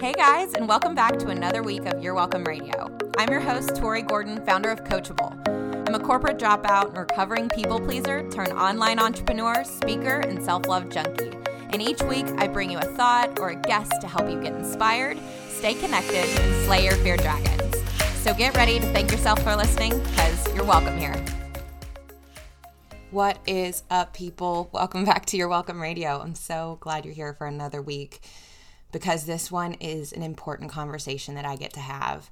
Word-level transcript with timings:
Hey 0.00 0.14
guys, 0.14 0.54
and 0.54 0.66
welcome 0.66 0.94
back 0.94 1.18
to 1.18 1.28
another 1.28 1.62
week 1.62 1.84
of 1.84 2.02
Your 2.02 2.14
Welcome 2.14 2.42
Radio. 2.44 2.90
I'm 3.18 3.28
your 3.28 3.40
host, 3.40 3.76
Tori 3.76 4.00
Gordon, 4.00 4.42
founder 4.46 4.70
of 4.70 4.82
Coachable. 4.82 5.36
I'm 5.86 5.94
a 5.94 6.00
corporate 6.00 6.38
dropout 6.38 6.88
and 6.88 6.96
recovering 6.96 7.50
people 7.50 7.78
pleaser 7.78 8.26
turned 8.30 8.54
online 8.54 8.98
entrepreneur, 8.98 9.62
speaker, 9.62 10.20
and 10.20 10.42
self 10.42 10.66
love 10.66 10.88
junkie. 10.88 11.32
And 11.74 11.82
each 11.82 12.02
week, 12.04 12.24
I 12.38 12.48
bring 12.48 12.70
you 12.70 12.78
a 12.78 12.84
thought 12.96 13.38
or 13.40 13.50
a 13.50 13.56
guest 13.56 13.92
to 14.00 14.08
help 14.08 14.30
you 14.30 14.40
get 14.40 14.54
inspired, 14.54 15.18
stay 15.50 15.74
connected, 15.74 16.24
and 16.24 16.64
slay 16.64 16.82
your 16.82 16.96
fear 16.96 17.18
dragons. 17.18 17.76
So 18.22 18.32
get 18.32 18.56
ready 18.56 18.80
to 18.80 18.92
thank 18.94 19.12
yourself 19.12 19.42
for 19.42 19.54
listening 19.54 19.98
because 19.98 20.54
you're 20.54 20.64
welcome 20.64 20.96
here. 20.96 21.22
What 23.10 23.38
is 23.46 23.82
up, 23.90 24.14
people? 24.14 24.70
Welcome 24.72 25.04
back 25.04 25.26
to 25.26 25.36
Your 25.36 25.48
Welcome 25.48 25.78
Radio. 25.78 26.22
I'm 26.22 26.34
so 26.34 26.78
glad 26.80 27.04
you're 27.04 27.12
here 27.12 27.34
for 27.34 27.46
another 27.46 27.82
week 27.82 28.22
because 28.92 29.24
this 29.24 29.50
one 29.50 29.74
is 29.74 30.12
an 30.12 30.22
important 30.22 30.70
conversation 30.70 31.34
that 31.34 31.44
I 31.44 31.56
get 31.56 31.72
to 31.74 31.80
have. 31.80 32.30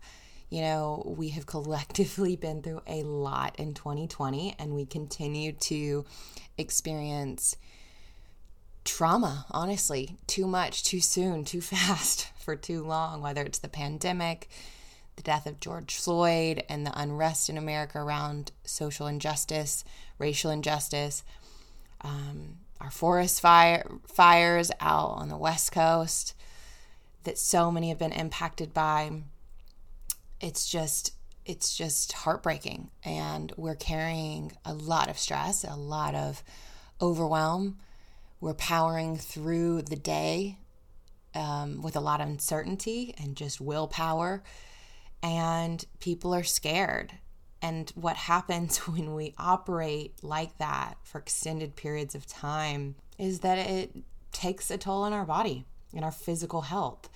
You 0.50 0.62
know, 0.62 1.14
we 1.16 1.30
have 1.30 1.46
collectively 1.46 2.36
been 2.36 2.62
through 2.62 2.82
a 2.86 3.02
lot 3.02 3.56
in 3.56 3.74
2020 3.74 4.56
and 4.58 4.74
we 4.74 4.86
continue 4.86 5.52
to 5.52 6.04
experience 6.56 7.56
trauma, 8.88 9.44
honestly, 9.50 10.16
too 10.26 10.46
much, 10.46 10.82
too 10.82 11.00
soon, 11.00 11.44
too 11.44 11.60
fast, 11.62 12.28
for 12.38 12.56
too 12.56 12.82
long, 12.82 13.20
whether 13.20 13.42
it's 13.42 13.58
the 13.58 13.68
pandemic, 13.68 14.48
the 15.16 15.22
death 15.22 15.46
of 15.46 15.60
George 15.60 15.94
Floyd, 15.94 16.64
and 16.68 16.86
the 16.86 16.98
unrest 16.98 17.50
in 17.50 17.58
America 17.58 17.98
around 17.98 18.52
social 18.64 19.06
injustice, 19.06 19.84
racial 20.18 20.50
injustice, 20.50 21.22
um, 22.00 22.56
our 22.80 22.90
forest 22.90 23.40
fire, 23.40 23.86
fires 24.06 24.70
out 24.80 25.10
on 25.10 25.28
the 25.28 25.36
West 25.36 25.72
Coast, 25.72 26.34
that 27.28 27.36
so 27.36 27.70
many 27.70 27.90
have 27.90 27.98
been 27.98 28.10
impacted 28.10 28.72
by 28.72 29.12
it's 30.40 30.66
just 30.66 31.12
it's 31.44 31.76
just 31.76 32.12
heartbreaking. 32.12 32.90
And 33.04 33.52
we're 33.58 33.74
carrying 33.74 34.52
a 34.64 34.72
lot 34.72 35.10
of 35.10 35.18
stress 35.18 35.62
a 35.62 35.76
lot 35.76 36.14
of 36.14 36.42
overwhelm. 37.02 37.80
We're 38.40 38.54
powering 38.54 39.18
through 39.18 39.82
the 39.82 39.96
day 39.96 40.56
um, 41.34 41.82
with 41.82 41.96
a 41.96 42.00
lot 42.00 42.22
of 42.22 42.28
uncertainty 42.28 43.14
and 43.18 43.36
just 43.36 43.60
willpower. 43.60 44.42
And 45.22 45.84
people 46.00 46.34
are 46.34 46.44
scared. 46.44 47.12
And 47.60 47.90
what 47.94 48.16
happens 48.32 48.78
when 48.88 49.14
we 49.14 49.34
operate 49.36 50.14
like 50.22 50.56
that 50.56 50.94
for 51.02 51.18
extended 51.18 51.76
periods 51.76 52.14
of 52.14 52.26
time 52.26 52.94
is 53.18 53.40
that 53.40 53.58
it 53.58 53.94
takes 54.32 54.70
a 54.70 54.78
toll 54.78 55.02
on 55.02 55.12
our 55.12 55.26
body 55.26 55.66
and 55.94 56.04
our 56.04 56.12
physical 56.12 56.62
health. 56.62 57.08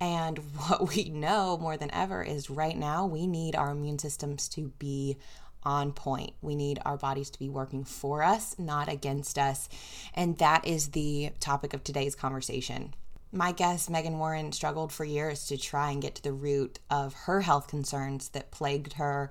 And 0.00 0.38
what 0.56 0.94
we 0.94 1.10
know 1.10 1.58
more 1.58 1.76
than 1.76 1.92
ever 1.92 2.22
is 2.22 2.50
right 2.50 2.76
now 2.76 3.06
we 3.06 3.26
need 3.26 3.56
our 3.56 3.70
immune 3.70 3.98
systems 3.98 4.48
to 4.50 4.72
be 4.78 5.16
on 5.62 5.92
point. 5.92 6.32
We 6.40 6.56
need 6.56 6.78
our 6.84 6.96
bodies 6.96 7.30
to 7.30 7.38
be 7.38 7.48
working 7.48 7.84
for 7.84 8.22
us, 8.22 8.58
not 8.58 8.88
against 8.88 9.38
us. 9.38 9.68
And 10.14 10.38
that 10.38 10.66
is 10.66 10.88
the 10.88 11.30
topic 11.38 11.74
of 11.74 11.84
today's 11.84 12.14
conversation. 12.14 12.94
My 13.32 13.52
guest, 13.52 13.90
Megan 13.90 14.18
Warren, 14.18 14.52
struggled 14.52 14.92
for 14.92 15.04
years 15.04 15.46
to 15.46 15.56
try 15.56 15.90
and 15.90 16.02
get 16.02 16.16
to 16.16 16.22
the 16.22 16.32
root 16.32 16.80
of 16.90 17.12
her 17.12 17.42
health 17.42 17.68
concerns 17.68 18.30
that 18.30 18.50
plagued 18.50 18.94
her 18.94 19.30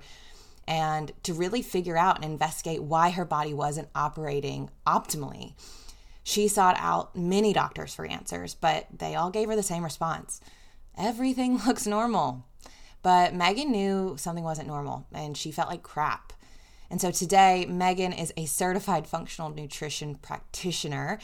and 0.66 1.12
to 1.24 1.34
really 1.34 1.62
figure 1.62 1.96
out 1.96 2.16
and 2.16 2.24
investigate 2.24 2.82
why 2.82 3.10
her 3.10 3.24
body 3.24 3.52
wasn't 3.52 3.88
operating 3.94 4.70
optimally. 4.86 5.54
She 6.30 6.46
sought 6.46 6.76
out 6.78 7.16
many 7.16 7.52
doctors 7.52 7.92
for 7.92 8.06
answers, 8.06 8.54
but 8.54 8.86
they 8.96 9.16
all 9.16 9.30
gave 9.30 9.48
her 9.48 9.56
the 9.56 9.64
same 9.64 9.82
response 9.82 10.40
everything 10.96 11.58
looks 11.66 11.86
normal. 11.88 12.44
But 13.02 13.34
Megan 13.34 13.72
knew 13.72 14.14
something 14.16 14.44
wasn't 14.44 14.68
normal 14.68 15.06
and 15.12 15.36
she 15.36 15.50
felt 15.50 15.70
like 15.70 15.82
crap. 15.82 16.32
And 16.88 17.00
so 17.00 17.10
today, 17.10 17.66
Megan 17.68 18.12
is 18.12 18.32
a 18.36 18.46
certified 18.46 19.08
functional 19.08 19.50
nutrition 19.50 20.16
practitioner 20.16 21.18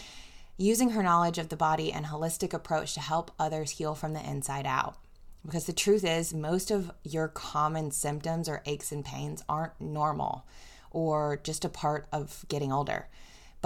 using 0.57 0.91
her 0.91 1.03
knowledge 1.05 1.39
of 1.39 1.51
the 1.51 1.57
body 1.57 1.93
and 1.93 2.07
holistic 2.07 2.53
approach 2.53 2.95
to 2.95 3.01
help 3.01 3.31
others 3.39 3.73
heal 3.73 3.95
from 3.95 4.13
the 4.13 4.29
inside 4.29 4.67
out. 4.67 4.97
Because 5.45 5.67
the 5.67 5.73
truth 5.73 6.05
is, 6.05 6.35
most 6.35 6.73
of 6.73 6.91
your 7.05 7.29
common 7.29 7.93
symptoms 7.93 8.49
or 8.49 8.63
aches 8.67 8.91
and 8.91 9.05
pains 9.05 9.45
aren't 9.49 9.81
normal 9.81 10.47
or 10.91 11.39
just 11.45 11.65
a 11.65 11.69
part 11.69 12.09
of 12.13 12.45
getting 12.49 12.73
older 12.73 13.07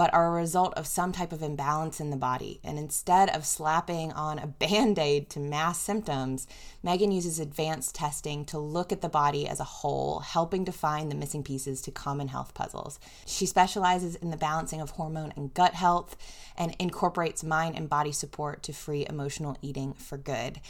but 0.01 0.11
are 0.15 0.29
a 0.29 0.41
result 0.41 0.73
of 0.73 0.87
some 0.87 1.11
type 1.11 1.31
of 1.31 1.43
imbalance 1.43 1.99
in 1.99 2.09
the 2.09 2.17
body. 2.17 2.59
And 2.63 2.79
instead 2.79 3.29
of 3.29 3.45
slapping 3.45 4.11
on 4.13 4.39
a 4.39 4.47
band 4.61 4.97
aid 4.97 5.29
to 5.29 5.39
mask 5.39 5.81
symptoms, 5.81 6.47
Megan 6.81 7.11
uses 7.11 7.39
advanced 7.39 7.93
testing 7.93 8.43
to 8.45 8.57
look 8.57 8.91
at 8.91 9.01
the 9.01 9.09
body 9.09 9.47
as 9.47 9.59
a 9.59 9.63
whole, 9.63 10.21
helping 10.21 10.65
to 10.65 10.71
find 10.71 11.11
the 11.11 11.15
missing 11.15 11.43
pieces 11.43 11.83
to 11.83 11.91
common 11.91 12.29
health 12.29 12.55
puzzles. 12.55 12.99
She 13.27 13.45
specializes 13.45 14.15
in 14.15 14.31
the 14.31 14.37
balancing 14.37 14.81
of 14.81 14.89
hormone 14.89 15.33
and 15.35 15.53
gut 15.53 15.75
health 15.75 16.17
and 16.57 16.75
incorporates 16.79 17.43
mind 17.43 17.75
and 17.75 17.87
body 17.87 18.11
support 18.11 18.63
to 18.63 18.73
free 18.73 19.05
emotional 19.07 19.55
eating 19.61 19.93
for 19.93 20.17
good. 20.17 20.61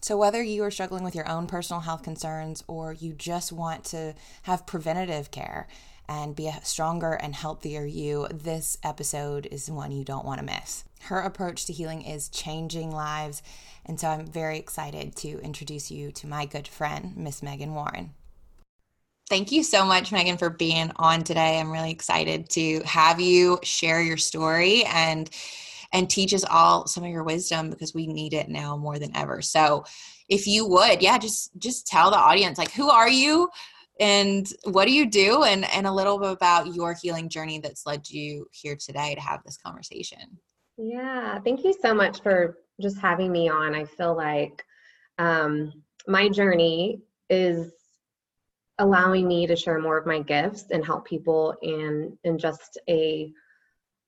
So, 0.00 0.16
whether 0.16 0.42
you 0.42 0.62
are 0.62 0.70
struggling 0.70 1.04
with 1.04 1.14
your 1.14 1.28
own 1.28 1.46
personal 1.46 1.80
health 1.80 2.04
concerns 2.04 2.64
or 2.68 2.94
you 2.94 3.12
just 3.12 3.52
want 3.52 3.84
to 3.86 4.14
have 4.44 4.64
preventative 4.64 5.30
care, 5.30 5.66
and 6.08 6.34
be 6.34 6.48
a 6.48 6.64
stronger 6.64 7.12
and 7.12 7.34
healthier 7.34 7.84
you, 7.84 8.26
this 8.32 8.78
episode 8.82 9.46
is 9.46 9.70
one 9.70 9.92
you 9.92 10.04
don't 10.04 10.24
want 10.24 10.40
to 10.40 10.46
miss. 10.46 10.84
Her 11.02 11.20
approach 11.20 11.66
to 11.66 11.72
healing 11.72 12.02
is 12.02 12.28
changing 12.28 12.90
lives, 12.90 13.42
and 13.84 14.00
so 14.00 14.08
I'm 14.08 14.26
very 14.26 14.58
excited 14.58 15.14
to 15.16 15.38
introduce 15.40 15.90
you 15.90 16.10
to 16.12 16.26
my 16.26 16.46
good 16.46 16.66
friend, 16.66 17.16
Miss 17.16 17.42
Megan 17.42 17.74
Warren. 17.74 18.14
Thank 19.28 19.52
you 19.52 19.62
so 19.62 19.84
much, 19.84 20.10
Megan, 20.10 20.38
for 20.38 20.48
being 20.48 20.90
on 20.96 21.22
today. 21.22 21.60
I'm 21.60 21.70
really 21.70 21.90
excited 21.90 22.48
to 22.50 22.80
have 22.86 23.20
you 23.20 23.58
share 23.62 24.00
your 24.00 24.16
story 24.16 24.84
and 24.84 25.28
and 25.92 26.08
teach 26.08 26.34
us 26.34 26.44
all 26.44 26.86
some 26.86 27.04
of 27.04 27.10
your 27.10 27.24
wisdom 27.24 27.70
because 27.70 27.94
we 27.94 28.06
need 28.06 28.34
it 28.34 28.48
now 28.48 28.76
more 28.76 28.98
than 28.98 29.14
ever. 29.16 29.40
So, 29.40 29.84
if 30.28 30.46
you 30.46 30.66
would, 30.66 31.02
yeah, 31.02 31.18
just 31.18 31.50
just 31.58 31.86
tell 31.86 32.10
the 32.10 32.16
audience 32.16 32.56
like 32.56 32.72
who 32.72 32.88
are 32.88 33.08
you? 33.08 33.50
And 34.00 34.50
what 34.64 34.86
do 34.86 34.92
you 34.92 35.06
do? 35.06 35.42
And 35.44 35.64
and 35.72 35.86
a 35.86 35.92
little 35.92 36.18
bit 36.18 36.30
about 36.30 36.74
your 36.74 36.94
healing 36.94 37.28
journey 37.28 37.58
that's 37.58 37.86
led 37.86 38.08
you 38.08 38.46
here 38.52 38.76
today 38.76 39.14
to 39.14 39.20
have 39.20 39.42
this 39.44 39.56
conversation. 39.56 40.38
Yeah 40.76 41.38
thank 41.40 41.64
you 41.64 41.74
so 41.80 41.94
much 41.94 42.22
for 42.22 42.58
just 42.80 42.98
having 42.98 43.32
me 43.32 43.48
on. 43.48 43.74
I 43.74 43.84
feel 43.84 44.16
like 44.16 44.64
um, 45.18 45.72
my 46.06 46.28
journey 46.28 47.00
is 47.28 47.72
allowing 48.78 49.26
me 49.26 49.46
to 49.46 49.56
share 49.56 49.80
more 49.80 49.98
of 49.98 50.06
my 50.06 50.20
gifts 50.20 50.66
and 50.70 50.84
help 50.84 51.04
people 51.04 51.54
in 51.62 52.16
in 52.24 52.38
just 52.38 52.78
a 52.88 53.32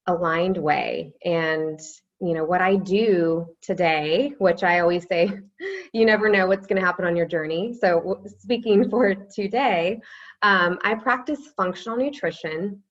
aligned 0.06 0.56
way. 0.56 1.12
And 1.24 1.80
you 2.20 2.34
know 2.34 2.44
what 2.44 2.60
i 2.60 2.76
do 2.76 3.46
today 3.62 4.32
which 4.38 4.62
i 4.62 4.80
always 4.80 5.06
say 5.08 5.30
you 5.92 6.04
never 6.04 6.28
know 6.28 6.46
what's 6.46 6.66
going 6.66 6.80
to 6.80 6.86
happen 6.86 7.04
on 7.04 7.16
your 7.16 7.26
journey 7.26 7.72
so 7.72 8.22
speaking 8.38 8.88
for 8.90 9.14
today 9.14 10.00
um, 10.42 10.78
i 10.82 10.94
practice 10.94 11.52
functional 11.56 11.96
nutrition 11.96 12.82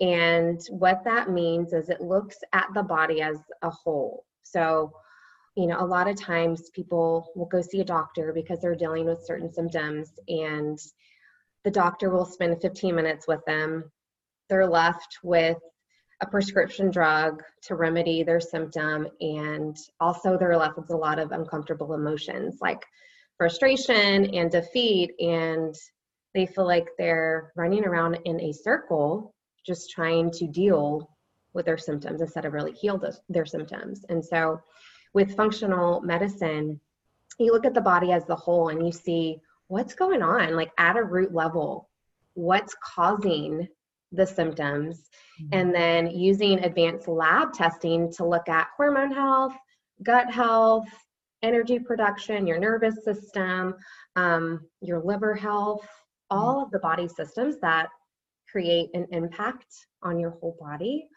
and 0.00 0.60
what 0.70 1.04
that 1.04 1.30
means 1.30 1.72
is 1.72 1.90
it 1.90 2.00
looks 2.00 2.38
at 2.52 2.66
the 2.74 2.82
body 2.82 3.20
as 3.20 3.36
a 3.62 3.70
whole 3.70 4.24
so 4.42 4.92
you 5.56 5.66
know, 5.66 5.80
a 5.80 5.84
lot 5.84 6.08
of 6.08 6.16
times 6.16 6.70
people 6.70 7.30
will 7.34 7.46
go 7.46 7.60
see 7.60 7.80
a 7.80 7.84
doctor 7.84 8.32
because 8.32 8.60
they're 8.60 8.74
dealing 8.74 9.06
with 9.06 9.24
certain 9.24 9.52
symptoms, 9.52 10.12
and 10.28 10.78
the 11.64 11.70
doctor 11.70 12.10
will 12.10 12.24
spend 12.24 12.62
15 12.62 12.94
minutes 12.94 13.26
with 13.26 13.44
them. 13.46 13.90
They're 14.48 14.66
left 14.66 15.18
with 15.22 15.58
a 16.20 16.26
prescription 16.26 16.90
drug 16.90 17.42
to 17.62 17.74
remedy 17.74 18.22
their 18.22 18.40
symptom, 18.40 19.08
and 19.20 19.76
also 20.00 20.36
they're 20.36 20.56
left 20.56 20.76
with 20.76 20.90
a 20.90 20.96
lot 20.96 21.18
of 21.18 21.32
uncomfortable 21.32 21.94
emotions 21.94 22.58
like 22.60 22.84
frustration 23.38 24.26
and 24.34 24.50
defeat, 24.50 25.12
and 25.18 25.74
they 26.34 26.46
feel 26.46 26.66
like 26.66 26.88
they're 26.98 27.52
running 27.56 27.84
around 27.84 28.18
in 28.24 28.40
a 28.40 28.52
circle 28.52 29.34
just 29.66 29.90
trying 29.90 30.30
to 30.30 30.46
deal 30.46 31.10
with 31.52 31.66
their 31.66 31.78
symptoms 31.78 32.20
instead 32.20 32.44
of 32.44 32.52
really 32.52 32.72
heal 32.72 32.98
those, 32.98 33.20
their 33.28 33.46
symptoms. 33.46 34.04
And 34.08 34.24
so, 34.24 34.60
with 35.12 35.36
functional 35.36 36.00
medicine, 36.02 36.80
you 37.38 37.52
look 37.52 37.64
at 37.64 37.74
the 37.74 37.80
body 37.80 38.12
as 38.12 38.26
the 38.26 38.36
whole 38.36 38.68
and 38.68 38.84
you 38.84 38.92
see 38.92 39.40
what's 39.68 39.94
going 39.94 40.22
on, 40.22 40.54
like 40.54 40.70
at 40.78 40.96
a 40.96 41.02
root 41.02 41.32
level, 41.32 41.88
what's 42.34 42.74
causing 42.84 43.66
the 44.12 44.26
symptoms, 44.26 45.08
mm-hmm. 45.40 45.48
and 45.52 45.74
then 45.74 46.10
using 46.10 46.64
advanced 46.64 47.08
lab 47.08 47.52
testing 47.52 48.12
to 48.12 48.26
look 48.26 48.48
at 48.48 48.68
hormone 48.76 49.12
health, 49.12 49.54
gut 50.02 50.30
health, 50.30 50.88
energy 51.42 51.78
production, 51.78 52.46
your 52.46 52.58
nervous 52.58 53.04
system, 53.04 53.74
um, 54.16 54.60
your 54.80 55.00
liver 55.00 55.34
health, 55.34 55.86
all 56.30 56.56
mm-hmm. 56.56 56.64
of 56.64 56.70
the 56.70 56.78
body 56.78 57.08
systems 57.08 57.56
that 57.60 57.88
create 58.50 58.90
an 58.94 59.06
impact 59.10 59.72
on 60.02 60.18
your 60.18 60.30
whole 60.30 60.56
body. 60.60 61.08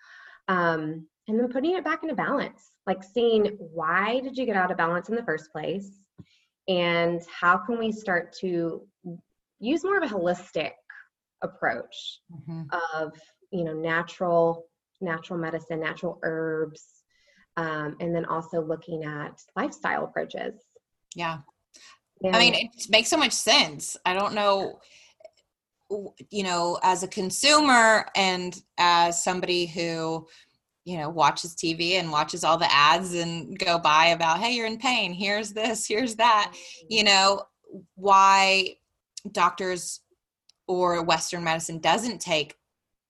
Um, 0.47 1.07
and 1.27 1.39
then 1.39 1.47
putting 1.47 1.77
it 1.77 1.85
back 1.85 2.03
into 2.03 2.15
balance, 2.15 2.71
like 2.85 3.03
seeing 3.03 3.45
why 3.59 4.19
did 4.19 4.37
you 4.37 4.45
get 4.45 4.57
out 4.57 4.71
of 4.71 4.77
balance 4.77 5.09
in 5.09 5.15
the 5.15 5.23
first 5.23 5.51
place? 5.51 5.89
And 6.67 7.21
how 7.27 7.57
can 7.57 7.79
we 7.79 7.91
start 7.91 8.33
to 8.41 8.85
use 9.59 9.83
more 9.83 9.97
of 9.97 10.03
a 10.03 10.13
holistic 10.13 10.71
approach 11.43 12.19
mm-hmm. 12.31 12.63
of, 12.95 13.13
you 13.51 13.63
know, 13.63 13.73
natural, 13.73 14.65
natural 15.01 15.39
medicine, 15.39 15.79
natural 15.79 16.19
herbs, 16.23 16.85
um, 17.57 17.95
and 17.99 18.15
then 18.15 18.25
also 18.25 18.61
looking 18.61 19.03
at 19.03 19.39
lifestyle 19.55 20.05
approaches. 20.05 20.55
Yeah. 21.15 21.39
I 22.25 22.39
mean, 22.39 22.53
it 22.55 22.69
makes 22.89 23.09
so 23.09 23.17
much 23.17 23.33
sense. 23.33 23.97
I 24.05 24.13
don't 24.13 24.33
know 24.33 24.79
you 26.29 26.43
know, 26.43 26.79
as 26.83 27.03
a 27.03 27.07
consumer 27.07 28.05
and 28.15 28.61
as 28.77 29.23
somebody 29.23 29.65
who, 29.65 30.27
you 30.85 30.97
know, 30.97 31.09
watches 31.09 31.55
TV 31.55 31.93
and 31.93 32.11
watches 32.11 32.43
all 32.43 32.57
the 32.57 32.71
ads 32.71 33.13
and 33.13 33.57
go 33.57 33.79
by 33.79 34.07
about, 34.07 34.39
hey, 34.39 34.53
you're 34.53 34.67
in 34.67 34.77
pain, 34.77 35.13
here's 35.13 35.51
this, 35.53 35.87
here's 35.87 36.15
that, 36.15 36.53
you 36.89 37.03
know, 37.03 37.43
why 37.95 38.75
doctors 39.31 40.01
or 40.67 41.03
Western 41.03 41.43
medicine 41.43 41.79
doesn't 41.79 42.19
take 42.19 42.55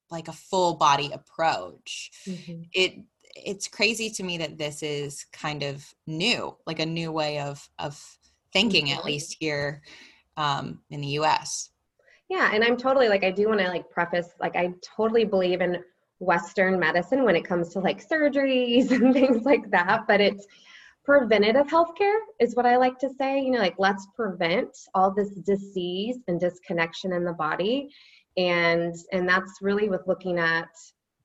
like 0.10 0.28
a 0.28 0.34
full 0.34 0.76
body 0.76 1.12
approach. 1.14 2.12
Mm-hmm. 2.28 2.62
It 2.74 3.00
it's 3.36 3.68
crazy 3.68 4.12
to 4.12 4.24
me 4.24 4.38
that 4.38 4.60
this 4.60 4.84
is 4.84 5.26
kind 5.34 5.64
of 5.64 5.84
new, 6.06 6.56
like 6.68 6.80
a 6.80 6.86
new 6.86 7.12
way 7.12 7.40
of 7.40 7.68
of 7.80 8.02
thinking, 8.52 8.88
mm-hmm. 8.88 9.00
at 9.00 9.06
least 9.06 9.38
here 9.40 9.82
um, 10.38 10.80
in 10.90 11.02
the 11.02 11.08
U.S 11.08 11.72
yeah 12.34 12.50
and 12.54 12.64
i'm 12.64 12.76
totally 12.76 13.10
like 13.10 13.24
i 13.24 13.32
do 13.32 13.48
want 13.48 13.60
to 13.60 13.68
like 13.68 13.90
preface 13.90 14.30
like 14.40 14.56
i 14.56 14.74
totally 14.82 15.24
believe 15.24 15.62
in 15.62 15.78
western 16.20 16.80
medicine 16.80 17.24
when 17.24 17.36
it 17.36 17.46
comes 17.46 17.70
to 17.70 17.80
like 17.80 18.06
surgeries 18.06 18.92
and 18.98 19.14
things 19.14 19.44
like 19.44 19.70
that 19.70 20.02
but 20.08 20.20
it's 20.20 20.46
preventative 21.04 21.68
healthcare 21.68 22.18
is 22.40 22.56
what 22.56 22.66
i 22.66 22.78
like 22.78 22.98
to 22.98 23.10
say 23.18 23.42
you 23.42 23.52
know 23.52 23.60
like 23.60 23.76
let's 23.78 24.08
prevent 24.16 24.70
all 24.96 25.14
this 25.14 25.32
disease 25.46 26.18
and 26.28 26.40
disconnection 26.40 27.14
in 27.14 27.24
the 27.24 27.34
body 27.34 27.90
and 28.38 28.96
and 29.12 29.28
that's 29.28 29.60
really 29.62 29.90
with 29.90 30.02
looking 30.08 30.40
at 30.40 30.70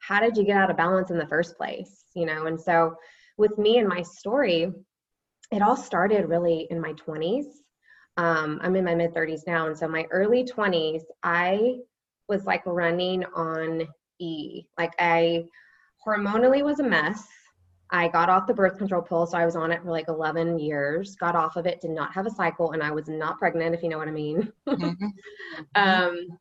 how 0.01 0.21
did 0.21 0.37
you 0.37 0.45
get 0.45 0.57
out 0.57 0.71
of 0.71 0.77
balance 0.77 1.11
in 1.11 1.19
the 1.19 1.27
first 1.29 1.57
place 1.57 2.05
you 2.15 2.27
know 2.27 2.47
and 2.47 2.61
so 2.61 2.95
with 3.37 3.57
me 3.57 3.79
and 3.79 3.89
my 3.89 4.03
story 4.03 4.73
it 5.51 5.63
all 5.63 5.77
started 5.77 6.29
really 6.29 6.67
in 6.71 6.81
my 6.81 6.93
20s 6.95 7.47
um, 8.19 8.59
I'm 8.63 8.75
in 8.75 8.85
my 8.85 8.97
mid 8.97 9.15
30s 9.15 9.47
now. 9.47 9.69
And 9.69 9.79
so 9.79 9.89
my 9.89 10.05
early 10.11 10.45
20s, 10.45 11.03
I 11.23 11.77
was 12.29 12.45
like 12.45 12.67
running 12.67 13.25
on 13.35 13.87
E. 14.19 14.65
Like 14.77 14.93
I 14.99 15.45
hormonally 16.07 16.65
was 16.65 16.81
a 16.81 16.83
mess. 16.83 17.27
I 17.91 18.09
got 18.09 18.29
off 18.29 18.47
the 18.47 18.55
birth 18.55 18.77
control 18.77 19.03
pill, 19.03 19.27
so 19.27 19.39
I 19.39 19.47
was 19.47 19.57
on 19.57 19.73
it 19.73 19.83
for 19.83 19.91
like 19.91 20.09
11 20.09 20.59
years. 20.59 21.17
Got 21.17 21.35
off 21.35 21.57
of 21.57 21.67
it, 21.67 21.81
did 21.81 21.91
not 21.91 22.13
have 22.13 22.27
a 22.27 22.31
cycle, 22.31 22.73
and 22.73 22.83
I 22.83 22.91
was 22.91 23.09
not 23.09 23.39
pregnant, 23.39 23.75
if 23.75 23.83
you 23.83 23.89
know 23.89 23.99
what 23.99 24.09
I 24.09 24.13
mean. 24.13 24.53
mm-hmm. 24.69 25.07
um, 25.75 26.39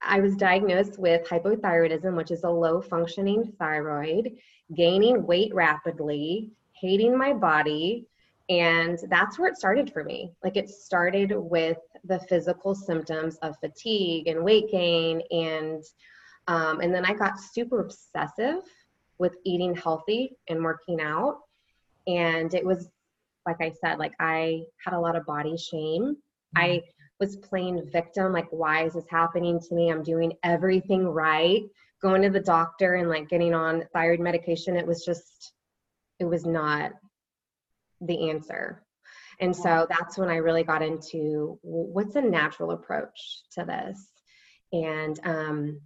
I 0.00 0.20
was 0.20 0.34
diagnosed 0.36 0.98
with 0.98 1.28
hypothyroidism, 1.28 2.16
which 2.16 2.30
is 2.30 2.44
a 2.44 2.50
low 2.50 2.80
functioning 2.80 3.52
thyroid, 3.58 4.36
gaining 4.74 5.26
weight 5.26 5.54
rapidly, 5.54 6.50
hating 6.72 7.16
my 7.16 7.32
body, 7.32 8.06
and 8.48 8.98
that's 9.08 9.38
where 9.38 9.48
it 9.48 9.56
started 9.56 9.92
for 9.92 10.04
me. 10.04 10.32
Like 10.42 10.56
it 10.56 10.68
started 10.68 11.32
with 11.34 11.78
the 12.04 12.18
physical 12.20 12.74
symptoms 12.74 13.36
of 13.38 13.56
fatigue 13.60 14.26
and 14.26 14.44
weight 14.44 14.70
gain. 14.70 15.22
And, 15.30 15.84
um, 16.48 16.80
and 16.80 16.92
then 16.92 17.04
I 17.04 17.14
got 17.14 17.40
super 17.40 17.80
obsessive 17.80 18.64
with 19.22 19.36
eating 19.44 19.72
healthy 19.76 20.36
and 20.48 20.64
working 20.64 21.00
out. 21.00 21.38
And 22.08 22.52
it 22.52 22.66
was, 22.66 22.88
like 23.46 23.60
I 23.60 23.72
said, 23.80 24.00
like 24.00 24.14
I 24.18 24.64
had 24.84 24.94
a 24.94 25.00
lot 25.00 25.14
of 25.14 25.24
body 25.24 25.56
shame. 25.56 26.16
Mm-hmm. 26.56 26.58
I 26.58 26.82
was 27.20 27.36
playing 27.36 27.88
victim, 27.92 28.32
like, 28.32 28.48
why 28.50 28.84
is 28.84 28.94
this 28.94 29.08
happening 29.08 29.60
to 29.60 29.74
me? 29.76 29.92
I'm 29.92 30.02
doing 30.02 30.32
everything 30.42 31.06
right. 31.06 31.62
Going 32.02 32.22
to 32.22 32.30
the 32.30 32.40
doctor 32.40 32.96
and 32.96 33.08
like 33.08 33.28
getting 33.28 33.54
on 33.54 33.84
thyroid 33.92 34.18
medication, 34.18 34.76
it 34.76 34.84
was 34.84 35.04
just, 35.04 35.52
it 36.18 36.24
was 36.24 36.44
not 36.44 36.90
the 38.00 38.28
answer. 38.30 38.82
And 39.38 39.54
so 39.54 39.86
that's 39.88 40.18
when 40.18 40.30
I 40.30 40.36
really 40.36 40.64
got 40.64 40.82
into 40.82 41.60
what's 41.62 42.16
a 42.16 42.22
natural 42.22 42.72
approach 42.72 43.42
to 43.52 43.64
this. 43.64 44.04
And 44.72 45.20
um, 45.22 45.80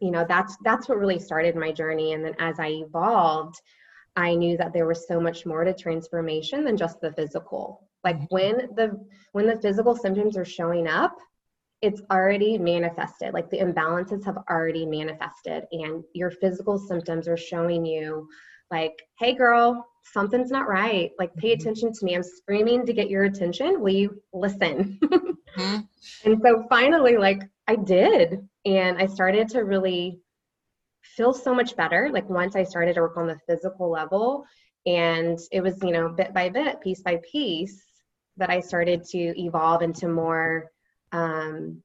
you 0.00 0.10
know, 0.10 0.24
that's 0.28 0.56
that's 0.64 0.88
what 0.88 0.98
really 0.98 1.18
started 1.18 1.56
my 1.56 1.72
journey. 1.72 2.12
And 2.12 2.24
then 2.24 2.34
as 2.38 2.58
I 2.60 2.68
evolved, 2.68 3.60
I 4.16 4.34
knew 4.34 4.56
that 4.56 4.72
there 4.72 4.86
was 4.86 5.06
so 5.06 5.20
much 5.20 5.46
more 5.46 5.64
to 5.64 5.74
transformation 5.74 6.64
than 6.64 6.76
just 6.76 7.00
the 7.00 7.12
physical. 7.12 7.88
Like 8.04 8.16
mm-hmm. 8.16 8.34
when 8.34 8.56
the 8.74 9.06
when 9.32 9.46
the 9.46 9.60
physical 9.60 9.94
symptoms 9.94 10.36
are 10.36 10.44
showing 10.44 10.86
up, 10.86 11.16
it's 11.82 12.02
already 12.10 12.58
manifested. 12.58 13.34
Like 13.34 13.50
the 13.50 13.58
imbalances 13.58 14.24
have 14.24 14.38
already 14.50 14.86
manifested, 14.86 15.64
and 15.72 16.02
your 16.14 16.30
physical 16.30 16.78
symptoms 16.78 17.28
are 17.28 17.36
showing 17.36 17.84
you, 17.84 18.28
like, 18.70 18.94
hey, 19.18 19.34
girl, 19.34 19.86
something's 20.02 20.50
not 20.50 20.68
right. 20.68 21.12
Like, 21.18 21.34
pay 21.36 21.52
mm-hmm. 21.52 21.60
attention 21.60 21.92
to 21.92 22.04
me. 22.04 22.16
I'm 22.16 22.22
screaming 22.22 22.86
to 22.86 22.92
get 22.92 23.10
your 23.10 23.24
attention. 23.24 23.80
Will 23.80 23.94
you 23.94 24.22
listen? 24.32 24.98
mm-hmm. 25.04 25.80
And 26.24 26.42
so 26.42 26.66
finally, 26.68 27.16
like, 27.16 27.42
I 27.68 27.76
did. 27.76 28.46
And 28.64 28.98
I 28.98 29.06
started 29.06 29.48
to 29.50 29.60
really 29.60 30.20
feel 31.02 31.32
so 31.32 31.54
much 31.54 31.76
better. 31.76 32.10
Like, 32.12 32.28
once 32.28 32.56
I 32.56 32.64
started 32.64 32.94
to 32.94 33.00
work 33.00 33.16
on 33.16 33.26
the 33.26 33.38
physical 33.46 33.90
level, 33.90 34.44
and 34.86 35.38
it 35.50 35.60
was, 35.60 35.82
you 35.82 35.92
know, 35.92 36.08
bit 36.08 36.32
by 36.32 36.48
bit, 36.48 36.80
piece 36.80 37.02
by 37.02 37.20
piece, 37.30 37.82
that 38.36 38.50
I 38.50 38.60
started 38.60 39.04
to 39.06 39.40
evolve 39.40 39.82
into 39.82 40.08
more. 40.08 40.70
Um, 41.12 41.82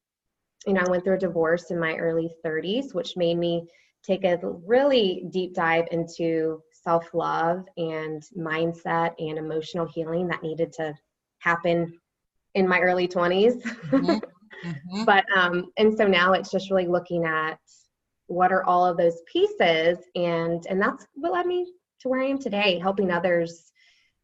you 0.67 0.73
know, 0.73 0.81
I 0.85 0.89
went 0.89 1.03
through 1.03 1.15
a 1.15 1.19
divorce 1.19 1.71
in 1.71 1.79
my 1.79 1.95
early 1.95 2.29
30s, 2.45 2.93
which 2.93 3.17
made 3.17 3.37
me 3.37 3.67
take 4.03 4.23
a 4.23 4.39
really 4.65 5.25
deep 5.31 5.53
dive 5.53 5.85
into 5.91 6.61
self 6.71 7.13
love 7.13 7.65
and 7.77 8.23
mindset 8.37 9.13
and 9.19 9.37
emotional 9.37 9.87
healing 9.87 10.27
that 10.27 10.43
needed 10.43 10.73
to 10.73 10.93
happen 11.39 11.99
in 12.53 12.67
my 12.67 12.79
early 12.79 13.07
20s. 13.07 13.61
Mm-hmm. 13.63 14.17
Mm-hmm. 14.63 15.05
but, 15.05 15.25
um, 15.35 15.71
and 15.77 15.95
so 15.95 16.07
now 16.07 16.33
it's 16.33 16.51
just 16.51 16.69
really 16.69 16.87
looking 16.87 17.25
at 17.25 17.59
what 18.31 18.51
are 18.51 18.63
all 18.63 18.85
of 18.85 18.97
those 18.97 19.21
pieces 19.31 19.97
and 20.15 20.65
and 20.67 20.81
that's 20.81 21.05
what 21.15 21.33
led 21.33 21.45
me 21.45 21.65
to 21.99 22.07
where 22.07 22.21
i 22.21 22.25
am 22.25 22.39
today 22.39 22.79
helping 22.79 23.11
others 23.11 23.71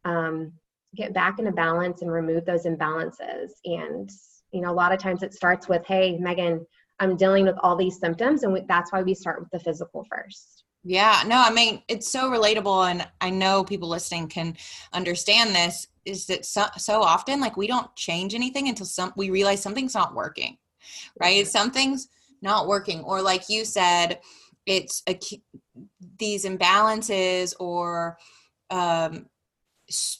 um, 0.04 0.50
get 0.96 1.12
back 1.12 1.38
into 1.38 1.52
balance 1.52 2.00
and 2.00 2.10
remove 2.10 2.44
those 2.46 2.64
imbalances 2.64 3.50
and 3.66 4.10
you 4.50 4.62
know 4.62 4.70
a 4.70 4.72
lot 4.72 4.92
of 4.92 4.98
times 4.98 5.22
it 5.22 5.34
starts 5.34 5.68
with 5.68 5.84
hey 5.86 6.16
megan 6.18 6.66
i'm 7.00 7.16
dealing 7.16 7.44
with 7.44 7.56
all 7.62 7.76
these 7.76 8.00
symptoms 8.00 8.44
and 8.44 8.52
we, 8.52 8.62
that's 8.66 8.92
why 8.92 9.02
we 9.02 9.14
start 9.14 9.40
with 9.40 9.50
the 9.50 9.60
physical 9.60 10.04
first 10.10 10.64
yeah, 10.84 11.22
no, 11.26 11.36
I 11.36 11.50
mean, 11.50 11.82
it's 11.88 12.08
so 12.08 12.30
relatable. 12.30 12.90
And 12.90 13.06
I 13.20 13.30
know 13.30 13.64
people 13.64 13.88
listening 13.88 14.28
can 14.28 14.56
understand 14.92 15.54
this 15.54 15.88
is 16.08 16.26
that 16.26 16.44
so, 16.44 16.66
so 16.76 17.02
often, 17.02 17.40
like, 17.40 17.56
we 17.56 17.66
don't 17.66 17.94
change 17.96 18.34
anything 18.34 18.68
until 18.68 18.86
some, 18.86 19.12
we 19.16 19.30
realize 19.30 19.62
something's 19.62 19.94
not 19.94 20.14
working, 20.14 20.56
right? 21.20 21.44
Mm-hmm. 21.44 21.48
Something's 21.48 22.08
not 22.42 22.66
working. 22.66 23.02
Or, 23.02 23.22
like 23.22 23.48
you 23.48 23.64
said, 23.64 24.20
it's 24.66 25.02
a, 25.08 25.18
these 26.18 26.44
imbalances 26.44 27.54
or, 27.58 28.18
um, 28.70 29.26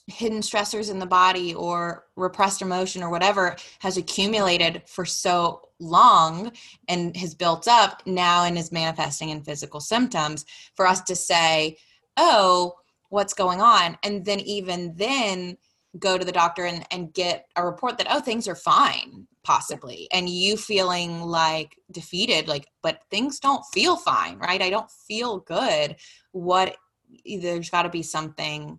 hidden 0.07 0.41
stressors 0.41 0.91
in 0.91 0.99
the 0.99 1.07
body 1.07 1.55
or 1.55 2.07
repressed 2.17 2.63
emotion 2.63 3.03
or 3.03 3.11
whatever 3.11 3.55
has 3.81 3.99
accumulated 3.99 4.83
for 4.87 5.05
so 5.05 5.61
long 5.79 6.51
and 6.89 7.15
has 7.17 7.35
built 7.35 7.69
up 7.69 8.03
now 8.07 8.45
and 8.45 8.57
is 8.57 8.73
manifesting 8.73 9.29
in 9.29 9.43
physical 9.43 9.79
symptoms 9.79 10.47
for 10.75 10.87
us 10.87 11.03
to 11.03 11.15
say 11.15 11.77
oh 12.17 12.73
what's 13.11 13.35
going 13.35 13.61
on 13.61 13.99
and 14.03 14.25
then 14.25 14.41
even 14.41 14.95
then 14.97 15.57
go 15.99 16.19
to 16.19 16.25
the 16.25 16.33
doctor 16.33 16.67
and, 16.67 16.85
and 16.91 17.15
get 17.15 17.47
a 17.57 17.65
report 17.65 17.97
that 17.99 18.07
oh 18.11 18.21
things 18.21 18.47
are 18.47 18.55
fine 18.55 19.27
possibly. 19.43 20.09
And 20.13 20.29
you 20.29 20.57
feeling 20.57 21.23
like 21.23 21.77
defeated 21.91 22.49
like 22.49 22.67
but 22.83 23.01
things 23.11 23.41
don't 23.41 23.65
feel 23.73 23.97
fine 23.97 24.39
right? 24.39 24.61
I 24.63 24.71
don't 24.71 24.91
feel 24.91 25.39
good. 25.41 25.97
What 26.33 26.77
there's 27.25 27.71
got 27.71 27.83
to 27.83 27.89
be 27.89 28.03
something 28.03 28.79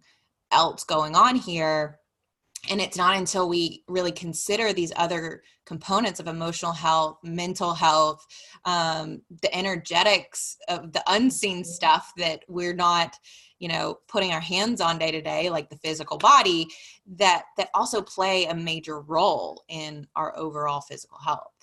else 0.51 0.83
going 0.83 1.15
on 1.15 1.35
here. 1.35 1.99
And 2.69 2.81
it's 2.81 2.97
not 2.97 3.15
until 3.15 3.47
we 3.47 3.83
really 3.87 4.11
consider 4.11 4.73
these 4.73 4.91
other 4.95 5.41
components 5.65 6.19
of 6.19 6.27
emotional 6.27 6.73
health 6.73 7.17
mental 7.23 7.73
health 7.73 8.25
um, 8.65 9.21
the 9.41 9.55
energetics 9.55 10.57
of 10.67 10.91
the 10.93 11.03
unseen 11.07 11.63
stuff 11.63 12.11
that 12.17 12.41
we're 12.47 12.73
not 12.73 13.15
you 13.59 13.67
know 13.67 13.99
putting 14.07 14.31
our 14.31 14.39
hands 14.39 14.81
on 14.81 14.97
day 14.97 15.11
to 15.11 15.21
day 15.21 15.49
like 15.49 15.69
the 15.69 15.77
physical 15.77 16.17
body 16.17 16.67
that 17.05 17.45
that 17.57 17.69
also 17.73 18.01
play 18.01 18.45
a 18.45 18.55
major 18.55 19.01
role 19.01 19.63
in 19.69 20.07
our 20.15 20.35
overall 20.37 20.81
physical 20.81 21.17
health 21.19 21.53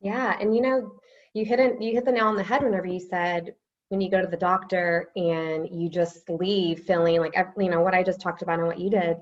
yeah 0.00 0.36
and 0.40 0.54
you 0.54 0.60
know 0.60 0.92
you 1.34 1.44
hit 1.44 1.60
it 1.60 1.80
you 1.80 1.92
hit 1.92 2.04
the 2.04 2.12
nail 2.12 2.26
on 2.26 2.36
the 2.36 2.42
head 2.42 2.62
whenever 2.62 2.86
you 2.86 3.00
said 3.00 3.54
when 3.88 4.00
you 4.00 4.10
go 4.10 4.20
to 4.20 4.28
the 4.28 4.36
doctor 4.36 5.10
and 5.16 5.68
you 5.70 5.88
just 5.88 6.28
leave 6.28 6.80
feeling 6.80 7.20
like 7.20 7.34
you 7.58 7.70
know 7.70 7.80
what 7.80 7.94
i 7.94 8.02
just 8.02 8.20
talked 8.20 8.42
about 8.42 8.58
and 8.58 8.66
what 8.66 8.78
you 8.78 8.90
did 8.90 9.16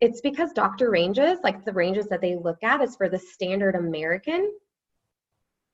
it's 0.00 0.20
because 0.20 0.52
doctor 0.52 0.90
ranges 0.90 1.38
like 1.42 1.64
the 1.64 1.72
ranges 1.72 2.06
that 2.06 2.20
they 2.20 2.36
look 2.36 2.62
at 2.62 2.80
is 2.80 2.96
for 2.96 3.08
the 3.08 3.18
standard 3.18 3.74
american 3.74 4.50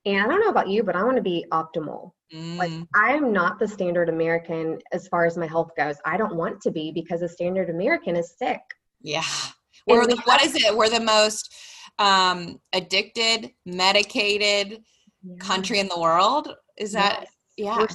and 0.06 0.23
I 0.23 0.26
don't 0.26 0.40
know 0.40 0.50
about 0.50 0.68
you, 0.68 0.82
but 0.82 0.96
I 0.96 1.02
want 1.02 1.16
to 1.16 1.23
be 1.23 1.46
optimal. 1.50 2.12
Mm. 2.35 2.57
Like 2.57 2.73
I 2.95 3.12
am 3.12 3.33
not 3.33 3.59
the 3.59 3.69
standard 3.69 4.09
American 4.09 4.79
as 4.93 5.07
far 5.07 5.25
as 5.25 5.37
my 5.37 5.47
health 5.47 5.71
goes. 5.76 5.97
I 6.05 6.17
don't 6.17 6.35
want 6.35 6.61
to 6.62 6.71
be 6.71 6.91
because 6.91 7.21
the 7.21 7.29
standard 7.29 7.71
American 7.71 8.17
is 8.17 8.35
sick. 8.37 8.61
Yeah. 9.00 9.23
We're 9.87 10.07
the, 10.07 10.21
what 10.25 10.43
is 10.43 10.55
it? 10.55 10.75
We're 10.75 10.88
the 10.88 11.00
most 11.00 11.55
um, 11.99 12.59
addicted, 12.73 13.53
medicated 13.67 14.83
yeah. 15.23 15.37
country 15.38 15.79
in 15.79 15.88
the 15.88 16.00
world. 16.00 16.55
Is 16.76 16.93
that 16.93 17.26
yes. 17.57 17.67
yeah? 17.67 17.79
We're, 17.79 17.88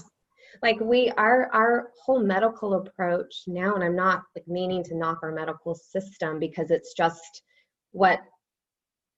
like 0.62 0.80
we 0.80 1.10
our 1.18 1.50
our 1.54 1.92
whole 2.04 2.20
medical 2.20 2.76
approach 2.76 3.44
now, 3.48 3.76
and 3.76 3.84
I'm 3.84 3.96
not 3.96 4.24
like 4.36 4.48
meaning 4.48 4.84
to 4.86 4.98
knock 4.98 5.20
our 5.24 5.32
medical 5.32 5.74
system 5.74 6.38
because 6.40 6.70
it's 6.70 6.94
just 6.94 7.42
what 7.92 8.20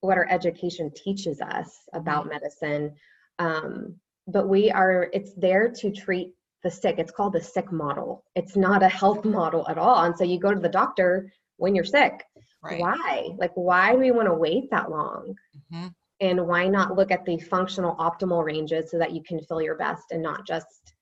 what 0.02 0.18
our 0.18 0.28
education 0.30 0.92
teaches 0.96 1.42
us 1.42 1.78
about 1.94 2.30
medicine 2.30 2.94
um, 3.40 3.96
but 4.28 4.48
we 4.48 4.72
are 4.72 5.10
it's 5.14 5.34
there 5.36 5.70
to 5.70 5.92
treat 5.92 6.34
the 6.64 6.72
sick. 6.72 6.96
It's 7.00 7.12
called 7.12 7.34
the 7.34 7.42
sick 7.42 7.72
model. 7.72 8.24
It's 8.36 8.56
not 8.56 8.84
a 8.84 8.90
health 8.90 9.26
model 9.40 9.68
at 9.68 9.78
all. 9.78 10.04
And 10.04 10.18
so 10.18 10.24
you 10.24 10.40
go 10.40 10.54
to 10.54 10.60
the 10.60 10.70
doctor 10.70 11.32
when 11.58 11.76
you're 11.76 11.84
sick. 11.84 12.24
Right. 12.64 12.80
why? 12.80 13.30
Like 13.38 13.52
why 13.56 13.94
do 13.94 13.98
we 14.00 14.12
want 14.12 14.28
to 14.28 14.36
wait 14.36 14.70
that 14.70 14.92
long? 14.92 15.36
Mm-hmm. 15.74 15.88
and 16.20 16.48
why 16.48 16.68
not 16.68 16.96
look 16.96 17.12
at 17.12 17.26
the 17.26 17.38
functional 17.40 17.96
optimal 17.96 18.44
ranges 18.46 18.92
so 18.92 19.00
that 19.00 19.14
you 19.14 19.24
can 19.24 19.40
feel 19.42 19.62
your 19.62 19.76
best 19.76 20.12
and 20.12 20.22
not 20.22 20.46
just 20.46 20.94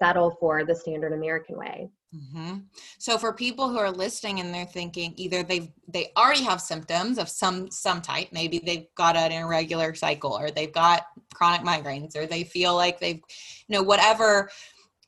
settle 0.00 0.30
for 0.38 0.64
the 0.64 0.74
standard 0.74 1.12
american 1.12 1.56
way 1.56 1.88
Mm-hmm. 2.14 2.60
So 2.96 3.18
for 3.18 3.34
people 3.34 3.68
who 3.68 3.76
are 3.76 3.90
listening 3.90 4.40
and 4.40 4.52
they're 4.54 4.64
thinking 4.64 5.12
either 5.16 5.42
they've 5.42 5.68
they 5.86 6.10
already 6.16 6.42
have 6.42 6.60
symptoms 6.60 7.18
of 7.18 7.28
some 7.28 7.70
some 7.70 8.00
type, 8.00 8.28
maybe 8.32 8.62
they've 8.64 8.86
got 8.94 9.14
an 9.14 9.30
irregular 9.30 9.94
cycle 9.94 10.32
or 10.32 10.50
they've 10.50 10.72
got 10.72 11.06
chronic 11.34 11.60
migraines 11.60 12.16
or 12.16 12.26
they 12.26 12.44
feel 12.44 12.74
like 12.74 12.98
they've 12.98 13.20
you 13.66 13.76
know 13.76 13.82
whatever 13.82 14.50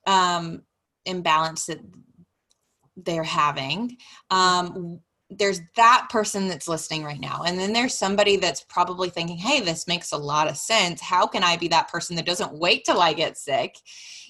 um, 0.07 0.63
imbalance 1.07 1.67
that 1.67 1.81
they're 2.97 3.25
having. 3.25 3.97
Um, 4.31 5.01
there's 5.31 5.61
that 5.77 6.09
person 6.11 6.49
that's 6.49 6.69
listening 6.69 7.05
right 7.05 7.21
now 7.21 7.45
and 7.47 7.57
then 7.57 7.73
there's 7.73 7.95
somebody 7.95 8.37
that's 8.37 8.63
probably 8.63 9.09
thinking 9.09 9.37
hey 9.37 9.61
this 9.61 9.87
makes 9.87 10.11
a 10.11 10.17
lot 10.17 10.49
of 10.49 10.57
sense 10.57 11.01
how 11.01 11.25
can 11.25 11.45
i 11.45 11.57
be 11.57 11.69
that 11.69 11.87
person 11.89 12.17
that 12.17 12.27
doesn't 12.27 12.53
wait 12.53 12.85
till 12.85 13.01
i 13.01 13.13
get 13.13 13.39
sick 13.39 13.77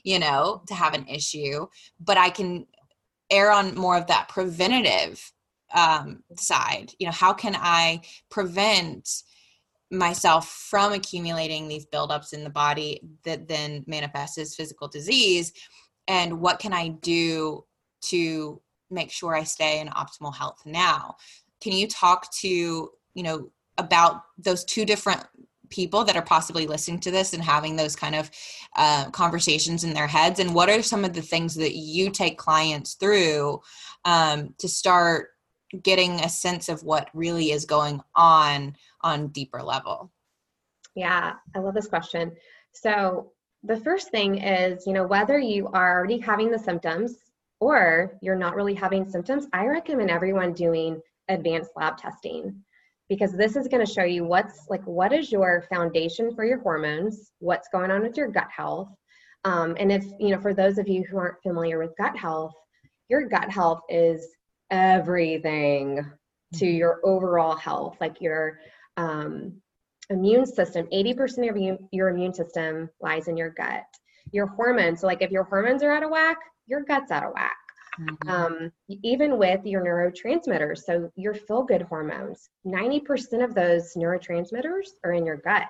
you 0.04 0.18
know 0.18 0.62
to 0.66 0.74
have 0.74 0.94
an 0.94 1.06
issue 1.06 1.66
but 2.00 2.16
i 2.16 2.30
can 2.30 2.66
err 3.30 3.50
on 3.50 3.74
more 3.74 3.96
of 3.96 4.06
that 4.06 4.28
preventative 4.28 5.32
um, 5.72 6.22
side 6.36 6.92
you 6.98 7.06
know 7.06 7.12
how 7.12 7.32
can 7.32 7.56
i 7.56 8.00
prevent 8.28 9.22
myself 9.92 10.48
from 10.48 10.92
accumulating 10.92 11.68
these 11.68 11.86
buildups 11.86 12.32
in 12.32 12.44
the 12.44 12.50
body 12.50 13.00
that 13.24 13.48
then 13.48 13.84
manifests 13.86 14.38
as 14.38 14.54
physical 14.54 14.88
disease 14.88 15.52
and 16.08 16.40
what 16.40 16.58
can 16.58 16.72
i 16.72 16.88
do 16.88 17.64
to 18.00 18.60
make 18.90 19.10
sure 19.10 19.34
I 19.34 19.44
stay 19.44 19.80
in 19.80 19.88
optimal 19.88 20.34
health 20.34 20.62
now. 20.64 21.16
Can 21.60 21.72
you 21.72 21.86
talk 21.86 22.30
to, 22.40 22.48
you 22.48 23.22
know, 23.22 23.50
about 23.78 24.22
those 24.38 24.64
two 24.64 24.84
different 24.84 25.24
people 25.70 26.04
that 26.04 26.16
are 26.16 26.22
possibly 26.22 26.66
listening 26.66 27.00
to 27.00 27.10
this 27.10 27.32
and 27.32 27.42
having 27.42 27.76
those 27.76 27.96
kind 27.96 28.14
of 28.14 28.30
uh, 28.76 29.10
conversations 29.10 29.84
in 29.84 29.94
their 29.94 30.06
heads? 30.06 30.40
And 30.40 30.54
what 30.54 30.68
are 30.68 30.82
some 30.82 31.04
of 31.04 31.12
the 31.12 31.22
things 31.22 31.54
that 31.54 31.74
you 31.74 32.10
take 32.10 32.38
clients 32.38 32.94
through 32.94 33.60
um, 34.04 34.54
to 34.58 34.68
start 34.68 35.28
getting 35.82 36.20
a 36.20 36.28
sense 36.28 36.68
of 36.68 36.82
what 36.82 37.08
really 37.14 37.52
is 37.52 37.64
going 37.64 38.00
on 38.14 38.76
on 39.02 39.28
deeper 39.28 39.62
level? 39.62 40.10
Yeah 40.94 41.34
i 41.54 41.58
love 41.58 41.74
this 41.74 41.86
question. 41.86 42.32
So 42.72 43.32
the 43.62 43.80
first 43.80 44.10
thing 44.10 44.38
is 44.38 44.86
you 44.86 44.92
know 44.92 45.06
whether 45.06 45.38
you 45.38 45.68
are 45.68 45.98
already 45.98 46.18
having 46.18 46.50
the 46.50 46.58
symptoms 46.58 47.18
or 47.60 48.18
you're 48.22 48.36
not 48.36 48.56
really 48.56 48.74
having 48.74 49.08
symptoms, 49.08 49.46
I 49.52 49.66
recommend 49.66 50.10
everyone 50.10 50.54
doing 50.54 51.00
advanced 51.28 51.70
lab 51.76 51.98
testing 51.98 52.64
because 53.10 53.32
this 53.32 53.56
is 53.56 53.66
going 53.66 53.84
to 53.84 53.92
show 53.92 54.04
you 54.04 54.24
what's 54.24 54.66
like 54.70 54.86
what 54.86 55.12
is 55.12 55.32
your 55.32 55.66
foundation 55.68 56.32
for 56.34 56.44
your 56.44 56.60
hormones, 56.60 57.32
what's 57.40 57.68
going 57.68 57.90
on 57.90 58.02
with 58.02 58.16
your 58.16 58.28
gut 58.28 58.48
health. 58.56 58.88
Um, 59.44 59.76
and 59.80 59.90
if 59.90 60.04
you 60.20 60.30
know, 60.30 60.40
for 60.40 60.54
those 60.54 60.78
of 60.78 60.88
you 60.88 61.04
who 61.10 61.18
aren't 61.18 61.42
familiar 61.42 61.78
with 61.78 61.96
gut 61.98 62.16
health, 62.16 62.54
your 63.08 63.28
gut 63.28 63.50
health 63.50 63.80
is 63.88 64.26
everything 64.70 65.96
to 66.54 66.64
mm-hmm. 66.64 66.76
your 66.76 67.00
overall 67.04 67.56
health, 67.56 67.96
like 68.00 68.20
your 68.20 68.60
um, 68.96 69.60
immune 70.08 70.46
system. 70.46 70.86
80% 70.92 71.50
of 71.50 71.56
you, 71.56 71.78
your 71.90 72.10
immune 72.10 72.32
system 72.32 72.88
lies 73.00 73.26
in 73.26 73.36
your 73.36 73.50
gut. 73.50 73.82
Your 74.32 74.46
hormones, 74.46 75.00
so 75.00 75.08
like 75.08 75.22
if 75.22 75.32
your 75.32 75.44
hormones 75.44 75.82
are 75.82 75.90
out 75.90 76.04
of 76.04 76.10
whack, 76.10 76.36
your 76.68 76.82
gut's 76.84 77.10
out 77.10 77.24
of 77.24 77.32
whack. 77.34 77.56
Mm-hmm. 78.00 78.28
Um, 78.28 78.72
even 78.88 79.36
with 79.36 79.64
your 79.64 79.82
neurotransmitters, 79.84 80.78
so 80.78 81.10
your 81.16 81.34
feel 81.34 81.62
good 81.62 81.82
hormones, 81.82 82.48
90% 82.66 83.44
of 83.44 83.54
those 83.54 83.94
neurotransmitters 83.94 84.88
are 85.04 85.12
in 85.12 85.26
your 85.26 85.36
gut. 85.36 85.68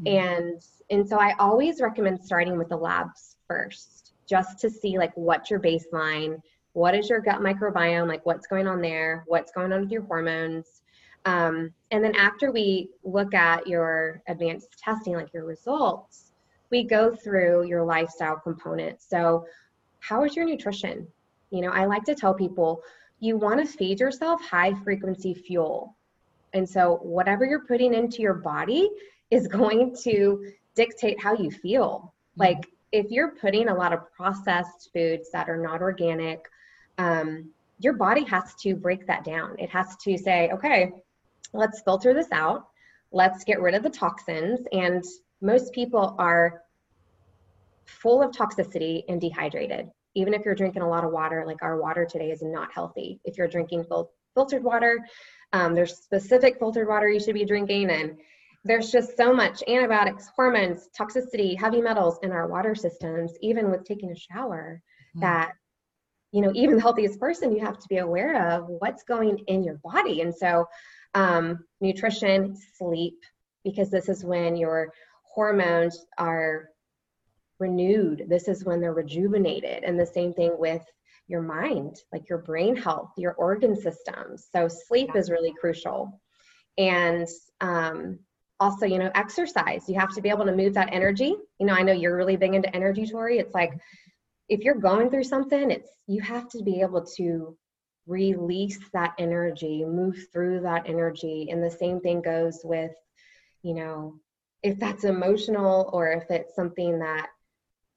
Mm-hmm. 0.00 0.06
And 0.06 0.62
and 0.90 1.08
so 1.08 1.18
I 1.18 1.34
always 1.38 1.80
recommend 1.80 2.24
starting 2.24 2.58
with 2.58 2.68
the 2.68 2.76
labs 2.76 3.36
first, 3.46 4.12
just 4.28 4.58
to 4.60 4.70
see 4.70 4.98
like 4.98 5.12
what's 5.16 5.50
your 5.50 5.60
baseline, 5.60 6.40
what 6.72 6.94
is 6.94 7.08
your 7.08 7.20
gut 7.20 7.40
microbiome, 7.40 8.08
like 8.08 8.24
what's 8.26 8.46
going 8.46 8.66
on 8.66 8.80
there, 8.80 9.24
what's 9.26 9.52
going 9.52 9.72
on 9.72 9.80
with 9.82 9.92
your 9.92 10.02
hormones. 10.02 10.82
Um, 11.26 11.72
and 11.90 12.02
then 12.02 12.14
after 12.16 12.50
we 12.50 12.90
look 13.04 13.34
at 13.34 13.66
your 13.66 14.22
advanced 14.26 14.78
testing, 14.82 15.14
like 15.14 15.32
your 15.34 15.44
results, 15.44 16.32
we 16.70 16.84
go 16.84 17.14
through 17.14 17.66
your 17.66 17.84
lifestyle 17.84 18.36
component. 18.36 19.02
So 19.02 19.44
how 20.00 20.24
is 20.24 20.34
your 20.34 20.46
nutrition? 20.46 21.06
You 21.50 21.62
know, 21.62 21.70
I 21.70 21.84
like 21.84 22.04
to 22.04 22.14
tell 22.14 22.34
people 22.34 22.82
you 23.18 23.36
want 23.36 23.60
to 23.60 23.70
feed 23.70 24.00
yourself 24.00 24.42
high 24.42 24.74
frequency 24.82 25.34
fuel. 25.34 25.96
And 26.52 26.68
so, 26.68 26.96
whatever 27.02 27.44
you're 27.44 27.66
putting 27.66 27.94
into 27.94 28.22
your 28.22 28.34
body 28.34 28.90
is 29.30 29.46
going 29.58 29.94
to 30.02 30.52
dictate 30.74 31.20
how 31.20 31.34
you 31.34 31.50
feel. 31.50 32.14
Mm-hmm. 32.34 32.40
Like, 32.40 32.66
if 32.92 33.10
you're 33.10 33.36
putting 33.36 33.68
a 33.68 33.74
lot 33.74 33.92
of 33.92 34.10
processed 34.12 34.90
foods 34.92 35.30
that 35.32 35.48
are 35.48 35.58
not 35.58 35.80
organic, 35.80 36.48
um, 36.98 37.50
your 37.78 37.92
body 37.92 38.24
has 38.24 38.54
to 38.56 38.74
break 38.74 39.06
that 39.06 39.24
down. 39.24 39.56
It 39.58 39.70
has 39.70 39.96
to 40.04 40.18
say, 40.18 40.50
okay, 40.52 40.92
let's 41.52 41.80
filter 41.82 42.12
this 42.12 42.30
out. 42.32 42.66
Let's 43.12 43.44
get 43.44 43.60
rid 43.60 43.74
of 43.74 43.82
the 43.82 43.90
toxins. 43.90 44.60
And 44.72 45.04
most 45.40 45.72
people 45.72 46.14
are 46.18 46.62
full 47.86 48.22
of 48.22 48.32
toxicity 48.32 49.04
and 49.08 49.20
dehydrated. 49.20 49.90
Even 50.14 50.34
if 50.34 50.44
you're 50.44 50.54
drinking 50.54 50.82
a 50.82 50.88
lot 50.88 51.04
of 51.04 51.12
water, 51.12 51.44
like 51.46 51.62
our 51.62 51.80
water 51.80 52.04
today 52.04 52.30
is 52.30 52.42
not 52.42 52.72
healthy. 52.72 53.20
If 53.24 53.38
you're 53.38 53.48
drinking 53.48 53.84
fil- 53.84 54.10
filtered 54.34 54.64
water, 54.64 54.98
um, 55.52 55.74
there's 55.74 55.96
specific 55.96 56.58
filtered 56.58 56.88
water 56.88 57.08
you 57.08 57.20
should 57.20 57.34
be 57.34 57.44
drinking, 57.44 57.90
and 57.90 58.18
there's 58.64 58.90
just 58.90 59.16
so 59.16 59.32
much 59.32 59.62
antibiotics, 59.66 60.28
hormones, 60.34 60.88
toxicity, 60.98 61.58
heavy 61.58 61.80
metals 61.80 62.18
in 62.22 62.32
our 62.32 62.46
water 62.46 62.74
systems, 62.74 63.32
even 63.40 63.70
with 63.70 63.84
taking 63.84 64.10
a 64.10 64.16
shower, 64.16 64.82
mm-hmm. 65.16 65.20
that 65.20 65.52
you 66.32 66.42
know, 66.42 66.52
even 66.54 66.76
the 66.76 66.82
healthiest 66.82 67.18
person, 67.18 67.52
you 67.52 67.64
have 67.64 67.78
to 67.78 67.88
be 67.88 67.98
aware 67.98 68.52
of 68.52 68.64
what's 68.68 69.02
going 69.02 69.38
in 69.48 69.64
your 69.64 69.80
body. 69.82 70.20
And 70.20 70.34
so, 70.34 70.66
um, 71.14 71.64
nutrition, 71.80 72.56
sleep, 72.76 73.18
because 73.64 73.90
this 73.90 74.08
is 74.08 74.24
when 74.24 74.56
your 74.56 74.92
hormones 75.24 76.06
are 76.18 76.68
renewed. 77.60 78.24
This 78.28 78.48
is 78.48 78.64
when 78.64 78.80
they're 78.80 78.94
rejuvenated. 78.94 79.84
And 79.84 79.98
the 79.98 80.06
same 80.06 80.32
thing 80.32 80.52
with 80.58 80.82
your 81.28 81.42
mind, 81.42 81.96
like 82.12 82.28
your 82.28 82.38
brain 82.38 82.74
health, 82.74 83.10
your 83.16 83.34
organ 83.34 83.76
systems. 83.76 84.48
So, 84.52 84.68
sleep 84.68 85.14
is 85.14 85.30
really 85.30 85.54
crucial. 85.60 86.20
And 86.78 87.28
um, 87.60 88.18
also, 88.60 88.86
you 88.86 88.98
know, 88.98 89.10
exercise. 89.14 89.88
You 89.88 89.98
have 89.98 90.14
to 90.14 90.20
be 90.20 90.28
able 90.28 90.44
to 90.44 90.54
move 90.54 90.74
that 90.74 90.92
energy. 90.92 91.34
You 91.58 91.66
know, 91.66 91.74
I 91.74 91.82
know 91.82 91.92
you're 91.92 92.16
really 92.16 92.36
big 92.36 92.54
into 92.54 92.74
energy, 92.74 93.06
Tori. 93.06 93.38
It's 93.38 93.54
like 93.54 93.72
if 94.48 94.64
you're 94.64 94.74
going 94.74 95.10
through 95.10 95.24
something, 95.24 95.70
it's 95.70 95.90
you 96.06 96.20
have 96.20 96.48
to 96.50 96.62
be 96.62 96.80
able 96.80 97.04
to 97.16 97.56
release 98.06 98.78
that 98.92 99.14
energy, 99.18 99.84
move 99.84 100.26
through 100.32 100.60
that 100.60 100.88
energy. 100.88 101.48
And 101.50 101.62
the 101.62 101.70
same 101.70 102.00
thing 102.00 102.20
goes 102.20 102.60
with, 102.64 102.92
you 103.62 103.74
know, 103.74 104.16
if 104.62 104.78
that's 104.78 105.04
emotional 105.04 105.88
or 105.92 106.12
if 106.12 106.30
it's 106.30 106.54
something 106.54 106.98
that 106.98 107.28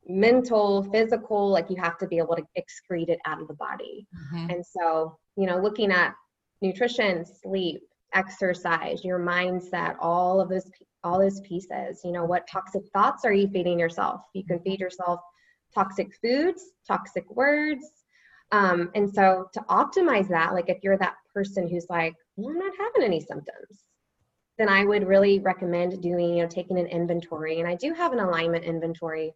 mental, 0.07 0.83
physical, 0.91 1.49
like 1.49 1.69
you 1.69 1.77
have 1.81 1.97
to 1.97 2.07
be 2.07 2.17
able 2.17 2.35
to 2.35 2.43
excrete 2.57 3.09
it 3.09 3.19
out 3.25 3.41
of 3.41 3.47
the 3.47 3.53
body. 3.53 4.05
Mm-hmm. 4.15 4.49
And 4.49 4.65
so, 4.65 5.17
you 5.35 5.45
know, 5.45 5.57
looking 5.57 5.91
at 5.91 6.13
nutrition, 6.61 7.25
sleep, 7.25 7.81
exercise, 8.13 9.03
your 9.03 9.19
mindset, 9.19 9.95
all 9.99 10.39
of 10.41 10.49
those 10.49 10.69
all 11.03 11.19
those 11.19 11.41
pieces. 11.41 12.01
You 12.03 12.11
know, 12.11 12.23
what 12.23 12.47
toxic 12.47 12.83
thoughts 12.93 13.25
are 13.25 13.33
you 13.33 13.47
feeding 13.49 13.79
yourself? 13.79 14.21
You 14.33 14.45
can 14.45 14.59
feed 14.59 14.79
yourself 14.79 15.19
toxic 15.73 16.13
foods, 16.21 16.63
toxic 16.87 17.29
words. 17.35 17.85
Um, 18.51 18.89
and 18.95 19.11
so 19.11 19.49
to 19.53 19.59
optimize 19.69 20.29
that, 20.29 20.53
like 20.53 20.69
if 20.69 20.77
you're 20.83 20.97
that 20.97 21.15
person 21.33 21.67
who's 21.67 21.87
like, 21.89 22.13
well, 22.35 22.51
I'm 22.51 22.59
not 22.59 22.73
having 22.77 23.03
any 23.03 23.19
symptoms, 23.19 23.83
then 24.57 24.69
I 24.69 24.85
would 24.85 25.07
really 25.07 25.39
recommend 25.39 26.01
doing, 26.01 26.35
you 26.35 26.43
know, 26.43 26.49
taking 26.49 26.77
an 26.77 26.85
inventory. 26.87 27.59
And 27.59 27.67
I 27.67 27.75
do 27.75 27.93
have 27.93 28.13
an 28.13 28.19
alignment 28.19 28.63
inventory 28.63 29.33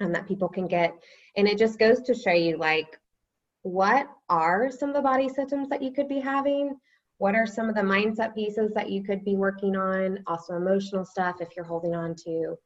um, 0.00 0.12
that 0.12 0.28
people 0.28 0.48
can 0.48 0.66
get. 0.66 0.94
And 1.36 1.48
it 1.48 1.58
just 1.58 1.78
goes 1.78 2.00
to 2.02 2.14
show 2.14 2.32
you 2.32 2.56
like 2.56 2.98
what 3.62 4.08
are 4.28 4.70
some 4.70 4.88
of 4.88 4.96
the 4.96 5.02
body 5.02 5.28
symptoms 5.28 5.68
that 5.68 5.82
you 5.82 5.92
could 5.92 6.08
be 6.08 6.18
having? 6.18 6.76
What 7.18 7.34
are 7.36 7.46
some 7.46 7.68
of 7.68 7.74
the 7.74 7.82
mindset 7.82 8.34
pieces 8.34 8.72
that 8.74 8.90
you 8.90 9.04
could 9.04 9.24
be 9.24 9.36
working 9.36 9.76
on? 9.76 10.18
Also, 10.26 10.54
emotional 10.54 11.04
stuff 11.04 11.36
if 11.40 11.50
you're 11.54 11.64
holding 11.64 11.94
on 11.94 12.16
to 12.24 12.56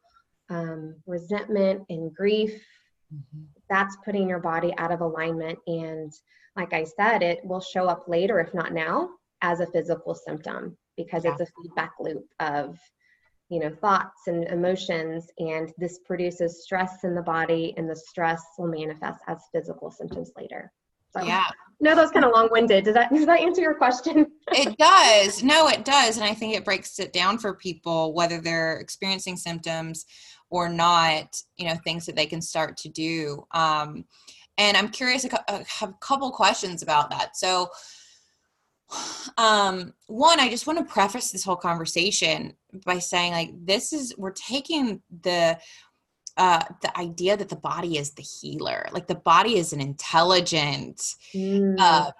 um, 0.49 0.95
resentment 1.06 1.83
and 1.90 2.14
grief. 2.14 2.54
Mm-hmm. 3.14 3.42
That's 3.68 3.97
putting 4.04 4.28
your 4.28 4.38
body 4.38 4.73
out 4.78 4.92
of 4.92 5.02
alignment. 5.02 5.59
And 5.66 6.12
like 6.56 6.73
I 6.73 6.85
said, 6.85 7.23
it 7.23 7.45
will 7.45 7.61
show 7.61 7.87
up 7.87 8.04
later, 8.09 8.40
if 8.40 8.54
not 8.54 8.73
now, 8.73 9.11
as 9.42 9.61
a 9.61 9.66
physical 9.66 10.14
symptom 10.14 10.76
because 10.97 11.25
yeah. 11.25 11.33
it's 11.33 11.42
a 11.42 11.62
feedback 11.62 11.92
loop 12.00 12.25
of 12.40 12.78
you 13.48 13.60
know 13.60 13.70
thoughts 13.80 14.26
and 14.26 14.44
emotions 14.48 15.26
and 15.38 15.72
this 15.78 16.00
produces 16.04 16.64
stress 16.64 17.04
in 17.04 17.14
the 17.14 17.22
body 17.22 17.74
and 17.76 17.88
the 17.88 17.96
stress 17.96 18.42
will 18.58 18.68
manifest 18.68 19.20
as 19.28 19.38
physical 19.52 19.90
symptoms 19.90 20.32
later. 20.36 20.72
So, 21.16 21.24
yeah. 21.24 21.44
No 21.78 21.94
that 21.94 22.02
was 22.02 22.10
kind 22.10 22.24
of 22.24 22.32
long-winded. 22.32 22.84
Does 22.84 22.94
that 22.94 23.10
does 23.12 23.26
that 23.26 23.40
answer 23.40 23.60
your 23.60 23.74
question? 23.74 24.26
It 24.52 24.76
does. 24.78 25.42
No 25.42 25.68
it 25.68 25.84
does 25.84 26.16
and 26.16 26.24
i 26.24 26.34
think 26.34 26.54
it 26.54 26.64
breaks 26.64 26.98
it 26.98 27.12
down 27.12 27.38
for 27.38 27.54
people 27.54 28.14
whether 28.14 28.40
they're 28.40 28.78
experiencing 28.78 29.36
symptoms 29.36 30.06
or 30.50 30.68
not 30.68 31.40
you 31.56 31.68
know 31.68 31.76
things 31.84 32.06
that 32.06 32.16
they 32.16 32.26
can 32.26 32.42
start 32.42 32.76
to 32.78 32.88
do. 32.88 33.46
Um, 33.52 34.04
and 34.58 34.76
i'm 34.76 34.88
curious 34.88 35.26
i 35.48 35.64
have 35.68 35.90
a 35.90 35.94
couple 36.00 36.30
questions 36.32 36.82
about 36.82 37.10
that. 37.10 37.36
So 37.36 37.68
um 39.36 39.92
one 40.06 40.38
i 40.40 40.48
just 40.48 40.66
want 40.66 40.78
to 40.78 40.92
preface 40.92 41.30
this 41.30 41.44
whole 41.44 41.56
conversation 41.56 42.54
by 42.84 42.99
saying 42.99 43.32
like 43.32 43.50
this 43.66 43.92
is 43.92 44.14
we're 44.16 44.30
taking 44.30 45.00
the 45.22 45.58
uh 46.36 46.62
the 46.82 46.99
idea 46.99 47.36
that 47.36 47.49
the 47.49 47.56
body 47.56 47.99
is 47.99 48.12
the 48.12 48.22
healer 48.22 48.86
like 48.92 49.06
the 49.06 49.14
body 49.14 49.56
is 49.56 49.72
an 49.72 49.80
intelligent 49.80 51.14
mm. 51.34 51.76
uh 51.78 52.10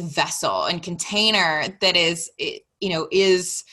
vessel 0.00 0.64
and 0.64 0.82
container 0.82 1.64
that 1.80 1.96
is 1.96 2.30
you 2.38 2.88
know 2.88 3.06
is 3.12 3.64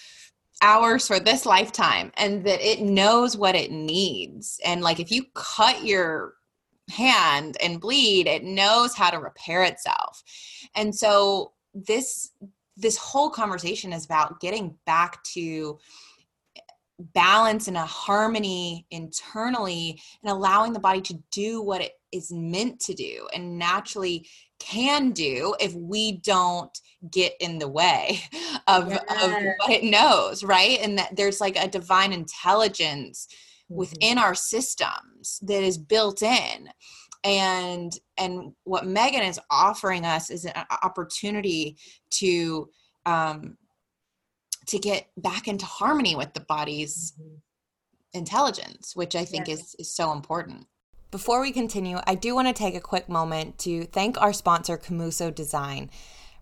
ours 0.62 1.08
for 1.08 1.20
this 1.20 1.46
lifetime 1.46 2.12
and 2.18 2.46
that 2.46 2.62
it 2.62 2.82
knows 2.82 3.36
what 3.36 3.56
it 3.56 3.72
needs 3.72 4.60
and 4.64 4.82
like 4.82 5.00
if 5.00 5.12
you 5.12 5.26
cut 5.34 5.84
your 5.84 6.36
hand 6.90 7.58
and 7.62 7.82
bleed 7.82 8.28
it 8.28 8.44
knows 8.44 8.96
how 8.96 9.10
to 9.10 9.18
repair 9.18 9.64
itself 9.64 10.24
and 10.76 10.94
so 10.94 11.52
this 11.76 12.32
this 12.78 12.98
whole 12.98 13.30
conversation 13.30 13.94
is 13.94 14.06
about 14.06 14.40
getting 14.40 14.76
back 14.86 15.24
to 15.24 15.78
balance 17.14 17.68
and 17.68 17.78
a 17.78 17.86
harmony 17.86 18.86
internally 18.92 20.02
and 20.24 20.32
allowing 20.32 20.74
the 20.74 20.80
body 20.80 21.02
to 21.02 21.22
do 21.32 21.62
what 21.62 21.82
it 21.82 21.94
is 22.12 22.32
meant 22.32 22.80
to 22.80 22.94
do 22.94 23.28
and 23.34 23.58
naturally 23.58 24.28
can 24.60 25.12
do 25.12 25.54
if 25.60 25.74
we 25.74 26.14
don't 26.20 26.80
get 27.12 27.34
in 27.42 27.60
the 27.60 27.68
way 27.68 28.20
of, 28.68 28.92
of 28.92 29.32
what 29.32 29.70
it 29.72 29.84
knows 29.84 30.44
right? 30.44 30.80
And 30.82 30.98
that 30.98 31.16
there's 31.16 31.42
like 31.42 31.58
a 31.58 31.68
divine 31.68 32.14
intelligence 32.14 33.28
mm-hmm. 33.30 33.76
within 33.76 34.18
our 34.18 34.36
systems 34.36 35.40
that 35.42 35.64
is 35.64 35.78
built 35.78 36.22
in 36.22 36.70
and 37.26 38.00
and 38.18 38.54
what 38.64 38.86
megan 38.86 39.24
is 39.24 39.40
offering 39.50 40.06
us 40.06 40.30
is 40.30 40.46
an 40.46 40.54
opportunity 40.84 41.76
to 42.10 42.70
um 43.06 43.58
to 44.68 44.78
get 44.80 45.08
back 45.18 45.48
into 45.48 45.66
harmony 45.66 46.16
with 46.16 46.34
the 46.34 46.40
body's 46.40 47.14
mm-hmm. 47.20 47.36
intelligence 48.14 48.96
which 48.96 49.16
i 49.16 49.26
think 49.26 49.48
yes. 49.48 49.60
is 49.60 49.76
is 49.80 49.94
so 49.94 50.12
important 50.12 50.68
before 51.12 51.42
we 51.42 51.52
continue 51.52 51.98
i 52.06 52.14
do 52.16 52.36
want 52.36 52.48
to 52.48 52.54
take 52.54 52.76
a 52.76 52.82
quick 52.82 53.10
moment 53.10 53.58
to 53.58 53.86
thank 53.86 54.22
our 54.22 54.32
sponsor 54.32 54.78
Komuso 54.78 55.34
Design 55.34 55.90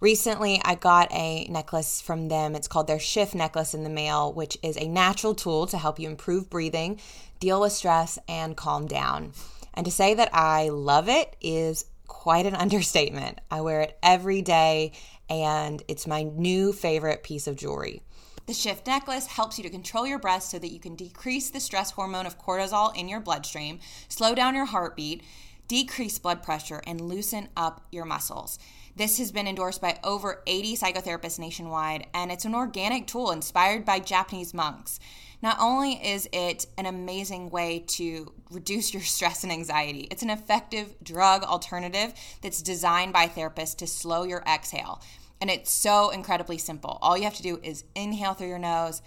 Recently, 0.03 0.59
I 0.65 0.75
got 0.75 1.09
a 1.13 1.45
necklace 1.45 2.01
from 2.01 2.27
them. 2.27 2.55
It's 2.55 2.67
called 2.67 2.87
their 2.87 2.99
Shift 2.99 3.33
necklace 3.33 3.73
in 3.73 3.85
the 3.85 3.89
mail, 3.89 4.33
which 4.33 4.57
is 4.61 4.75
a 4.75 4.85
natural 4.85 5.33
tool 5.33 5.65
to 5.67 5.77
help 5.77 5.97
you 5.97 6.09
improve 6.09 6.49
breathing, 6.49 6.99
deal 7.39 7.61
with 7.61 7.71
stress, 7.71 8.19
and 8.27 8.57
calm 8.57 8.85
down. 8.85 9.31
And 9.73 9.85
to 9.85 9.91
say 9.91 10.13
that 10.13 10.29
I 10.33 10.69
love 10.69 11.09
it 11.09 11.35
is 11.41 11.85
quite 12.07 12.45
an 12.45 12.55
understatement. 12.65 13.41
I 13.49 13.61
wear 13.61 13.81
it 13.81 13.97
every 14.01 14.41
day 14.41 14.93
and 15.29 15.81
it's 15.87 16.07
my 16.07 16.23
new 16.23 16.73
favorite 16.73 17.23
piece 17.23 17.47
of 17.47 17.55
jewelry. 17.55 18.01
The 18.45 18.53
Shift 18.53 18.87
necklace 18.87 19.25
helps 19.27 19.57
you 19.57 19.63
to 19.63 19.69
control 19.69 20.05
your 20.05 20.19
breath 20.19 20.43
so 20.43 20.59
that 20.59 20.71
you 20.71 20.79
can 20.79 20.95
decrease 20.95 21.49
the 21.49 21.61
stress 21.61 21.91
hormone 21.91 22.25
of 22.25 22.37
cortisol 22.37 22.93
in 22.95 23.07
your 23.07 23.21
bloodstream, 23.21 23.79
slow 24.09 24.35
down 24.35 24.53
your 24.53 24.65
heartbeat, 24.65 25.23
decrease 25.69 26.19
blood 26.19 26.43
pressure, 26.43 26.81
and 26.85 26.99
loosen 26.99 27.47
up 27.55 27.85
your 27.89 28.03
muscles. 28.03 28.59
This 28.95 29.17
has 29.17 29.31
been 29.31 29.47
endorsed 29.47 29.81
by 29.81 29.97
over 30.03 30.43
80 30.45 30.75
psychotherapists 30.75 31.39
nationwide, 31.39 32.07
and 32.13 32.31
it's 32.31 32.45
an 32.45 32.53
organic 32.53 33.07
tool 33.07 33.31
inspired 33.31 33.85
by 33.85 33.99
Japanese 33.99 34.53
monks. 34.53 34.99
Not 35.43 35.57
only 35.59 35.95
is 35.95 36.27
it 36.31 36.67
an 36.77 36.85
amazing 36.85 37.49
way 37.49 37.83
to 37.87 38.31
reduce 38.49 38.93
your 38.93 39.03
stress 39.03 39.43
and 39.43 39.51
anxiety, 39.51 40.07
it's 40.09 40.23
an 40.23 40.29
effective 40.29 40.95
drug 41.03 41.43
alternative 41.43 42.13
that's 42.41 42.61
designed 42.61 43.11
by 43.13 43.27
therapists 43.27 43.75
to 43.77 43.87
slow 43.87 44.23
your 44.23 44.41
exhale. 44.47 45.01
And 45.41 45.51
it's 45.51 45.69
so 45.69 46.09
incredibly 46.09 46.57
simple. 46.57 46.97
All 47.01 47.17
you 47.17 47.25
have 47.25 47.35
to 47.35 47.43
do 47.43 47.59
is 47.61 47.83
inhale 47.93 48.33
through 48.33 48.47
your 48.47 48.57
nose, 48.57 49.01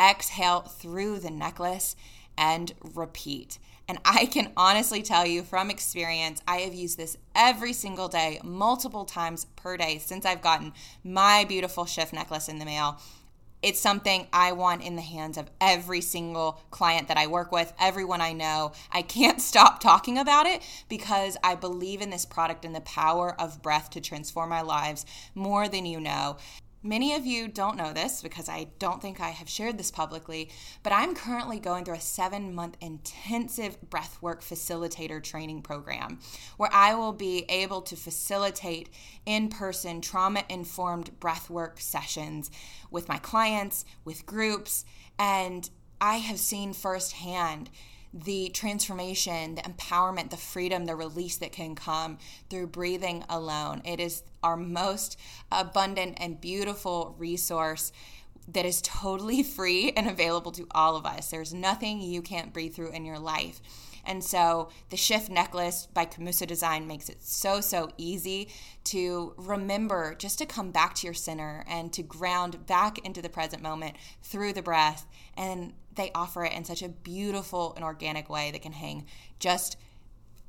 exhale 0.00 0.60
through 0.60 1.18
the 1.18 1.30
necklace, 1.30 1.96
and 2.38 2.72
repeat. 2.94 3.58
And 3.88 3.98
I 4.04 4.26
can 4.26 4.52
honestly 4.56 5.02
tell 5.02 5.26
you 5.26 5.42
from 5.42 5.70
experience, 5.70 6.40
I 6.46 6.58
have 6.58 6.74
used 6.74 6.96
this 6.96 7.16
every 7.34 7.72
single 7.72 8.06
day, 8.06 8.38
multiple 8.44 9.04
times 9.04 9.46
per 9.56 9.76
day 9.76 9.98
since 9.98 10.24
I've 10.24 10.40
gotten 10.40 10.72
my 11.02 11.44
beautiful 11.48 11.84
shift 11.84 12.12
necklace 12.12 12.48
in 12.48 12.60
the 12.60 12.64
mail 12.64 13.00
it's 13.62 13.80
something 13.80 14.26
I 14.32 14.52
want 14.52 14.82
in 14.82 14.96
the 14.96 15.02
hands 15.02 15.36
of 15.36 15.50
every 15.60 16.00
single 16.00 16.60
client 16.70 17.08
that 17.08 17.16
I 17.16 17.26
work 17.26 17.52
with, 17.52 17.72
everyone 17.78 18.20
I 18.20 18.32
know. 18.32 18.72
I 18.90 19.02
can't 19.02 19.40
stop 19.50 19.80
talking 19.80 20.18
about 20.18 20.46
it 20.46 20.62
because 20.88 21.36
I 21.44 21.54
believe 21.54 22.00
in 22.00 22.10
this 22.10 22.24
product 22.24 22.64
and 22.64 22.74
the 22.74 22.80
power 22.80 23.38
of 23.40 23.62
breath 23.62 23.90
to 23.90 24.00
transform 24.00 24.52
our 24.52 24.64
lives 24.64 25.04
more 25.34 25.68
than 25.68 25.86
you 25.86 26.00
know. 26.00 26.36
Many 26.82 27.14
of 27.14 27.26
you 27.26 27.46
don't 27.46 27.76
know 27.76 27.92
this 27.92 28.22
because 28.22 28.48
I 28.48 28.68
don't 28.78 29.02
think 29.02 29.20
I 29.20 29.28
have 29.28 29.50
shared 29.50 29.76
this 29.76 29.90
publicly, 29.90 30.50
but 30.82 30.94
I'm 30.94 31.14
currently 31.14 31.60
going 31.60 31.84
through 31.84 31.96
a 31.96 32.00
seven 32.00 32.54
month 32.54 32.78
intensive 32.80 33.76
breathwork 33.90 34.40
facilitator 34.40 35.22
training 35.22 35.60
program 35.60 36.20
where 36.56 36.70
I 36.72 36.94
will 36.94 37.12
be 37.12 37.44
able 37.50 37.82
to 37.82 37.96
facilitate 37.96 38.88
in 39.26 39.50
person 39.50 40.00
trauma 40.00 40.44
informed 40.48 41.10
breathwork 41.20 41.78
sessions 41.80 42.50
with 42.90 43.10
my 43.10 43.18
clients, 43.18 43.84
with 44.06 44.24
groups, 44.24 44.86
and 45.18 45.68
I 46.00 46.16
have 46.16 46.38
seen 46.38 46.72
firsthand 46.72 47.68
the 48.12 48.48
transformation, 48.50 49.54
the 49.54 49.62
empowerment, 49.62 50.30
the 50.30 50.36
freedom, 50.36 50.86
the 50.86 50.96
release 50.96 51.36
that 51.36 51.52
can 51.52 51.74
come 51.74 52.18
through 52.48 52.66
breathing 52.66 53.24
alone. 53.28 53.82
It 53.84 54.00
is 54.00 54.22
our 54.42 54.56
most 54.56 55.18
abundant 55.52 56.18
and 56.20 56.40
beautiful 56.40 57.14
resource 57.18 57.92
that 58.48 58.64
is 58.64 58.82
totally 58.82 59.42
free 59.56 59.92
and 59.92 60.08
available 60.08 60.52
to 60.52 60.66
all 60.72 60.96
of 60.96 61.06
us. 61.06 61.30
There's 61.30 61.54
nothing 61.54 62.00
you 62.00 62.22
can't 62.22 62.52
breathe 62.52 62.74
through 62.74 62.92
in 62.92 63.04
your 63.04 63.18
life. 63.18 63.60
And 64.04 64.24
so 64.24 64.70
the 64.88 64.96
Shift 64.96 65.30
necklace 65.30 65.86
by 65.92 66.06
Komuso 66.06 66.46
Design 66.46 66.86
makes 66.86 67.08
it 67.08 67.22
so, 67.22 67.60
so 67.60 67.90
easy 67.98 68.48
to 68.84 69.34
remember 69.36 70.14
just 70.14 70.38
to 70.38 70.46
come 70.46 70.70
back 70.70 70.94
to 70.96 71.06
your 71.06 71.14
center 71.14 71.64
and 71.68 71.92
to 71.92 72.02
ground 72.02 72.66
back 72.66 72.98
into 73.04 73.20
the 73.20 73.28
present 73.28 73.62
moment 73.62 73.96
through 74.22 74.54
the 74.54 74.62
breath. 74.62 75.06
And 75.36 75.74
they 75.94 76.10
offer 76.14 76.44
it 76.44 76.52
in 76.52 76.64
such 76.64 76.82
a 76.82 76.88
beautiful 76.88 77.74
and 77.74 77.84
organic 77.84 78.28
way 78.28 78.50
that 78.50 78.62
can 78.62 78.72
hang 78.72 79.06
just 79.38 79.76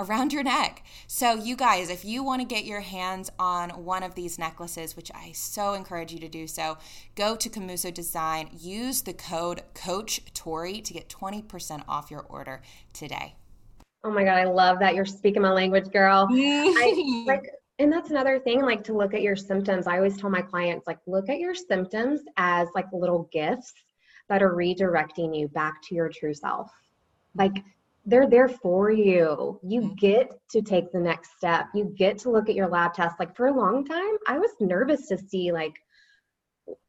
around 0.01 0.34
your 0.34 0.43
neck. 0.43 0.84
So, 1.08 1.36
you 1.36 1.56
guys, 1.56 1.89
if 1.89 2.04
you 2.04 2.23
want 2.23 2.41
to 2.41 2.47
get 2.47 2.65
your 2.65 2.82
hands 2.82 3.30
on 3.38 3.69
one 3.69 4.04
of 4.04 4.15
these 4.15 4.39
necklaces, 4.39 4.95
which 4.95 5.12
I 5.13 5.32
so 5.34 5.73
encourage 5.73 6.12
you 6.12 6.19
to 6.19 6.27
do 6.27 6.47
so, 6.47 6.77
go 7.15 7.36
to 7.36 7.49
Komuso 7.49 7.93
Design, 7.93 8.49
use 8.58 9.01
the 9.01 9.13
code 9.13 9.62
Coach 9.73 10.21
Tori 10.34 10.82
to 10.82 10.93
get 10.93 11.08
20% 11.08 11.84
off 11.88 12.12
your 12.12 12.21
order 12.21 12.62
today. 12.93 13.36
Oh 14.04 14.12
my 14.12 14.23
God, 14.23 14.38
I 14.38 14.45
love 14.45 14.80
that 14.80 14.95
you're 14.95 15.06
speaking 15.06 15.43
my 15.43 15.51
language, 15.51 15.91
girl. 15.91 16.27
I, 16.32 17.23
like, 17.27 17.43
and 17.77 17.91
that's 17.91 18.10
another 18.10 18.39
thing, 18.39 18.62
like 18.62 18.84
to 18.86 18.93
look 18.93 19.13
at 19.13 19.21
your 19.21 19.36
symptoms. 19.36 19.86
I 19.86 19.97
always 19.97 20.17
tell 20.17 20.30
my 20.30 20.41
clients, 20.41 20.88
like, 20.88 20.97
look 21.06 21.30
at 21.30 21.39
your 21.39 21.54
symptoms 21.54 22.21
as 22.38 22.67
like 22.73 22.86
little 22.91 23.30
gifts 23.32 23.73
that 24.32 24.41
are 24.41 24.56
redirecting 24.56 25.38
you 25.38 25.50
back 25.50 25.82
to 25.84 25.94
your 25.94 26.08
true 26.08 26.34
self. 26.34 26.72
Like, 27.36 27.63
they're 28.06 28.30
there 28.30 28.48
for 28.48 28.89
you. 28.89 29.60
You 29.62 29.82
mm-hmm. 29.82 29.94
get 29.96 30.32
to 30.52 30.62
take 30.62 30.91
the 30.91 31.00
next 31.00 31.38
step. 31.38 31.67
You 31.76 31.94
get 31.98 32.17
to 32.20 32.32
look 32.32 32.50
at 32.50 32.56
your 32.56 32.67
lab 32.67 32.94
test. 32.94 33.20
Like 33.20 33.36
for 33.36 33.48
a 33.48 33.54
long 33.54 33.86
time, 33.86 34.15
I 34.28 34.39
was 34.39 34.52
nervous 34.60 35.08
to 35.10 35.17
see 35.17 35.52
like 35.52 35.74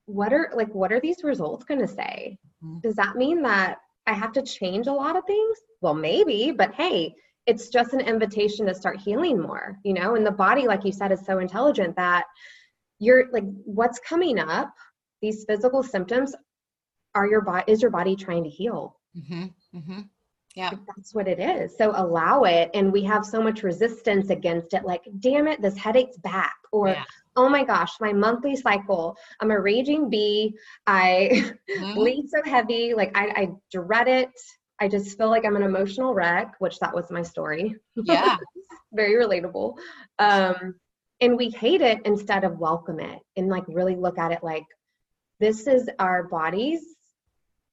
what 0.07 0.33
are 0.33 0.51
like 0.55 0.75
what 0.75 0.93
are 0.93 1.01
these 1.01 1.23
results 1.23 1.65
going 1.65 1.81
to 1.81 1.89
say? 1.89 2.39
Mm-hmm. 2.65 2.79
Does 2.81 2.95
that 2.97 3.17
mean 3.17 3.43
that 3.43 3.79
I 4.07 4.15
have 4.15 4.33
to 4.33 4.43
change 4.43 4.87
a 4.87 4.93
lot 4.93 5.17
of 5.17 5.25
things? 5.27 5.59
Well, 5.81 5.95
maybe, 5.95 6.51
but 6.51 6.73
hey, 6.75 7.15
it's 7.47 7.69
just 7.69 7.93
an 7.93 8.01
invitation 8.01 8.67
to 8.67 8.75
start 8.75 9.01
healing 9.01 9.39
more, 9.39 9.79
you 9.85 9.93
know? 9.93 10.15
And 10.15 10.25
the 10.25 10.31
body 10.31 10.67
like 10.67 10.85
you 10.85 10.93
said 10.93 11.13
is 11.13 11.27
so 11.27 11.41
intelligent 11.41 11.95
that 11.97 12.25
you're 13.01 13.31
like 13.33 13.45
what's 13.65 13.99
coming 13.99 14.39
up, 14.39 14.73
these 15.21 15.45
physical 15.45 15.83
symptoms 15.83 16.35
are 17.15 17.27
your 17.27 17.41
body 17.43 17.71
is 17.71 17.83
your 17.83 17.91
body 17.91 18.17
trying 18.17 18.45
to 18.45 18.51
heal. 18.51 18.99
Mm-hmm. 19.17 19.45
Mm-hmm. 19.77 20.01
Yeah. 20.55 20.71
That's 20.95 21.15
what 21.15 21.29
it 21.29 21.41
is. 21.41 21.77
So 21.77 21.93
allow 21.95 22.45
it. 22.45 22.71
And 22.75 22.93
we 22.93 23.03
have 23.05 23.25
so 23.25 23.43
much 23.43 23.63
resistance 23.63 24.31
against 24.31 24.75
it. 24.75 24.85
Like, 24.85 25.03
damn 25.19 25.49
it, 25.49 25.63
this 25.63 25.77
headache's 25.77 26.19
back. 26.19 26.57
Or, 26.73 26.89
yeah. 26.89 27.05
oh 27.37 27.49
my 27.49 27.65
gosh, 27.65 27.93
my 28.01 28.13
monthly 28.13 28.57
cycle. 28.57 29.17
I'm 29.41 29.51
a 29.51 29.59
raging 29.59 30.11
bee. 30.11 30.55
I 30.87 31.55
mm-hmm. 31.71 31.95
bleed 31.95 32.29
so 32.29 32.43
heavy. 32.45 32.93
Like, 32.95 33.17
I, 33.17 33.29
I 33.29 33.49
dread 33.71 34.09
it. 34.09 34.31
I 34.79 34.89
just 34.89 35.17
feel 35.17 35.31
like 35.31 35.45
I'm 35.47 35.57
an 35.57 35.63
emotional 35.63 36.13
wreck, 36.13 36.55
which 36.59 36.79
that 36.81 36.95
was 36.95 37.11
my 37.11 37.23
story. 37.23 37.77
Yeah. 37.97 38.37
Very 38.93 39.15
relatable. 39.25 39.79
Um, 40.19 40.75
and 41.21 41.37
we 41.37 41.51
hate 41.51 41.81
it 41.81 42.01
instead 42.05 42.45
of 42.45 42.59
welcome 42.59 43.01
it 43.01 43.21
and 43.37 43.49
like 43.49 43.65
really 43.69 43.95
look 43.95 44.19
at 44.19 44.33
it 44.33 44.43
like 44.43 44.67
this 45.39 45.67
is 45.67 45.89
our 45.99 46.25
bodies 46.25 46.83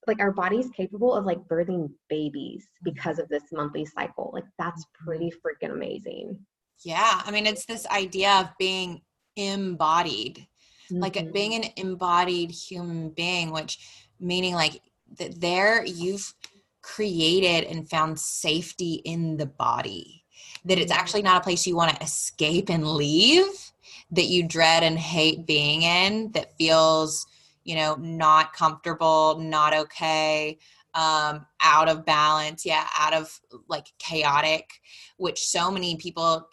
like 0.10 0.20
our 0.20 0.32
body's 0.32 0.70
capable 0.72 1.14
of 1.14 1.26
like 1.26 1.40
birthing 1.48 1.90
babies 2.10 2.64
mm-hmm. 2.64 2.92
because 2.94 3.20
of 3.20 3.30
this 3.30 3.44
monthly 3.54 3.86
cycle. 3.86 4.32
Like 4.34 4.44
that's 4.58 4.84
mm-hmm. 4.84 5.06
pretty 5.06 5.32
freaking 5.32 5.72
amazing. 5.72 6.38
Yeah. 6.84 7.22
I 7.24 7.32
mean, 7.32 7.46
it's 7.46 7.66
this 7.66 7.88
idea 7.88 8.32
of 8.42 8.50
being 8.58 9.02
embodied, 9.38 10.48
mm-hmm. 10.92 11.02
like 11.02 11.32
being 11.32 11.54
an 11.54 11.72
embodied 11.78 12.52
human 12.52 13.10
being, 13.12 13.52
which 13.52 13.80
meaning 14.20 14.56
like 14.56 14.82
that 15.20 15.40
there 15.40 15.86
you've 15.86 16.34
created 16.82 17.70
and 17.70 17.90
found 17.90 18.20
safety 18.20 18.96
in 19.06 19.38
the 19.38 19.46
body, 19.46 20.24
that 20.66 20.80
it's 20.80 20.92
mm-hmm. 20.92 21.00
actually 21.00 21.22
not 21.22 21.38
a 21.38 21.44
place 21.44 21.68
you 21.68 21.76
want 21.76 21.96
to 21.96 22.04
escape 22.04 22.70
and 22.70 22.86
leave, 22.86 23.72
that 24.12 24.26
you 24.26 24.48
dread 24.48 24.84
and 24.84 24.98
hate 24.98 25.46
being 25.46 25.84
in, 25.84 26.32
that 26.32 26.58
feels 26.58 27.28
you 27.64 27.76
know, 27.76 27.96
not 27.96 28.54
comfortable, 28.54 29.40
not 29.40 29.74
okay, 29.74 30.58
um, 30.94 31.46
out 31.62 31.88
of 31.88 32.06
balance, 32.06 32.66
yeah, 32.66 32.88
out 32.98 33.14
of 33.14 33.40
like 33.68 33.88
chaotic, 34.00 34.70
which 35.18 35.40
so 35.40 35.70
many 35.70 35.96
people 35.98 36.48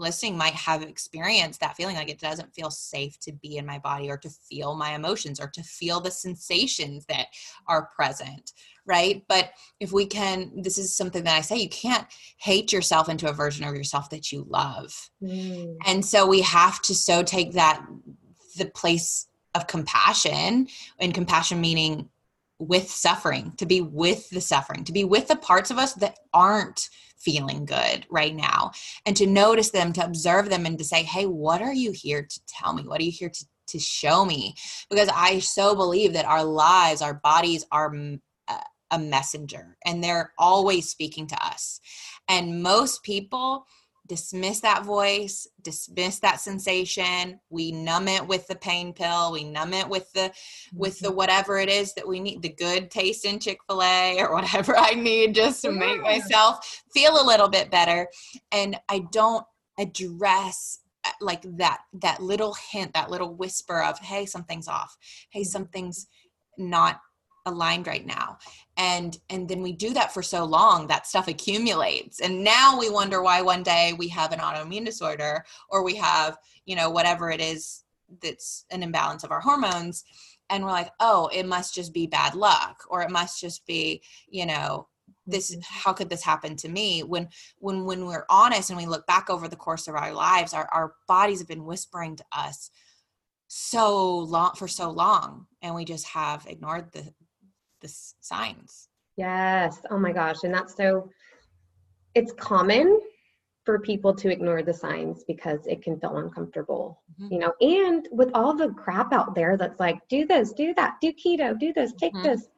listening 0.00 0.36
might 0.36 0.54
have 0.54 0.82
experienced 0.82 1.60
that 1.60 1.76
feeling 1.76 1.94
like 1.94 2.08
it 2.08 2.18
doesn't 2.18 2.54
feel 2.54 2.70
safe 2.70 3.18
to 3.20 3.32
be 3.32 3.58
in 3.58 3.66
my 3.66 3.78
body 3.78 4.10
or 4.10 4.16
to 4.16 4.30
feel 4.30 4.74
my 4.74 4.94
emotions 4.94 5.38
or 5.38 5.48
to 5.48 5.62
feel 5.62 6.00
the 6.00 6.10
sensations 6.10 7.04
that 7.06 7.26
are 7.66 7.90
present 7.94 8.52
right 8.86 9.22
but 9.28 9.50
if 9.78 9.92
we 9.92 10.06
can 10.06 10.50
this 10.62 10.78
is 10.78 10.96
something 10.96 11.22
that 11.22 11.36
i 11.36 11.40
say 11.40 11.56
you 11.56 11.68
can't 11.68 12.06
hate 12.38 12.72
yourself 12.72 13.08
into 13.08 13.28
a 13.28 13.32
version 13.32 13.64
of 13.64 13.74
yourself 13.74 14.08
that 14.08 14.32
you 14.32 14.46
love 14.48 15.10
mm. 15.22 15.76
and 15.86 16.04
so 16.04 16.26
we 16.26 16.40
have 16.40 16.80
to 16.80 16.94
so 16.94 17.22
take 17.22 17.52
that 17.52 17.84
the 18.56 18.66
place 18.66 19.26
of 19.54 19.66
compassion 19.66 20.68
and 20.98 21.14
compassion 21.14 21.60
meaning 21.60 22.08
with 22.58 22.90
suffering 22.90 23.52
to 23.56 23.66
be 23.66 23.80
with 23.80 24.28
the 24.30 24.40
suffering 24.40 24.84
to 24.84 24.92
be 24.92 25.04
with 25.04 25.28
the 25.28 25.36
parts 25.36 25.70
of 25.70 25.78
us 25.78 25.94
that 25.94 26.18
aren't 26.32 26.90
feeling 27.16 27.64
good 27.64 28.06
right 28.10 28.34
now 28.34 28.70
and 29.06 29.16
to 29.16 29.26
notice 29.26 29.70
them 29.70 29.92
to 29.92 30.04
observe 30.04 30.48
them 30.50 30.66
and 30.66 30.78
to 30.78 30.84
say 30.84 31.02
hey 31.02 31.26
what 31.26 31.62
are 31.62 31.72
you 31.72 31.92
here 31.92 32.22
to 32.22 32.40
tell 32.46 32.72
me? 32.74 32.82
What 32.82 33.00
are 33.00 33.04
you 33.04 33.12
here 33.12 33.30
to, 33.30 33.46
to 33.68 33.78
show 33.78 34.24
me? 34.24 34.54
Because 34.90 35.08
i 35.14 35.38
so 35.38 35.74
believe 35.74 36.12
that 36.12 36.26
our 36.26 36.44
lives 36.44 37.02
our 37.02 37.14
bodies 37.14 37.64
are 37.72 37.92
a 38.90 38.98
messenger 38.98 39.76
and 39.84 40.02
they're 40.02 40.32
always 40.38 40.90
speaking 40.90 41.26
to 41.28 41.46
us. 41.46 41.80
And 42.28 42.62
most 42.62 43.02
people 43.02 43.66
dismiss 44.10 44.58
that 44.58 44.84
voice, 44.84 45.46
dismiss 45.62 46.18
that 46.18 46.40
sensation. 46.40 47.38
We 47.48 47.70
numb 47.70 48.08
it 48.08 48.26
with 48.26 48.44
the 48.48 48.56
pain 48.56 48.92
pill. 48.92 49.30
We 49.30 49.44
numb 49.44 49.72
it 49.72 49.88
with 49.88 50.12
the 50.14 50.32
with 50.74 50.98
the 50.98 51.08
mm-hmm. 51.08 51.16
whatever 51.16 51.58
it 51.58 51.68
is 51.68 51.94
that 51.94 52.08
we 52.08 52.18
need, 52.18 52.42
the 52.42 52.48
good 52.48 52.90
taste 52.90 53.24
in 53.24 53.38
Chick-fil-A 53.38 54.18
or 54.20 54.34
whatever 54.34 54.76
I 54.76 54.94
need 54.94 55.36
just 55.36 55.62
to 55.62 55.70
make 55.70 56.02
myself 56.02 56.82
feel 56.92 57.22
a 57.22 57.24
little 57.24 57.48
bit 57.48 57.70
better. 57.70 58.08
And 58.50 58.80
I 58.88 59.04
don't 59.12 59.46
address 59.78 60.80
uh, 61.04 61.10
like 61.20 61.42
that 61.58 61.82
that 61.92 62.20
little 62.20 62.56
hint, 62.72 62.92
that 62.94 63.12
little 63.12 63.32
whisper 63.36 63.80
of, 63.80 63.96
hey, 64.00 64.26
something's 64.26 64.66
off. 64.66 64.96
Hey, 65.30 65.44
something's 65.44 66.08
not 66.58 67.00
aligned 67.46 67.86
right 67.86 68.06
now. 68.06 68.38
And 68.76 69.18
and 69.28 69.48
then 69.48 69.62
we 69.62 69.72
do 69.72 69.92
that 69.94 70.12
for 70.12 70.22
so 70.22 70.44
long 70.44 70.86
that 70.86 71.06
stuff 71.06 71.28
accumulates. 71.28 72.20
And 72.20 72.44
now 72.44 72.78
we 72.78 72.90
wonder 72.90 73.22
why 73.22 73.42
one 73.42 73.62
day 73.62 73.94
we 73.98 74.08
have 74.08 74.32
an 74.32 74.38
autoimmune 74.38 74.84
disorder 74.84 75.44
or 75.68 75.82
we 75.82 75.96
have 75.96 76.38
you 76.66 76.76
know 76.76 76.90
whatever 76.90 77.30
it 77.30 77.40
is 77.40 77.84
that's 78.22 78.64
an 78.70 78.82
imbalance 78.82 79.24
of 79.24 79.30
our 79.30 79.40
hormones. 79.40 80.04
And 80.48 80.64
we're 80.64 80.70
like 80.70 80.90
oh 81.00 81.28
it 81.32 81.46
must 81.46 81.74
just 81.74 81.92
be 81.92 82.06
bad 82.06 82.34
luck 82.34 82.82
or 82.88 83.02
it 83.02 83.10
must 83.10 83.40
just 83.40 83.66
be 83.66 84.02
you 84.28 84.46
know 84.46 84.88
this 85.26 85.50
mm-hmm. 85.50 85.60
how 85.62 85.92
could 85.92 86.10
this 86.10 86.24
happen 86.24 86.56
to 86.56 86.68
me? 86.68 87.02
When 87.02 87.28
when 87.58 87.84
when 87.84 88.06
we're 88.06 88.26
honest 88.28 88.70
and 88.70 88.78
we 88.78 88.86
look 88.86 89.06
back 89.06 89.30
over 89.30 89.48
the 89.48 89.56
course 89.56 89.88
of 89.88 89.94
our 89.94 90.12
lives 90.12 90.54
our, 90.54 90.68
our 90.72 90.94
bodies 91.06 91.38
have 91.38 91.48
been 91.48 91.64
whispering 91.64 92.16
to 92.16 92.24
us 92.32 92.70
so 93.52 94.18
long 94.18 94.54
for 94.54 94.68
so 94.68 94.90
long 94.90 95.46
and 95.60 95.74
we 95.74 95.84
just 95.84 96.06
have 96.06 96.46
ignored 96.46 96.92
the 96.92 97.12
the 97.80 97.88
signs. 98.20 98.88
Yes. 99.16 99.80
Oh 99.90 99.98
my 99.98 100.12
gosh. 100.12 100.44
And 100.44 100.54
that's 100.54 100.76
so, 100.76 101.10
it's 102.14 102.32
common 102.32 103.00
for 103.64 103.78
people 103.78 104.14
to 104.14 104.30
ignore 104.30 104.62
the 104.62 104.72
signs 104.72 105.24
because 105.28 105.66
it 105.66 105.82
can 105.82 106.00
feel 106.00 106.16
uncomfortable, 106.18 107.02
mm-hmm. 107.20 107.32
you 107.32 107.38
know, 107.38 107.52
and 107.60 108.08
with 108.10 108.30
all 108.34 108.56
the 108.56 108.70
crap 108.70 109.12
out 109.12 109.34
there 109.34 109.56
that's 109.56 109.78
like, 109.78 109.98
do 110.08 110.26
this, 110.26 110.52
do 110.52 110.72
that, 110.74 110.96
do 111.00 111.12
keto, 111.12 111.58
do 111.58 111.72
this, 111.72 111.92
take 111.98 112.14
mm-hmm. 112.14 112.26
this, 112.26 112.48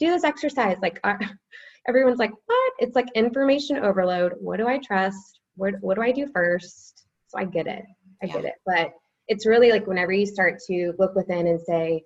do 0.00 0.10
this 0.10 0.24
exercise. 0.24 0.76
Like, 0.82 0.98
uh, 1.04 1.14
everyone's 1.88 2.18
like, 2.18 2.32
what? 2.46 2.72
It's 2.80 2.96
like 2.96 3.06
information 3.14 3.78
overload. 3.78 4.34
What 4.40 4.58
do 4.58 4.66
I 4.66 4.78
trust? 4.78 5.40
What, 5.56 5.74
what 5.80 5.94
do 5.94 6.02
I 6.02 6.12
do 6.12 6.26
first? 6.34 7.06
So 7.28 7.38
I 7.38 7.44
get 7.44 7.66
it. 7.66 7.84
I 8.22 8.26
yeah. 8.26 8.32
get 8.32 8.44
it. 8.44 8.54
But 8.66 8.92
it's 9.28 9.46
really 9.46 9.70
like 9.70 9.86
whenever 9.86 10.12
you 10.12 10.26
start 10.26 10.58
to 10.66 10.92
look 10.98 11.14
within 11.14 11.46
and 11.46 11.60
say, 11.60 12.02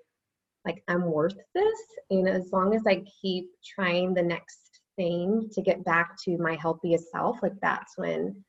like 0.64 0.82
I'm 0.88 1.04
worth 1.10 1.36
this. 1.54 1.78
And 2.10 2.28
as 2.28 2.52
long 2.52 2.74
as 2.74 2.82
I 2.86 3.04
keep 3.20 3.50
trying 3.74 4.14
the 4.14 4.22
next 4.22 4.80
thing 4.96 5.48
to 5.52 5.62
get 5.62 5.84
back 5.84 6.16
to 6.24 6.38
my 6.38 6.54
healthiest 6.54 7.10
self, 7.10 7.42
like 7.42 7.58
that's 7.60 7.96
when 7.96 8.44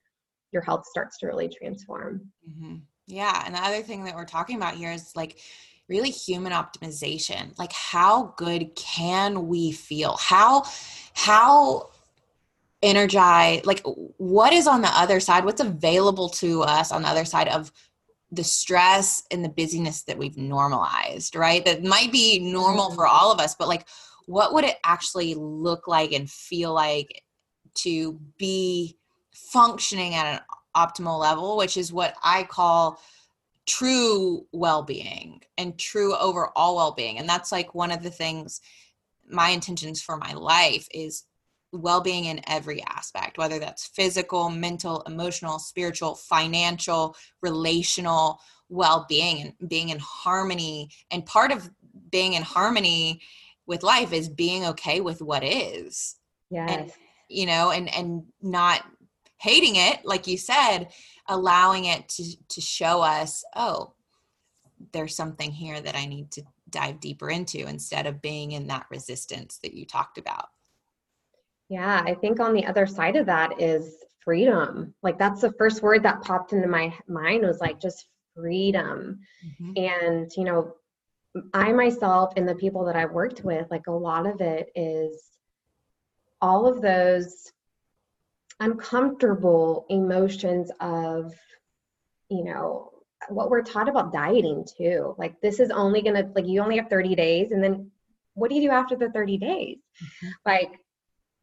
your 0.52 0.62
health 0.62 0.86
starts 0.86 1.18
to 1.20 1.28
really 1.28 1.50
transform. 1.50 2.30
Mm-hmm. 2.50 2.76
Yeah. 3.08 3.44
And 3.46 3.56
the 3.56 3.64
other 3.64 3.82
thing 3.82 4.04
that 4.06 4.16
we're 4.16 4.26
talking 4.26 4.56
about 4.56 4.76
here 4.76 4.92
is 4.92 5.16
like 5.16 5.40
really 5.90 6.12
human 6.12 6.54
optimization. 6.54 7.58
Like 7.58 7.74
how 7.74 8.34
good 8.38 8.76
can 8.76 9.48
we 9.48 9.72
feel? 9.72 10.18
How, 10.20 10.64
how 11.14 11.90
energized 12.84 13.66
like 13.66 13.82
what 14.18 14.52
is 14.52 14.68
on 14.68 14.82
the 14.82 14.90
other 14.90 15.22
side 15.22 15.46
what's 15.46 15.62
available 15.62 16.28
to 16.28 16.62
us 16.64 16.92
on 16.92 17.02
the 17.02 17.08
other 17.08 17.24
side 17.24 17.48
of 17.48 17.72
the 18.36 18.44
stress 18.44 19.24
and 19.32 19.44
the 19.44 19.50
busyness 19.50 20.04
that 20.04 20.18
we've 20.18 20.38
normalized 20.38 21.36
right? 21.36 21.64
That 21.66 21.84
might 21.84 22.12
be 22.12 22.40
normal 22.40 22.92
for 22.92 23.06
mm-hmm. 23.06 23.16
all 23.16 23.32
of 23.32 23.40
us 23.40 23.56
but 23.56 23.68
like 23.68 23.88
what 24.26 24.54
would 24.54 24.64
it 24.64 24.78
actually 24.84 25.36
look 25.36 25.88
like 25.88 26.14
and 26.14 26.30
feel 26.30 26.74
like 26.74 27.24
to 27.76 28.20
be 28.38 28.98
functioning 29.34 30.14
at 30.14 30.26
an 30.36 30.40
optimal 30.76 31.20
level 31.20 31.56
which 31.58 31.78
is 31.78 31.94
what 31.94 32.16
i 32.24 32.44
call 32.44 33.00
true 33.66 34.46
well-being 34.52 35.42
and 35.58 35.78
true 35.78 36.16
overall 36.16 36.76
well-being. 36.76 37.20
And 37.20 37.28
that's 37.28 37.52
like 37.52 37.74
one 37.74 37.92
of 37.92 38.04
the 38.04 38.12
things 38.12 38.62
my 39.30 39.50
intentions 39.50 40.02
for 40.02 40.18
my 40.18 40.34
life 40.34 40.88
is 40.94 41.24
well-being 41.74 42.26
in 42.26 42.40
every 42.48 42.84
aspect 42.84 43.38
whether 43.38 43.60
that's 43.60 43.88
physical 43.88 44.50
mental 44.50 45.02
emotional 45.08 45.60
spiritual 45.60 46.16
financial 46.16 47.16
relational 47.42 48.40
well-being 48.74 49.54
and 49.60 49.70
being 49.70 49.90
in 49.90 50.00
harmony. 50.00 50.90
And 51.12 51.26
part 51.26 51.52
of 51.52 51.70
being 52.12 52.34
in 52.34 52.44
harmony 52.44 53.22
with 53.66 53.84
life 53.84 54.12
is 54.12 54.28
being 54.28 54.66
okay 54.66 55.00
with 55.00 55.22
what 55.22 55.44
is. 55.44 56.16
Yes. 56.50 56.70
and 56.70 56.92
you 57.30 57.48
know 57.48 57.72
and 57.72 57.92
and 57.96 58.26
not 58.44 58.86
hating 59.38 59.76
it 59.76 60.06
like 60.06 60.28
you 60.28 60.38
said 60.38 60.90
allowing 61.28 61.86
it 61.86 62.08
to 62.10 62.24
to 62.50 62.62
show 62.62 63.02
us 63.02 63.44
oh 63.56 63.94
there's 64.92 65.16
something 65.16 65.50
here 65.50 65.82
that 65.82 65.96
i 65.96 66.06
need 66.06 66.30
to 66.30 66.44
dive 66.70 67.00
deeper 67.00 67.32
into 67.32 67.66
instead 67.66 68.06
of 68.06 68.22
being 68.22 68.52
in 68.52 68.68
that 68.68 68.86
resistance 68.92 69.58
that 69.64 69.74
you 69.74 69.84
talked 69.84 70.20
about 70.20 70.50
yeah 71.74 72.04
i 72.06 72.14
think 72.14 72.40
on 72.40 72.54
the 72.54 72.66
other 72.66 72.86
side 72.86 73.16
of 73.16 73.26
that 73.26 73.60
is 73.60 73.96
freedom 74.24 74.94
like 75.02 75.18
that's 75.18 75.42
the 75.42 75.52
first 75.54 75.82
word 75.82 76.04
that 76.04 76.22
popped 76.22 76.54
into 76.54 76.68
my 76.68 76.94
mind 77.08 77.42
was 77.42 77.60
like 77.60 77.82
just 77.82 78.06
freedom 78.36 79.20
mm-hmm. 79.44 79.74
and 79.76 80.32
you 80.38 80.44
know 80.44 80.76
i 81.54 81.74
myself 81.74 82.32
and 82.38 82.48
the 82.48 82.56
people 82.56 82.86
that 82.86 82.96
i've 82.96 83.12
worked 83.12 83.44
with 83.44 83.66
like 83.72 83.88
a 83.88 83.92
lot 83.92 84.28
of 84.28 84.40
it 84.40 84.70
is 84.76 85.24
all 86.42 86.68
of 86.68 86.80
those 86.80 87.52
uncomfortable 88.60 89.88
emotions 89.90 90.72
of 90.80 91.34
you 92.30 92.44
know 92.44 92.92
what 93.30 93.50
we're 93.50 93.64
taught 93.64 93.90
about 93.90 94.14
dieting 94.14 94.64
too 94.78 95.16
like 95.18 95.42
this 95.42 95.60
is 95.60 95.72
only 95.72 96.04
gonna 96.04 96.30
like 96.36 96.46
you 96.46 96.62
only 96.62 96.78
have 96.78 96.90
30 96.90 97.16
days 97.16 97.52
and 97.52 97.64
then 97.64 97.90
what 98.36 98.50
do 98.50 98.56
you 98.56 98.62
do 98.62 98.70
after 98.70 98.96
the 98.96 99.10
30 99.10 99.38
days 99.38 99.78
mm-hmm. 100.02 100.30
like 100.46 100.83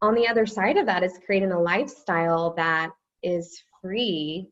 on 0.01 0.15
the 0.15 0.27
other 0.27 0.45
side 0.45 0.77
of 0.77 0.85
that 0.87 1.03
is 1.03 1.19
creating 1.25 1.51
a 1.51 1.61
lifestyle 1.61 2.53
that 2.55 2.91
is 3.23 3.61
free 3.81 4.49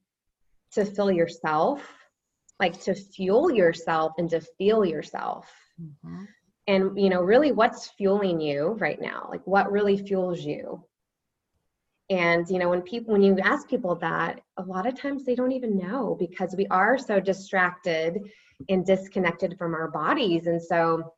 to 0.71 0.85
fill 0.85 1.11
yourself 1.11 1.81
like 2.59 2.79
to 2.81 2.93
fuel 2.93 3.51
yourself 3.51 4.13
and 4.17 4.29
to 4.29 4.41
feel 4.41 4.85
yourself. 4.85 5.49
Mm-hmm. 5.81 6.25
and 6.67 6.99
you 6.99 7.09
know 7.09 7.21
really 7.21 7.53
what's 7.53 7.87
fueling 7.91 8.41
you 8.41 8.75
right 8.79 8.99
now? 8.99 9.27
Like 9.29 9.41
what 9.47 9.71
really 9.71 9.95
fuels 9.95 10.41
you? 10.41 10.83
And 12.09 12.45
you 12.49 12.59
know 12.59 12.67
when 12.67 12.81
people 12.81 13.13
when 13.13 13.23
you 13.23 13.39
ask 13.39 13.69
people 13.69 13.95
that 13.95 14.41
a 14.57 14.63
lot 14.63 14.85
of 14.85 14.99
times 14.99 15.23
they 15.23 15.35
don't 15.35 15.53
even 15.53 15.77
know 15.77 16.17
because 16.19 16.53
we 16.57 16.67
are 16.67 16.97
so 16.97 17.21
distracted 17.21 18.29
and 18.67 18.85
disconnected 18.85 19.57
from 19.57 19.73
our 19.73 19.87
bodies. 19.87 20.47
And 20.47 20.61
so 20.61 21.13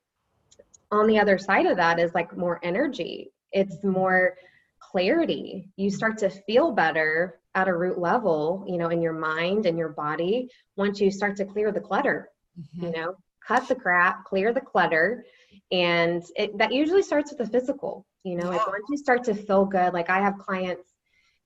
on 0.91 1.07
the 1.07 1.17
other 1.17 1.39
side 1.39 1.65
of 1.65 1.77
that 1.77 1.99
is 1.99 2.13
like 2.13 2.37
more 2.37 2.59
energy 2.61 3.31
it's 3.51 3.83
more 3.83 4.35
clarity 4.79 5.69
you 5.75 5.89
start 5.89 6.17
to 6.17 6.29
feel 6.29 6.71
better 6.71 7.39
at 7.55 7.67
a 7.67 7.73
root 7.73 7.97
level 7.97 8.65
you 8.67 8.77
know 8.77 8.89
in 8.89 9.01
your 9.01 9.13
mind 9.13 9.65
and 9.65 9.77
your 9.77 9.89
body 9.89 10.49
once 10.75 10.99
you 10.99 11.11
start 11.11 11.35
to 11.35 11.45
clear 11.45 11.71
the 11.71 11.79
clutter 11.79 12.29
mm-hmm. 12.59 12.85
you 12.85 12.91
know 12.91 13.13
cut 13.45 13.67
the 13.67 13.75
crap 13.75 14.25
clear 14.25 14.53
the 14.53 14.61
clutter 14.61 15.23
and 15.71 16.23
it, 16.35 16.57
that 16.57 16.73
usually 16.73 17.01
starts 17.01 17.31
with 17.31 17.39
the 17.39 17.59
physical 17.59 18.05
you 18.23 18.35
know 18.35 18.51
yeah. 18.51 18.57
like 18.57 18.67
once 18.67 18.85
you 18.89 18.97
start 18.97 19.23
to 19.23 19.33
feel 19.33 19.65
good 19.65 19.93
like 19.93 20.09
i 20.09 20.19
have 20.19 20.37
clients 20.37 20.91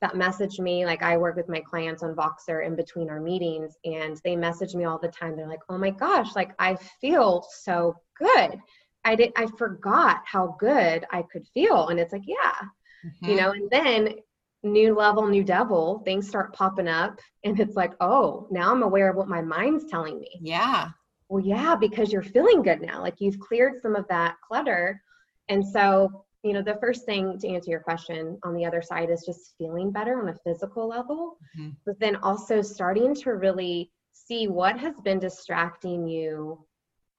that 0.01 0.15
message 0.15 0.59
me 0.59 0.85
like 0.85 1.03
i 1.03 1.17
work 1.17 1.35
with 1.35 1.49
my 1.49 1.59
clients 1.59 2.03
on 2.03 2.15
voxer 2.15 2.65
in 2.65 2.75
between 2.75 3.09
our 3.09 3.19
meetings 3.19 3.75
and 3.85 4.19
they 4.23 4.35
message 4.35 4.75
me 4.75 4.85
all 4.85 4.99
the 4.99 5.07
time 5.07 5.35
they're 5.35 5.47
like 5.47 5.63
oh 5.69 5.77
my 5.77 5.89
gosh 5.89 6.35
like 6.35 6.51
i 6.59 6.75
feel 7.01 7.45
so 7.63 7.95
good 8.19 8.59
i 9.05 9.15
did 9.15 9.31
i 9.35 9.45
forgot 9.57 10.21
how 10.25 10.55
good 10.59 11.05
i 11.11 11.21
could 11.31 11.47
feel 11.53 11.87
and 11.87 11.99
it's 11.99 12.11
like 12.11 12.23
yeah. 12.25 12.67
Mm-hmm. 13.05 13.29
you 13.29 13.35
know 13.35 13.51
and 13.51 13.69
then 13.69 14.15
new 14.65 14.95
level 14.95 15.27
new 15.27 15.43
devil 15.43 16.01
things 16.05 16.27
start 16.27 16.53
popping 16.53 16.87
up 16.87 17.19
and 17.43 17.59
it's 17.59 17.75
like 17.75 17.93
oh 18.01 18.47
now 18.51 18.71
i'm 18.71 18.83
aware 18.83 19.09
of 19.09 19.15
what 19.15 19.27
my 19.27 19.41
mind's 19.41 19.85
telling 19.85 20.19
me. 20.19 20.29
Yeah. 20.41 20.89
Well 21.29 21.43
yeah 21.43 21.75
because 21.75 22.11
you're 22.11 22.23
feeling 22.23 22.63
good 22.63 22.81
now. 22.81 23.01
Like 23.01 23.15
you've 23.19 23.39
cleared 23.39 23.81
some 23.81 23.95
of 23.95 24.07
that 24.09 24.35
clutter. 24.47 25.01
And 25.49 25.65
so 25.65 26.25
you 26.43 26.53
know 26.53 26.61
the 26.61 26.77
first 26.79 27.05
thing 27.05 27.37
to 27.39 27.47
answer 27.47 27.71
your 27.71 27.79
question 27.79 28.37
on 28.43 28.53
the 28.55 28.65
other 28.65 28.81
side 28.81 29.09
is 29.09 29.23
just 29.25 29.55
feeling 29.57 29.91
better 29.91 30.19
on 30.19 30.29
a 30.29 30.35
physical 30.43 30.87
level 30.87 31.37
mm-hmm. 31.57 31.71
but 31.87 31.99
then 31.99 32.15
also 32.17 32.61
starting 32.61 33.15
to 33.15 33.31
really 33.31 33.91
see 34.11 34.47
what 34.47 34.77
has 34.77 34.93
been 35.01 35.17
distracting 35.17 36.07
you 36.07 36.63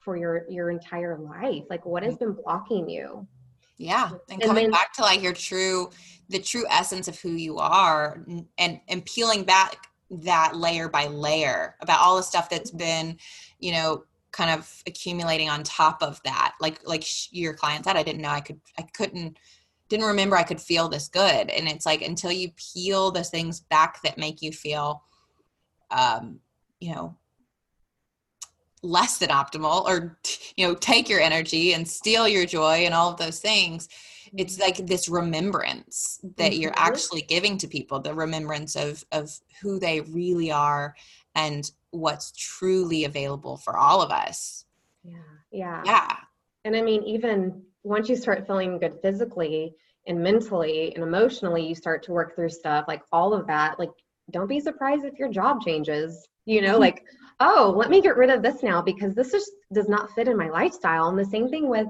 for 0.07 0.16
your 0.16 0.47
your 0.49 0.71
entire 0.71 1.19
life? 1.19 1.64
Like 1.69 1.85
what 1.85 2.05
has 2.05 2.16
been 2.16 2.33
blocking 2.33 2.88
you? 2.88 3.27
Yeah 3.77 4.12
and, 4.12 4.21
and 4.31 4.42
coming 4.42 4.64
then, 4.64 4.71
back 4.71 4.95
to 4.95 5.03
like 5.03 5.21
your 5.21 5.35
true 5.35 5.90
the 6.31 6.38
true 6.38 6.64
essence 6.71 7.09
of 7.09 7.21
who 7.21 7.33
you 7.33 7.59
are 7.59 8.25
and 8.57 8.81
and 8.88 9.05
peeling 9.05 9.42
back 9.42 9.88
that 10.09 10.55
layer 10.55 10.88
by 10.88 11.09
layer 11.09 11.75
about 11.83 12.01
all 12.01 12.16
the 12.16 12.23
stuff 12.23 12.49
that's 12.49 12.71
been 12.71 13.19
you 13.59 13.73
know 13.73 14.05
kind 14.31 14.51
of 14.51 14.83
accumulating 14.87 15.51
on 15.51 15.64
top 15.64 16.03
of 16.03 16.23
that. 16.25 16.55
Like 16.61 16.81
like 16.87 17.05
your 17.33 17.53
client 17.53 17.85
said 17.85 17.97
i 17.97 18.05
didn't 18.05 18.23
know 18.23 18.31
i 18.31 18.40
could 18.40 18.61
i 18.79 18.83
couldn't 18.83 19.37
didn't 19.88 20.07
remember 20.07 20.37
i 20.37 20.45
could 20.45 20.61
feel 20.61 20.88
this 20.88 21.09
good. 21.09 21.51
And 21.51 21.66
it's 21.69 21.85
like 21.85 22.03
until 22.03 22.31
you 22.31 22.53
peel 22.57 23.11
those 23.11 23.31
things 23.31 23.61
back 23.61 24.01
that 24.03 24.19
make 24.19 24.40
you 24.40 24.53
feel 24.53 25.03
um 25.90 26.38
you 26.79 26.95
know 26.95 27.16
less 28.83 29.19
than 29.19 29.31
optimal 29.31 29.85
or 29.85 30.19
you 30.57 30.67
know 30.67 30.75
take 30.75 31.09
your 31.09 31.21
energy 31.21 31.73
and 31.73 31.87
steal 31.87 32.29
your 32.29 32.47
joy 32.47 32.85
and 32.85 32.95
all 32.95 33.11
of 33.11 33.19
those 33.19 33.41
things 33.41 33.89
it's 34.37 34.55
mm-hmm. 34.55 34.62
like 34.62 34.77
this 34.87 35.09
remembrance 35.09 36.21
that 36.37 36.53
mm-hmm. 36.53 36.61
you're 36.61 36.75
actually 36.77 37.23
giving 37.23 37.57
to 37.59 37.69
people 37.69 38.01
the 38.01 38.15
remembrance 38.15 38.77
of 38.77 39.05
of 39.12 39.31
who 39.62 39.79
they 39.79 40.01
really 40.03 40.51
are 40.51 40.95
and 41.37 41.71
what's 41.91 42.33
truly 42.33 43.05
available 43.05 43.57
for 43.57 43.77
all 43.77 44.03
of 44.03 44.11
us. 44.11 44.65
Yeah. 45.05 45.19
Yeah. 45.53 45.83
Yeah. 45.85 46.17
And 46.65 46.75
I 46.75 46.83
mean, 46.83 47.03
even 47.05 47.62
once 47.85 48.09
you 48.09 48.17
start 48.17 48.47
feeling 48.47 48.79
good 48.79 48.99
physically 49.01 49.75
and 50.07 50.21
mentally 50.21 50.95
and 50.95 51.05
emotionally, 51.05 51.67
you 51.67 51.75
start 51.75 52.03
to 52.05 52.12
work 52.12 52.35
through 52.35 52.49
stuff 52.49 52.87
like 52.89 53.03
all 53.12 53.33
of 53.33 53.47
that. 53.47 53.79
Like, 53.79 53.91
don't 54.31 54.49
be 54.49 54.59
surprised 54.59 55.05
if 55.05 55.19
your 55.19 55.29
job 55.29 55.62
changes, 55.62 56.27
you 56.46 56.62
know, 56.62 56.78
like, 56.78 57.04
oh, 57.40 57.74
let 57.76 57.90
me 57.90 58.00
get 58.00 58.16
rid 58.16 58.30
of 58.30 58.42
this 58.42 58.62
now 58.62 58.80
because 58.80 59.14
this 59.14 59.32
just 59.32 59.50
does 59.72 59.88
not 59.88 60.11
fit 60.12 60.28
in 60.28 60.38
my 60.38 60.48
lifestyle. 60.48 61.09
And 61.09 61.18
the 61.18 61.24
same 61.24 61.48
thing 61.48 61.68
with 61.68 61.88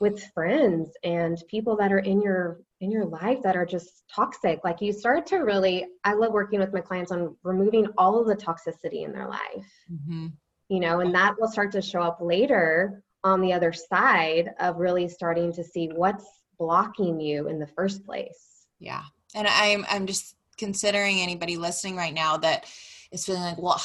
with 0.00 0.22
friends 0.32 0.90
and 1.02 1.42
people 1.48 1.76
that 1.76 1.92
are 1.92 1.98
in 1.98 2.20
your 2.22 2.60
in 2.80 2.90
your 2.90 3.04
life 3.04 3.42
that 3.42 3.56
are 3.56 3.66
just 3.66 4.04
toxic. 4.14 4.60
Like 4.62 4.80
you 4.80 4.92
start 4.92 5.26
to 5.28 5.38
really 5.38 5.86
i 6.04 6.12
love 6.12 6.32
working 6.32 6.60
with 6.60 6.72
my 6.72 6.80
clients 6.80 7.10
on 7.10 7.36
removing 7.42 7.86
all 7.96 8.20
of 8.20 8.26
the 8.26 8.36
toxicity 8.36 9.04
in 9.04 9.12
their 9.12 9.28
life. 9.28 9.72
Mm-hmm. 9.90 10.26
you 10.68 10.80
know 10.80 11.00
and 11.00 11.14
that 11.14 11.34
will 11.40 11.48
start 11.48 11.72
to 11.72 11.82
show 11.82 12.02
up 12.02 12.18
later 12.20 13.02
on 13.24 13.40
the 13.40 13.52
other 13.52 13.72
side 13.72 14.50
of 14.60 14.76
really 14.76 15.08
starting 15.08 15.52
to 15.52 15.64
see 15.64 15.88
what's 15.88 16.24
blocking 16.58 17.20
you 17.20 17.48
in 17.48 17.58
the 17.58 17.66
first 17.66 18.04
place. 18.04 18.66
Yeah. 18.78 19.02
And 19.34 19.46
i'm 19.48 19.84
i'm 19.88 20.06
just 20.06 20.36
considering 20.56 21.20
anybody 21.20 21.56
listening 21.56 21.96
right 21.96 22.14
now 22.14 22.36
that 22.36 22.66
is 23.12 23.24
feeling 23.24 23.42
like 23.42 23.60
well 23.60 23.80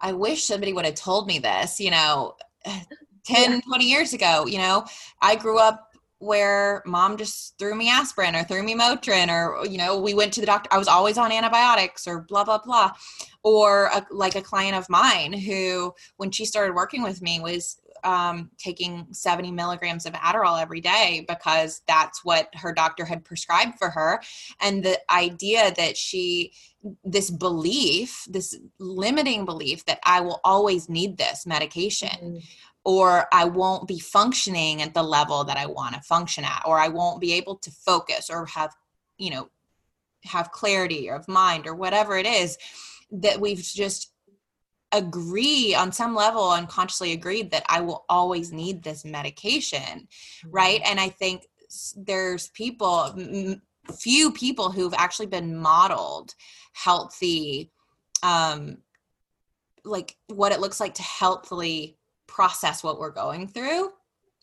i 0.00 0.12
wish 0.12 0.44
somebody 0.44 0.72
would 0.72 0.84
have 0.84 0.94
told 0.94 1.26
me 1.26 1.38
this 1.38 1.80
you 1.80 1.90
know 1.90 2.34
10 3.24 3.52
yeah. 3.52 3.60
20 3.66 3.84
years 3.84 4.12
ago 4.12 4.46
you 4.46 4.58
know 4.58 4.84
i 5.20 5.34
grew 5.34 5.58
up 5.58 5.88
where 6.20 6.82
mom 6.84 7.16
just 7.16 7.56
threw 7.58 7.74
me 7.74 7.88
aspirin 7.88 8.34
or 8.34 8.42
threw 8.42 8.62
me 8.62 8.74
Motrin 8.74 9.28
or 9.28 9.64
you 9.66 9.78
know 9.78 10.00
we 10.00 10.14
went 10.14 10.32
to 10.32 10.40
the 10.40 10.46
doctor 10.46 10.68
I 10.72 10.78
was 10.78 10.88
always 10.88 11.16
on 11.16 11.30
antibiotics 11.30 12.08
or 12.08 12.22
blah 12.22 12.42
blah 12.42 12.58
blah 12.58 12.90
or 13.44 13.86
a, 13.94 14.04
like 14.10 14.34
a 14.34 14.42
client 14.42 14.74
of 14.74 14.90
mine 14.90 15.32
who 15.32 15.94
when 16.16 16.32
she 16.32 16.44
started 16.44 16.74
working 16.74 17.02
with 17.02 17.22
me 17.22 17.38
was 17.38 17.80
um, 18.04 18.50
taking 18.58 19.06
70 19.12 19.52
milligrams 19.52 20.06
of 20.06 20.12
Adderall 20.14 20.60
every 20.60 20.80
day 20.80 21.24
because 21.28 21.82
that's 21.86 22.24
what 22.24 22.48
her 22.54 22.72
doctor 22.72 23.04
had 23.04 23.24
prescribed 23.24 23.78
for 23.78 23.90
her. 23.90 24.20
And 24.60 24.82
the 24.82 24.98
idea 25.10 25.72
that 25.76 25.96
she 25.96 26.52
this 27.04 27.28
belief 27.30 28.24
this 28.28 28.58
limiting 28.78 29.44
belief 29.44 29.84
that 29.86 29.98
I 30.04 30.20
will 30.20 30.40
always 30.44 30.88
need 30.88 31.16
this 31.16 31.44
medication 31.46 32.08
mm-hmm. 32.08 32.38
or 32.84 33.26
I 33.32 33.44
won't 33.44 33.88
be 33.88 33.98
functioning 33.98 34.80
at 34.82 34.94
the 34.94 35.02
level 35.02 35.44
that 35.44 35.56
I 35.56 35.66
want 35.66 35.94
to 35.94 36.00
function 36.02 36.44
at, 36.44 36.62
or 36.64 36.78
I 36.78 36.88
won't 36.88 37.20
be 37.20 37.32
able 37.32 37.56
to 37.56 37.70
focus 37.70 38.30
or 38.30 38.46
have, 38.46 38.74
you 39.18 39.30
know, 39.30 39.50
have 40.24 40.52
clarity 40.52 41.10
of 41.10 41.28
mind 41.28 41.66
or 41.66 41.74
whatever 41.74 42.16
it 42.16 42.26
is 42.26 42.58
that 43.10 43.40
we've 43.40 43.62
just 43.62 44.12
agree 44.92 45.74
on 45.74 45.92
some 45.92 46.14
level 46.14 46.50
unconsciously 46.50 47.12
agreed 47.12 47.50
that 47.50 47.64
I 47.68 47.80
will 47.80 48.04
always 48.08 48.52
need 48.52 48.82
this 48.82 49.04
medication, 49.04 49.80
mm-hmm. 49.80 50.50
right? 50.50 50.80
And 50.84 50.98
I 50.98 51.08
think 51.10 51.46
there's 51.96 52.48
people, 52.48 53.14
few 53.98 54.32
people 54.32 54.70
who've 54.70 54.94
actually 54.94 55.26
been 55.26 55.56
modeled 55.56 56.34
healthy, 56.72 57.70
um, 58.22 58.78
like 59.84 60.16
what 60.28 60.52
it 60.52 60.60
looks 60.60 60.80
like 60.80 60.94
to 60.94 61.02
healthily 61.02 61.96
process 62.26 62.82
what 62.82 62.98
we're 62.98 63.10
going 63.10 63.48
through. 63.48 63.90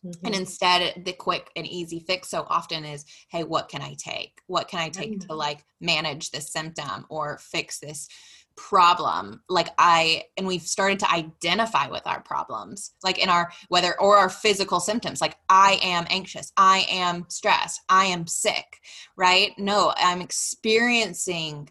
Mm-hmm. 0.05 0.25
And 0.25 0.35
instead, 0.35 1.03
the 1.05 1.13
quick 1.13 1.49
and 1.55 1.65
easy 1.65 1.99
fix 1.99 2.29
so 2.29 2.45
often 2.47 2.85
is, 2.85 3.05
hey, 3.29 3.43
what 3.43 3.69
can 3.69 3.81
I 3.81 3.95
take? 3.97 4.39
What 4.45 4.67
can 4.67 4.79
I 4.79 4.89
take 4.89 5.11
mm-hmm. 5.11 5.27
to 5.27 5.33
like 5.33 5.65
manage 5.81 6.29
this 6.29 6.51
symptom 6.51 7.05
or 7.09 7.39
fix 7.39 7.79
this 7.79 8.07
problem 8.57 9.41
like 9.49 9.69
i 9.77 10.23
and 10.37 10.47
we've 10.47 10.61
started 10.61 10.97
to 10.97 11.11
identify 11.11 11.87
with 11.87 12.05
our 12.07 12.21
problems 12.21 12.91
like 13.03 13.17
in 13.17 13.27
our 13.27 13.51
whether 13.67 13.99
or 13.99 14.15
our 14.15 14.29
physical 14.29 14.79
symptoms 14.79 15.19
like 15.19 15.35
i 15.49 15.77
am 15.81 16.05
anxious 16.09 16.53
i 16.55 16.85
am 16.89 17.25
stressed 17.29 17.81
i 17.89 18.05
am 18.05 18.25
sick 18.25 18.79
right? 19.17 19.57
No 19.57 19.93
i'm 19.97 20.21
experiencing 20.21 21.69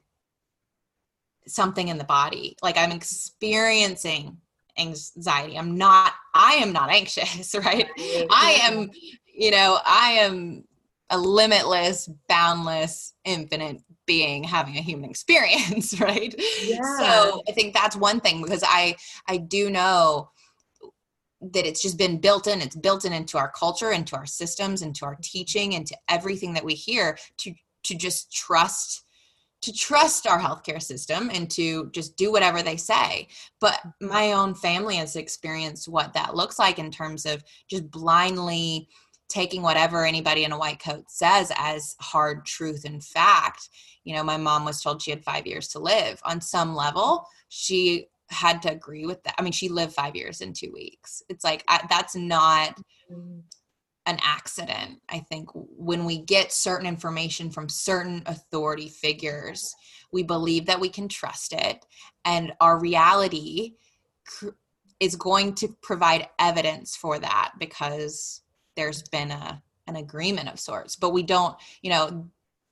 something 1.47 1.89
in 1.89 1.99
the 1.99 2.05
body 2.05 2.57
like 2.63 2.79
i'm 2.79 2.93
experiencing 2.93 4.39
anxiety. 4.79 5.57
I'm 5.57 5.77
not 5.77 6.13
i 6.35 6.55
am 6.55 6.73
not 6.73 6.91
anxious 6.91 7.55
right? 7.65 7.89
I 7.99 8.59
am 8.63 8.91
you 9.33 9.51
know 9.51 9.79
i 9.87 10.11
am 10.21 10.65
a 11.11 11.19
limitless 11.19 12.09
boundless 12.29 13.15
infinite 13.25 13.83
being 14.07 14.45
having 14.45 14.77
a 14.77 14.81
human 14.81 15.09
experience 15.09 15.99
right 16.01 16.35
yeah. 16.63 16.99
so 16.99 17.43
i 17.49 17.53
think 17.53 17.75
that's 17.75 17.97
one 17.97 18.21
thing 18.21 18.43
because 18.43 18.63
i 18.67 18.95
i 19.29 19.37
do 19.37 19.71
know 19.71 20.31
that 21.53 21.67
it's 21.67 21.83
just 21.83 21.99
been 21.99 22.19
built 22.19 22.47
in 22.47 22.61
it's 22.61 22.77
built 22.77 23.05
in 23.05 23.13
into 23.13 23.37
our 23.37 23.51
culture 23.51 23.93
into 23.93 24.17
our 24.17 24.27
systems 24.27 24.83
into 24.83 25.05
our 25.05 25.17
teaching 25.23 25.73
into 25.73 25.97
everything 26.09 26.53
that 26.55 26.65
we 26.65 26.75
hear 26.75 27.19
to 27.37 27.53
to 27.83 27.95
just 27.95 28.33
trust 28.33 29.05
to 29.61 29.73
trust 29.73 30.27
our 30.27 30.39
healthcare 30.39 30.83
system 30.83 31.31
and 31.33 31.51
to 31.51 31.91
just 31.93 32.17
do 32.17 32.31
whatever 32.31 32.63
they 32.63 32.77
say 32.77 33.27
but 33.61 33.81
my 34.01 34.33
own 34.33 34.55
family 34.55 34.97
has 34.97 35.17
experienced 35.17 35.89
what 35.89 36.13
that 36.13 36.35
looks 36.35 36.59
like 36.59 36.79
in 36.79 36.91
terms 36.91 37.27
of 37.27 37.43
just 37.69 37.91
blindly 37.91 38.89
taking 39.35 39.63
whatever 39.63 40.05
anybody 40.05 40.45
in 40.45 40.53
a 40.53 40.59
white 40.59 40.79
coat 40.79 41.11
says 41.11 41.51
as 41.57 41.97
hard 42.01 42.47
truth 42.47 42.85
and 42.85 43.03
fact. 43.03 43.69
You 44.05 44.15
know, 44.15 44.23
my 44.23 44.37
mom 44.37 44.65
was 44.65 44.81
told 44.81 45.03
she 45.03 45.11
had 45.11 45.25
five 45.25 45.45
years 45.45 45.67
to 45.69 45.81
live. 45.81 46.21
On 46.25 46.41
some 46.41 46.77
level, 46.77 47.27
she 47.49 48.07
had 48.31 48.63
to 48.63 48.71
agree 48.71 49.07
with 49.07 49.23
that. 49.25 49.35
I 49.37 49.43
mean, 49.43 49.53
she 49.53 49.69
lived 49.69 49.93
five 49.93 50.15
years 50.15 50.41
in 50.41 50.53
two 50.53 50.71
weeks. 50.73 51.21
It's 51.29 51.43
like, 51.43 51.65
I, 51.67 51.85
that's 51.91 52.15
not 52.15 52.81
an 54.07 54.19
accident. 54.23 55.01
I 55.09 55.19
think 55.19 55.49
when 55.53 56.05
we 56.05 56.19
get 56.19 56.53
certain 56.53 56.87
information 56.87 57.51
from 57.51 57.69
certain 57.69 58.23
authority 58.27 58.89
figures, 58.89 59.75
we 60.13 60.23
believe 60.23 60.67
that 60.67 60.81
we 60.81 60.91
can 60.91 61.09
trust 61.09 61.53
it. 61.53 61.85
And 62.25 62.53
our 62.61 62.79
reality 62.79 63.75
is 65.01 65.17
going 65.17 65.55
to 65.57 65.75
provide 65.83 66.29
evidence 66.39 66.97
for 66.97 67.19
that 67.19 67.53
because 67.59 68.43
there's 68.77 69.03
been 69.03 69.31
a 69.31 69.63
an 69.87 69.97
agreement 69.97 70.49
of 70.49 70.59
sorts 70.59 70.97
but 70.97 71.11
we 71.11 71.23
don't 71.23 71.57
you 71.83 71.91
know 71.91 72.29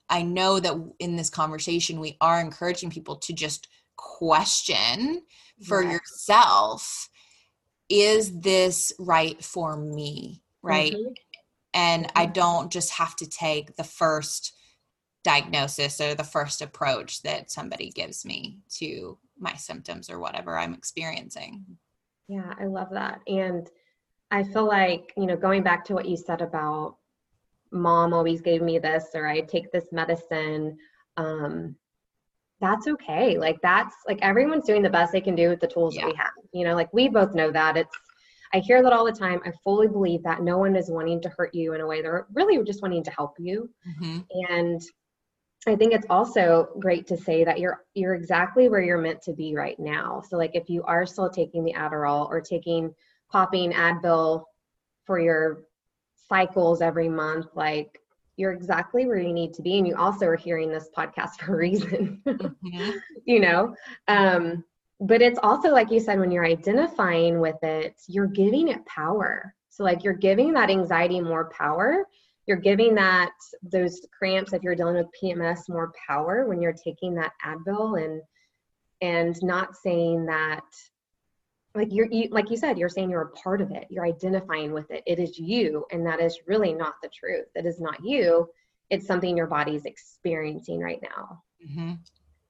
i 0.08 0.22
know 0.22 0.58
that 0.58 0.74
in 0.98 1.16
this 1.16 1.30
conversation 1.30 2.00
we 2.00 2.16
are 2.20 2.40
encouraging 2.40 2.90
people 2.90 3.16
to 3.16 3.32
just 3.32 3.68
question 3.96 5.22
for 5.62 5.82
yes. 5.82 5.92
yourself 5.92 7.08
is 7.88 8.40
this 8.40 8.92
right 8.98 9.44
for 9.44 9.76
me 9.76 10.42
right 10.62 10.94
mm-hmm. 10.94 11.12
and 11.74 12.06
mm-hmm. 12.06 12.18
i 12.18 12.26
don't 12.26 12.72
just 12.72 12.90
have 12.90 13.14
to 13.14 13.28
take 13.28 13.76
the 13.76 13.84
first 13.84 14.54
diagnosis 15.24 16.00
or 16.00 16.14
the 16.14 16.24
first 16.24 16.62
approach 16.62 17.22
that 17.22 17.50
somebody 17.50 17.90
gives 17.90 18.24
me 18.24 18.58
to 18.68 19.18
my 19.38 19.54
symptoms 19.54 20.08
or 20.10 20.18
whatever 20.18 20.58
i'm 20.58 20.74
experiencing 20.74 21.64
yeah 22.26 22.54
i 22.58 22.64
love 22.64 22.88
that 22.90 23.20
and 23.26 23.68
I 24.32 24.42
feel 24.42 24.66
like, 24.66 25.12
you 25.16 25.26
know, 25.26 25.36
going 25.36 25.62
back 25.62 25.84
to 25.84 25.94
what 25.94 26.08
you 26.08 26.16
said 26.16 26.40
about 26.40 26.96
mom 27.70 28.14
always 28.14 28.40
gave 28.40 28.62
me 28.62 28.78
this 28.78 29.08
or 29.14 29.26
I 29.28 29.42
take 29.42 29.70
this 29.70 29.92
medicine, 29.92 30.78
um, 31.18 31.76
that's 32.58 32.86
okay. 32.86 33.36
Like 33.36 33.60
that's 33.62 33.94
like 34.08 34.20
everyone's 34.22 34.64
doing 34.64 34.82
the 34.82 34.90
best 34.90 35.12
they 35.12 35.20
can 35.20 35.34
do 35.34 35.50
with 35.50 35.60
the 35.60 35.66
tools 35.66 35.94
yeah. 35.94 36.02
that 36.02 36.08
we 36.08 36.16
have. 36.16 36.30
You 36.52 36.64
know, 36.64 36.74
like 36.74 36.92
we 36.94 37.08
both 37.08 37.34
know 37.34 37.50
that. 37.50 37.76
It's 37.76 37.94
I 38.54 38.60
hear 38.60 38.82
that 38.82 38.92
all 38.92 39.04
the 39.04 39.12
time. 39.12 39.40
I 39.44 39.52
fully 39.62 39.88
believe 39.88 40.22
that 40.22 40.42
no 40.42 40.56
one 40.58 40.76
is 40.76 40.90
wanting 40.90 41.20
to 41.22 41.28
hurt 41.30 41.54
you 41.54 41.74
in 41.74 41.80
a 41.82 41.86
way. 41.86 42.00
They're 42.00 42.26
really 42.32 42.62
just 42.64 42.82
wanting 42.82 43.04
to 43.04 43.10
help 43.10 43.34
you. 43.38 43.68
Mm-hmm. 43.88 44.20
And 44.50 44.80
I 45.66 45.76
think 45.76 45.92
it's 45.92 46.06
also 46.08 46.68
great 46.78 47.06
to 47.08 47.16
say 47.16 47.44
that 47.44 47.60
you're 47.60 47.84
you're 47.94 48.14
exactly 48.14 48.70
where 48.70 48.80
you're 48.80 48.98
meant 48.98 49.22
to 49.22 49.34
be 49.34 49.54
right 49.54 49.78
now. 49.78 50.22
So 50.26 50.38
like 50.38 50.54
if 50.54 50.70
you 50.70 50.82
are 50.84 51.04
still 51.04 51.28
taking 51.28 51.64
the 51.64 51.74
Adderall 51.74 52.28
or 52.28 52.40
taking 52.40 52.94
popping 53.32 53.72
Advil 53.72 54.44
for 55.04 55.18
your 55.18 55.62
cycles 56.28 56.80
every 56.80 57.08
month, 57.08 57.46
like 57.54 57.98
you're 58.36 58.52
exactly 58.52 59.06
where 59.06 59.18
you 59.18 59.32
need 59.32 59.52
to 59.54 59.62
be. 59.62 59.78
And 59.78 59.86
you 59.86 59.96
also 59.96 60.26
are 60.26 60.36
hearing 60.36 60.70
this 60.70 60.88
podcast 60.96 61.36
for 61.40 61.54
a 61.54 61.58
reason, 61.58 62.22
mm-hmm. 62.26 62.90
you 63.24 63.40
know? 63.40 63.74
Um, 64.08 64.64
but 65.00 65.20
it's 65.20 65.38
also, 65.42 65.70
like 65.70 65.90
you 65.90 65.98
said, 65.98 66.20
when 66.20 66.30
you're 66.30 66.46
identifying 66.46 67.40
with 67.40 67.62
it, 67.62 67.94
you're 68.06 68.28
giving 68.28 68.68
it 68.68 68.86
power. 68.86 69.54
So, 69.68 69.82
like, 69.82 70.04
you're 70.04 70.12
giving 70.12 70.52
that 70.52 70.70
anxiety 70.70 71.20
more 71.20 71.50
power. 71.50 72.06
You're 72.46 72.58
giving 72.58 72.94
that, 72.96 73.32
those 73.62 74.06
cramps, 74.16 74.52
if 74.52 74.62
you're 74.62 74.76
dealing 74.76 74.96
with 74.96 75.06
PMS, 75.20 75.68
more 75.68 75.92
power 76.06 76.46
when 76.46 76.60
you're 76.60 76.72
taking 76.72 77.14
that 77.14 77.32
Advil 77.44 78.04
and, 78.04 78.20
and 79.00 79.42
not 79.42 79.76
saying 79.76 80.26
that 80.26 80.62
like 81.74 81.88
you're 81.90 82.10
you, 82.10 82.28
like 82.30 82.50
you 82.50 82.56
said 82.56 82.78
you're 82.78 82.88
saying 82.88 83.10
you're 83.10 83.22
a 83.22 83.30
part 83.30 83.60
of 83.60 83.70
it. 83.70 83.86
You're 83.88 84.04
identifying 84.04 84.72
with 84.72 84.90
it. 84.90 85.02
It 85.06 85.18
is 85.18 85.38
you 85.38 85.86
and 85.90 86.06
that 86.06 86.20
is 86.20 86.38
really 86.46 86.72
not 86.72 86.94
the 87.02 87.08
truth. 87.08 87.46
It 87.54 87.66
is 87.66 87.80
not 87.80 88.04
you. 88.04 88.48
It's 88.90 89.06
something 89.06 89.36
your 89.36 89.46
body's 89.46 89.84
experiencing 89.84 90.80
right 90.80 91.00
now. 91.02 91.42
Mm-hmm. 91.66 91.92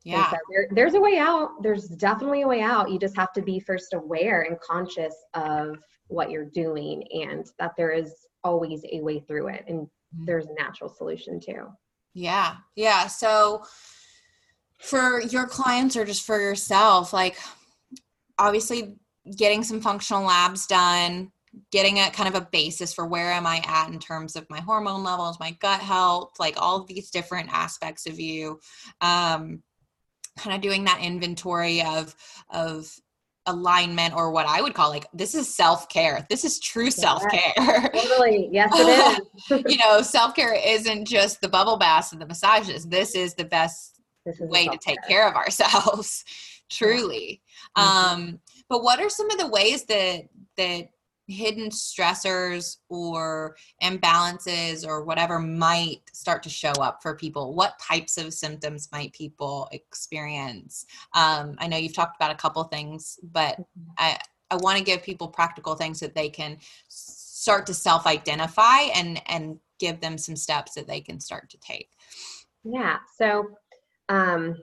yeah 0.04 0.30
so 0.30 0.36
there, 0.50 0.68
there's 0.72 0.94
a 0.94 1.00
way 1.00 1.18
out. 1.18 1.62
There's 1.62 1.86
definitely 1.88 2.42
a 2.42 2.48
way 2.48 2.62
out. 2.62 2.90
You 2.90 2.98
just 2.98 3.16
have 3.16 3.32
to 3.34 3.42
be 3.42 3.60
first 3.60 3.92
aware 3.94 4.42
and 4.42 4.58
conscious 4.60 5.14
of 5.34 5.78
what 6.08 6.30
you're 6.30 6.46
doing 6.46 7.04
and 7.12 7.46
that 7.58 7.72
there 7.76 7.92
is 7.92 8.14
always 8.44 8.84
a 8.90 9.00
way 9.00 9.20
through 9.20 9.48
it 9.48 9.64
and 9.68 9.80
mm-hmm. 9.82 10.24
there's 10.24 10.46
a 10.46 10.54
natural 10.54 10.90
solution 10.90 11.38
too. 11.38 11.66
Yeah. 12.14 12.56
Yeah. 12.74 13.06
So 13.06 13.64
for 14.78 15.20
your 15.20 15.46
clients 15.46 15.96
or 15.96 16.04
just 16.04 16.26
for 16.26 16.40
yourself 16.40 17.12
like 17.12 17.36
obviously 18.36 18.96
getting 19.36 19.62
some 19.62 19.80
functional 19.80 20.24
labs 20.24 20.66
done, 20.66 21.30
getting 21.70 21.98
a 21.98 22.10
kind 22.10 22.28
of 22.28 22.40
a 22.40 22.48
basis 22.50 22.94
for 22.94 23.06
where 23.06 23.32
am 23.32 23.46
I 23.46 23.62
at 23.66 23.88
in 23.88 23.98
terms 23.98 24.36
of 24.36 24.46
my 24.48 24.60
hormone 24.60 25.04
levels, 25.04 25.38
my 25.38 25.52
gut 25.60 25.80
health, 25.80 26.32
like 26.38 26.54
all 26.56 26.84
these 26.84 27.10
different 27.10 27.52
aspects 27.52 28.06
of 28.06 28.18
you. 28.18 28.58
Um, 29.00 29.62
kind 30.38 30.56
of 30.56 30.62
doing 30.62 30.84
that 30.84 31.00
inventory 31.02 31.82
of 31.82 32.14
of 32.50 32.90
alignment 33.46 34.14
or 34.14 34.30
what 34.30 34.46
I 34.46 34.62
would 34.62 34.72
call 34.72 34.88
like 34.90 35.06
this 35.12 35.34
is 35.34 35.52
self-care. 35.52 36.26
This 36.30 36.44
is 36.44 36.60
true 36.60 36.90
self-care. 36.90 37.90
Totally. 37.92 38.48
Yes 38.52 38.70
it 38.72 39.20
is. 39.50 39.64
you 39.68 39.78
know, 39.78 40.00
self-care 40.00 40.54
isn't 40.54 41.06
just 41.06 41.40
the 41.40 41.48
bubble 41.48 41.76
baths 41.76 42.12
and 42.12 42.20
the 42.20 42.26
massages. 42.26 42.86
This 42.86 43.14
is 43.14 43.34
the 43.34 43.44
best 43.44 44.00
is 44.26 44.38
way 44.40 44.68
to 44.68 44.78
take 44.78 44.98
care 45.08 45.28
of 45.28 45.34
ourselves. 45.34 46.24
Truly. 46.70 47.42
Yeah. 47.76 47.82
Mm-hmm. 47.84 48.14
Um 48.14 48.40
but 48.72 48.82
what 48.82 49.00
are 49.00 49.10
some 49.10 49.30
of 49.30 49.36
the 49.36 49.48
ways 49.48 49.84
that 49.84 50.22
that 50.56 50.88
hidden 51.28 51.68
stressors 51.68 52.78
or 52.88 53.54
imbalances 53.82 54.86
or 54.86 55.04
whatever 55.04 55.38
might 55.38 56.00
start 56.14 56.42
to 56.42 56.48
show 56.48 56.72
up 56.80 57.02
for 57.02 57.14
people 57.14 57.54
what 57.54 57.78
types 57.78 58.16
of 58.16 58.32
symptoms 58.32 58.88
might 58.90 59.12
people 59.12 59.68
experience 59.72 60.86
um, 61.14 61.54
i 61.58 61.66
know 61.66 61.76
you've 61.76 61.94
talked 61.94 62.16
about 62.16 62.30
a 62.30 62.34
couple 62.34 62.64
things 62.64 63.20
but 63.22 63.56
mm-hmm. 63.58 63.90
i 63.98 64.18
i 64.50 64.56
want 64.56 64.78
to 64.78 64.84
give 64.84 65.02
people 65.02 65.28
practical 65.28 65.74
things 65.74 66.00
that 66.00 66.14
they 66.14 66.30
can 66.30 66.56
start 66.88 67.66
to 67.66 67.74
self-identify 67.74 68.80
and 68.94 69.20
and 69.26 69.58
give 69.78 70.00
them 70.00 70.16
some 70.16 70.34
steps 70.34 70.72
that 70.72 70.86
they 70.86 71.00
can 71.00 71.20
start 71.20 71.50
to 71.50 71.58
take 71.58 71.90
yeah 72.64 72.96
so 73.18 73.50
um 74.08 74.56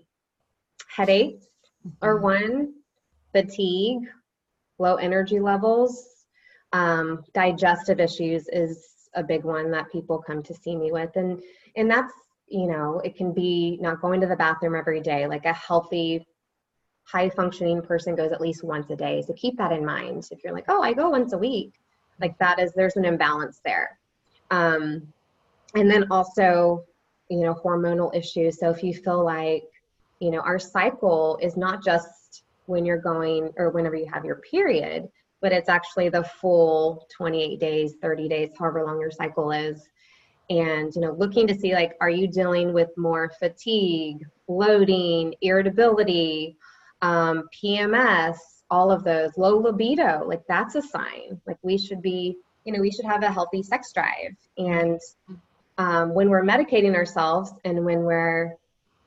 headaches 0.88 1.46
mm-hmm. 1.86 2.06
are 2.06 2.18
one 2.18 2.74
fatigue, 3.32 4.08
low 4.78 4.96
energy 4.96 5.40
levels, 5.40 6.26
um, 6.74 7.24
digestive 7.34 8.00
issues 8.00 8.48
is 8.50 9.10
a 9.16 9.24
big 9.24 9.44
one 9.44 9.72
that 9.72 9.92
people 9.92 10.20
come 10.20 10.44
to 10.44 10.54
see 10.54 10.76
me 10.76 10.92
with, 10.92 11.16
and 11.16 11.42
and 11.76 11.90
that's 11.90 12.14
you 12.50 12.68
know, 12.68 13.00
it 13.00 13.16
can 13.16 13.32
be 13.32 13.78
not 13.80 14.02
going 14.02 14.20
to 14.22 14.28
the 14.28 14.36
bathroom 14.36 14.76
every 14.76 15.02
day, 15.02 15.28
like 15.28 15.46
a 15.46 15.54
healthy, 15.54 16.26
high 17.04 17.30
functioning 17.30 17.82
person 17.82 18.16
goes 18.16 18.32
at 18.32 18.42
least 18.42 18.64
once 18.64 18.90
a 18.90 18.96
day. 18.96 19.22
So 19.26 19.34
keep 19.34 19.58
that 19.58 19.72
in 19.72 19.86
mind. 19.86 20.28
If 20.32 20.44
you're 20.44 20.54
like, 20.54 20.66
oh, 20.68 20.82
I 20.82 20.94
go 20.94 21.10
once 21.10 21.34
a 21.34 21.38
week, 21.38 21.74
like 22.20 22.38
that 22.40 22.60
is, 22.60 22.74
there's 22.74 22.98
an 22.98 23.06
imbalance 23.06 23.62
there. 23.64 24.00
Um, 24.52 25.14
and 25.76 25.90
then 25.90 26.06
also, 26.12 26.86
you 27.30 27.42
know, 27.42 27.54
hormonal 27.54 28.14
issues. 28.16 28.60
So 28.60 28.72
if 28.72 28.84
you 28.84 28.94
feel 28.94 29.24
like, 29.24 29.70
you 30.20 30.32
know, 30.32 30.40
our 30.40 30.60
cycle 30.60 31.38
is 31.42 31.56
not 31.56 31.84
just 31.84 32.08
when 32.70 32.86
you're 32.86 33.02
going 33.02 33.52
or 33.58 33.72
whenever 33.72 33.96
you 33.96 34.06
have 34.06 34.24
your 34.24 34.42
period, 34.52 35.10
but 35.42 35.52
it's 35.52 35.70
actually 35.70 36.08
the 36.10 36.24
full 36.24 37.08
28 37.18 37.60
days, 37.60 37.96
30 38.00 38.30
days, 38.30 38.50
however 38.58 38.86
long 38.86 39.00
your 39.00 39.10
cycle 39.10 39.52
is. 39.52 39.90
And, 40.52 40.94
you 40.96 41.02
know, 41.02 41.14
looking 41.14 41.48
to 41.48 41.56
see 41.56 41.74
like, 41.74 41.96
are 42.00 42.10
you 42.10 42.28
dealing 42.28 42.72
with 42.72 42.90
more 42.96 43.32
fatigue, 43.40 44.24
bloating, 44.48 45.34
irritability, 45.42 46.58
um, 47.02 47.50
PMS, 47.54 48.38
all 48.70 48.92
of 48.92 49.04
those, 49.04 49.36
low 49.36 49.58
libido, 49.58 50.24
like 50.28 50.44
that's 50.48 50.76
a 50.76 50.82
sign. 50.82 51.42
Like 51.48 51.58
we 51.64 51.76
should 51.78 52.04
be, 52.04 52.38
you 52.66 52.74
know, 52.74 52.82
we 52.82 52.92
should 52.92 53.06
have 53.06 53.24
a 53.24 53.32
healthy 53.32 53.64
sex 53.64 53.92
drive. 53.92 54.36
And 54.58 55.00
um, 55.80 56.14
when 56.14 56.30
we're 56.30 56.44
medicating 56.44 56.94
ourselves 56.94 57.52
and 57.66 57.84
when 57.84 58.04
we're 58.04 58.58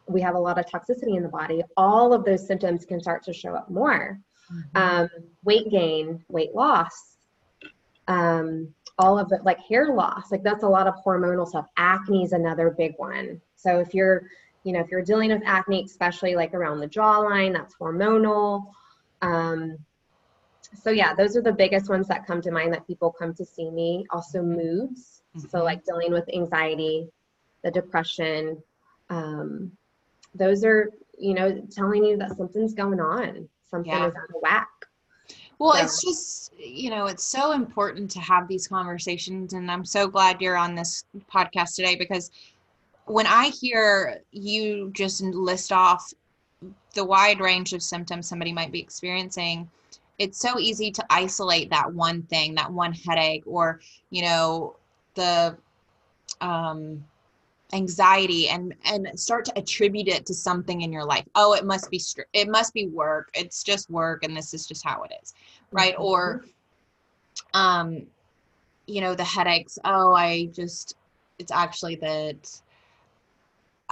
we 0.07 0.21
have 0.21 0.35
a 0.35 0.39
lot 0.39 0.59
of 0.59 0.67
toxicity 0.67 1.17
in 1.17 1.23
the 1.23 1.29
body, 1.29 1.63
all 1.77 2.13
of 2.13 2.25
those 2.25 2.47
symptoms 2.47 2.85
can 2.85 3.01
start 3.01 3.23
to 3.25 3.33
show 3.33 3.55
up 3.55 3.71
more. 3.71 4.21
Mm-hmm. 4.53 4.77
Um, 4.77 5.09
weight 5.45 5.71
gain, 5.71 6.25
weight 6.29 6.55
loss, 6.55 7.17
um, 8.09 8.75
all 8.99 9.19
of 9.19 9.29
the 9.29 9.39
like 9.45 9.59
hair 9.61 9.95
loss, 9.95 10.31
like 10.31 10.43
that's 10.43 10.65
a 10.65 10.69
lot 10.69 10.87
of 10.87 10.95
hormonal 11.05 11.47
stuff. 11.47 11.67
Acne 11.77 12.25
is 12.25 12.33
another 12.33 12.71
big 12.71 12.95
one. 12.97 13.41
So 13.57 13.79
if 13.79 13.95
you're, 13.95 14.29
you 14.65 14.73
know, 14.73 14.81
if 14.81 14.91
you're 14.91 15.03
dealing 15.03 15.31
with 15.31 15.43
acne, 15.45 15.85
especially 15.85 16.35
like 16.35 16.55
around 16.55 16.81
the 16.81 16.89
jawline, 16.89 17.53
that's 17.53 17.75
hormonal. 17.75 18.67
Um, 19.23 19.79
so 20.75 20.91
yeah, 20.91 21.15
those 21.15 21.37
are 21.37 21.43
the 21.43 21.53
biggest 21.53 21.89
ones 21.89 22.09
that 22.09 22.27
come 22.27 22.41
to 22.43 22.51
mind 22.51 22.73
that 22.73 22.87
people 22.87 23.11
come 23.11 23.35
to 23.35 23.45
see 23.45 23.71
me. 23.71 24.07
Also 24.11 24.43
moods. 24.43 25.23
Mm-hmm. 25.37 25.49
So 25.49 25.65
like 25.65 25.85
dealing 25.85 26.13
with 26.13 26.29
anxiety, 26.35 27.09
the 27.63 27.71
depression, 27.71 28.63
um, 29.11 29.73
those 30.35 30.65
are 30.65 30.91
you 31.19 31.35
know 31.35 31.61
telling 31.71 32.05
you 32.05 32.17
that 32.17 32.37
something's 32.37 32.75
going 32.75 33.01
on 33.01 33.49
something 33.71 33.93
yeah. 33.93 34.07
is 34.07 34.15
out 34.15 34.29
of 34.31 34.43
whack 34.43 34.69
well 35.59 35.75
so. 35.75 35.85
it's 35.85 36.03
just 36.03 36.53
you 36.59 36.91
know 36.91 37.07
it's 37.07 37.25
so 37.25 37.53
important 37.53 38.11
to 38.11 38.21
have 38.21 38.49
these 38.49 38.67
conversations 38.67 39.53
and 39.53 39.71
i'm 39.71 39.85
so 39.85 40.07
glad 40.07 40.41
you're 40.41 40.57
on 40.57 40.75
this 40.75 41.05
podcast 41.33 41.75
today 41.75 41.97
because 41.97 42.31
when 43.07 43.27
i 43.27 43.49
hear 43.49 44.21
you 44.31 44.91
just 44.93 45.23
list 45.23 45.73
off 45.73 46.13
the 46.95 47.05
wide 47.05 47.41
range 47.41 47.73
of 47.73 47.83
symptoms 47.83 48.29
somebody 48.29 48.53
might 48.53 48.73
be 48.73 48.81
experiencing 48.81 49.69
it's 50.19 50.39
so 50.39 50.59
easy 50.59 50.91
to 50.91 51.05
isolate 51.11 51.71
that 51.71 51.93
one 51.93 52.23
thing 52.23 52.55
that 52.55 52.71
one 52.71 52.93
headache 52.93 53.43
or 53.47 53.81
you 54.11 54.23
know 54.23 54.77
the 55.15 55.57
um 56.41 57.03
anxiety 57.73 58.49
and 58.49 58.75
and 58.85 59.09
start 59.19 59.45
to 59.45 59.59
attribute 59.59 60.09
it 60.09 60.27
to 60.27 60.35
something 60.35 60.83
in 60.83 60.93
your 60.93 61.05
life 61.05 61.25
oh 61.35 61.55
it 61.55 61.65
must 61.65 61.91
be 61.91 61.99
str- 61.99 62.23
it 62.33 62.49
must 62.49 62.75
be 62.75 62.87
work 62.89 63.31
it's 63.35 63.63
just 63.63 63.89
work 63.91 64.25
and 64.25 64.37
this 64.37 64.53
is 64.53 64.67
just 64.67 64.85
how 64.85 65.03
it 65.03 65.13
is 65.23 65.35
right 65.71 65.95
mm-hmm. 65.95 66.03
or 66.03 66.45
um 67.55 68.07
you 68.87 69.01
know 69.01 69.15
the 69.15 69.25
headaches 69.25 69.79
oh 69.85 70.13
i 70.13 70.47
just 70.53 70.97
it's 71.39 71.53
actually 71.53 71.97
that 71.97 72.61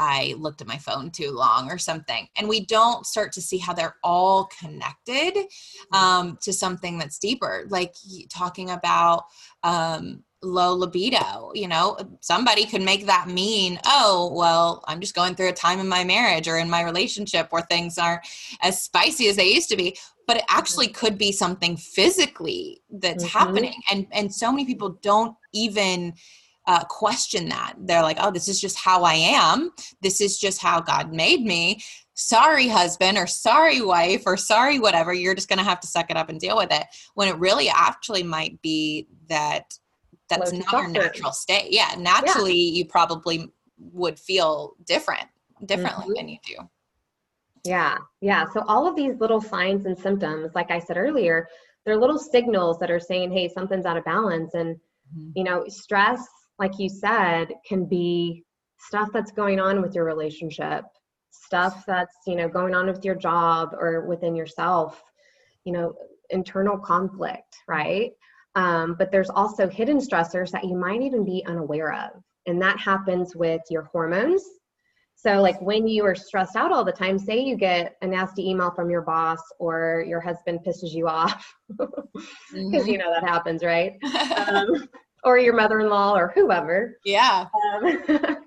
I 0.01 0.35
looked 0.39 0.63
at 0.63 0.67
my 0.67 0.79
phone 0.79 1.11
too 1.11 1.31
long 1.31 1.71
or 1.71 1.77
something. 1.77 2.27
And 2.37 2.49
we 2.49 2.65
don't 2.65 3.05
start 3.05 3.33
to 3.33 3.43
see 3.43 3.59
how 3.59 3.75
they're 3.75 3.97
all 4.03 4.49
connected 4.59 5.35
mm-hmm. 5.35 5.95
um, 5.95 6.39
to 6.41 6.55
something 6.55 6.99
that's 6.99 7.19
deeper, 7.19 7.67
like 7.69 7.95
talking 8.31 8.71
about 8.71 9.25
um, 9.63 10.25
low 10.43 10.75
libido 10.75 11.53
you 11.55 11.69
know? 11.69 11.97
Somebody 12.21 12.65
could 12.67 12.83
make 12.83 13.07
that 13.07 13.29
mean 13.29 13.79
oh 13.85 14.33
well 14.35 14.85
i'm 14.87 15.01
just 15.01 15.15
going 15.15 15.35
through 15.35 15.49
a 15.49 15.53
time 15.53 15.81
in 15.81 15.89
my 15.89 16.05
marriage 16.05 16.49
or 16.49 16.59
in 16.59 16.71
my 16.71 16.83
relationship 16.83 17.49
where 17.51 17.63
things 17.63 17.99
aren't 17.99 18.23
as 18.63 18.83
spicy 18.83 19.29
as 19.29 19.37
they 19.37 19.53
used 19.53 19.69
to 19.71 19.77
be. 19.77 19.97
But 20.27 20.39
it 20.39 20.45
actually 20.49 20.87
mm-hmm. 20.87 21.07
could 21.07 21.19
be 21.19 21.33
something 21.33 21.77
physically 21.77 22.83
that's 22.91 23.25
mm-hmm. 23.25 23.39
happening 23.39 23.75
and 23.91 24.07
and 24.13 24.33
so 24.33 24.51
many 24.53 24.65
people 24.65 24.99
don't 25.03 25.37
even 25.53 26.15
uh, 26.67 26.85
question 26.85 27.49
that. 27.49 27.75
They're 27.79 28.03
like 28.03 28.19
oh 28.21 28.31
this 28.31 28.49
is 28.49 28.61
just 28.61 28.79
how 28.79 29.03
i 29.03 29.15
am. 29.15 29.73
This 30.03 30.21
is 30.21 30.39
just 30.39 30.61
how 30.61 30.81
god 30.81 31.13
made 31.13 31.43
me. 31.43 31.83
Sorry 32.15 32.69
husband 32.69 33.17
or 33.17 33.27
sorry 33.27 33.81
wife 33.81 34.25
or 34.27 34.37
sorry 34.37 34.79
whatever. 34.79 35.13
You're 35.15 35.35
just 35.35 35.49
going 35.49 35.59
to 35.59 35.65
have 35.65 35.81
to 35.81 35.87
suck 35.87 36.11
it 36.11 36.19
up 36.19 36.29
and 36.29 36.39
deal 36.39 36.57
with 36.57 36.71
it. 36.71 36.85
When 37.15 37.29
it 37.29 37.39
really 37.39 37.71
actually 37.71 38.23
might 38.23 38.61
be 38.61 39.09
that 39.29 39.73
that's 40.31 40.53
not 40.53 40.73
your 40.73 40.89
natural 40.89 41.33
state. 41.33 41.71
Yeah, 41.71 41.95
naturally 41.99 42.55
yeah. 42.55 42.79
you 42.79 42.85
probably 42.87 43.53
would 43.79 44.19
feel 44.19 44.75
different, 44.87 45.27
differently 45.67 46.07
mm-hmm. 46.07 46.15
than 46.15 46.29
you 46.29 46.39
do. 46.47 46.57
Yeah, 47.65 47.99
yeah. 48.21 48.47
So 48.53 48.65
all 48.67 48.87
of 48.87 48.97
these 48.97 49.17
little 49.21 49.41
signs 49.41 49.85
and 49.85 49.99
symptoms, 49.99 50.53
like 50.55 50.71
I 50.71 50.79
said 50.79 50.97
earlier, 50.97 51.49
they're 51.85 51.99
little 51.99 52.19
signals 52.19 52.79
that 52.79 52.91
are 52.91 53.01
saying, 53.01 53.33
hey, 53.33 53.49
something's 53.49 53.87
out 53.87 53.97
of 53.97 54.05
balance. 54.05 54.55
And, 54.55 54.77
mm-hmm. 54.77 55.31
you 55.35 55.45
know, 55.45 55.65
stress, 55.69 56.27
like 56.59 56.79
you 56.79 56.89
said, 56.89 57.49
can 57.67 57.85
be 57.87 58.45
stuff 58.79 59.09
that's 59.13 59.33
going 59.33 59.61
on 59.61 59.83
with 59.83 59.95
your 59.95 60.05
relationship, 60.05 60.85
stuff 61.31 61.85
that's, 61.87 62.17
you 62.27 62.37
know, 62.37 62.49
going 62.49 62.75
on 62.75 62.87
with 62.87 63.05
your 63.05 63.15
job 63.15 63.71
or 63.79 64.07
within 64.07 64.35
yourself, 64.35 65.03
you 65.65 65.73
know, 65.73 65.95
internal 66.31 66.79
conflict, 66.79 67.57
right? 67.69 68.13
Um, 68.55 68.95
but 68.99 69.11
there's 69.13 69.31
also 69.31 69.69
hidden 69.69 69.99
stressors 69.99 70.51
that 70.51 70.65
you 70.65 70.77
might 70.77 71.03
even 71.03 71.25
be 71.25 71.45
unaware 71.47 71.93
of. 71.93 72.11
And 72.47 72.61
that 72.63 72.79
happens 72.79 73.37
with 73.37 73.61
your 73.71 73.83
hormones. 73.85 74.43
So, 75.15 75.43
like 75.43 75.61
when 75.61 75.87
you 75.87 76.05
are 76.07 76.15
stressed 76.15 76.57
out 76.57 76.73
all 76.73 76.83
the 76.83 76.93
time, 76.93 77.19
say 77.19 77.41
you 77.41 77.55
get 77.55 77.97
a 78.01 78.07
nasty 78.07 78.49
email 78.49 78.71
from 78.71 78.89
your 78.89 79.03
boss 79.03 79.41
or 79.59 80.03
your 80.09 80.21
husband 80.21 80.61
pisses 80.67 80.93
you 80.93 81.09
off, 81.09 81.55
because 81.69 81.93
mm-hmm. 82.55 82.89
you 82.89 82.97
know 82.97 83.13
that 83.13 83.23
happens, 83.23 83.63
right? 83.63 83.99
um, 84.49 84.89
or 85.23 85.39
your 85.39 85.55
mother 85.55 85.81
in 85.81 85.91
law 85.91 86.17
or 86.17 86.33
whoever. 86.35 86.97
Yeah. 87.05 87.47
Um, 87.75 88.39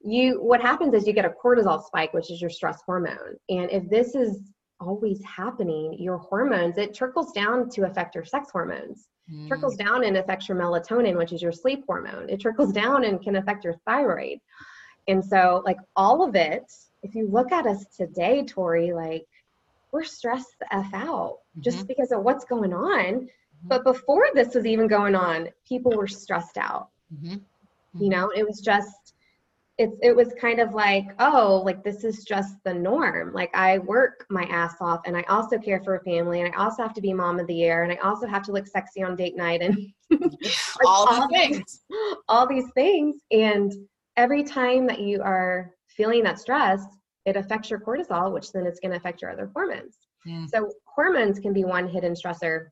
you 0.00 0.42
what 0.42 0.60
happens 0.60 0.94
is 0.94 1.06
you 1.06 1.12
get 1.12 1.24
a 1.24 1.30
cortisol 1.44 1.82
spike 1.84 2.12
which 2.12 2.30
is 2.30 2.40
your 2.40 2.50
stress 2.50 2.80
hormone 2.86 3.36
and 3.48 3.70
if 3.70 3.88
this 3.90 4.14
is 4.14 4.52
always 4.80 5.22
happening, 5.24 5.96
your 5.98 6.18
hormones, 6.18 6.78
it 6.78 6.94
trickles 6.94 7.32
down 7.32 7.68
to 7.70 7.84
affect 7.84 8.14
your 8.14 8.24
sex 8.24 8.50
hormones. 8.50 9.08
Mm. 9.32 9.48
Trickles 9.48 9.76
down 9.76 10.04
and 10.04 10.16
affects 10.16 10.48
your 10.48 10.56
melatonin, 10.56 11.16
which 11.16 11.32
is 11.32 11.42
your 11.42 11.52
sleep 11.52 11.84
hormone. 11.86 12.30
It 12.30 12.40
trickles 12.40 12.72
down 12.72 13.04
and 13.04 13.20
can 13.20 13.36
affect 13.36 13.64
your 13.64 13.74
thyroid. 13.86 14.38
And 15.06 15.24
so, 15.24 15.62
like 15.64 15.78
all 15.96 16.22
of 16.22 16.34
it, 16.34 16.70
if 17.02 17.14
you 17.14 17.28
look 17.28 17.52
at 17.52 17.66
us 17.66 17.86
today, 17.96 18.44
Tori, 18.44 18.92
like 18.92 19.26
we're 19.92 20.04
stressed 20.04 20.58
the 20.60 20.74
F 20.74 20.92
out 20.94 21.38
mm-hmm. 21.38 21.62
just 21.62 21.86
because 21.86 22.12
of 22.12 22.22
what's 22.22 22.44
going 22.44 22.72
on. 22.72 23.14
Mm-hmm. 23.14 23.68
But 23.68 23.84
before 23.84 24.28
this 24.34 24.54
was 24.54 24.66
even 24.66 24.86
going 24.86 25.14
on, 25.14 25.48
people 25.66 25.92
were 25.92 26.06
stressed 26.06 26.58
out. 26.58 26.88
Mm-hmm. 27.14 27.36
You 28.02 28.08
know, 28.10 28.30
it 28.34 28.46
was 28.46 28.60
just 28.60 29.14
it's 29.78 29.96
it 30.02 30.14
was 30.14 30.34
kind 30.40 30.58
of 30.58 30.74
like 30.74 31.06
oh 31.20 31.62
like 31.64 31.84
this 31.84 32.02
is 32.02 32.24
just 32.24 32.56
the 32.64 32.74
norm. 32.74 33.32
Like 33.32 33.50
i 33.54 33.78
work 33.78 34.26
my 34.28 34.44
ass 34.44 34.74
off 34.80 35.00
and 35.06 35.16
i 35.16 35.22
also 35.28 35.58
care 35.58 35.80
for 35.82 35.96
a 35.96 36.02
family 36.02 36.40
and 36.40 36.52
i 36.52 36.58
also 36.58 36.82
have 36.82 36.94
to 36.94 37.00
be 37.00 37.12
mom 37.12 37.38
of 37.38 37.46
the 37.46 37.54
year 37.54 37.84
and 37.84 37.92
i 37.92 37.96
also 37.96 38.26
have 38.26 38.42
to 38.44 38.52
look 38.52 38.66
sexy 38.66 39.02
on 39.02 39.16
date 39.16 39.36
night 39.36 39.62
and 39.62 39.76
like 40.10 40.32
all, 40.84 41.06
all 41.08 41.28
things. 41.28 41.80
all 42.28 42.46
these 42.46 42.68
things 42.74 43.22
and 43.30 43.72
every 44.16 44.42
time 44.42 44.86
that 44.86 45.00
you 45.00 45.22
are 45.22 45.70
feeling 45.86 46.24
that 46.24 46.40
stress 46.40 46.84
it 47.24 47.36
affects 47.36 47.70
your 47.70 47.80
cortisol 47.80 48.32
which 48.32 48.52
then 48.52 48.66
it's 48.66 48.80
going 48.80 48.90
to 48.90 48.96
affect 48.96 49.22
your 49.22 49.30
other 49.30 49.50
hormones. 49.54 49.98
Yeah. 50.24 50.46
so 50.46 50.70
hormones 50.84 51.38
can 51.38 51.52
be 51.52 51.64
one 51.64 51.88
hidden 51.88 52.14
stressor. 52.14 52.66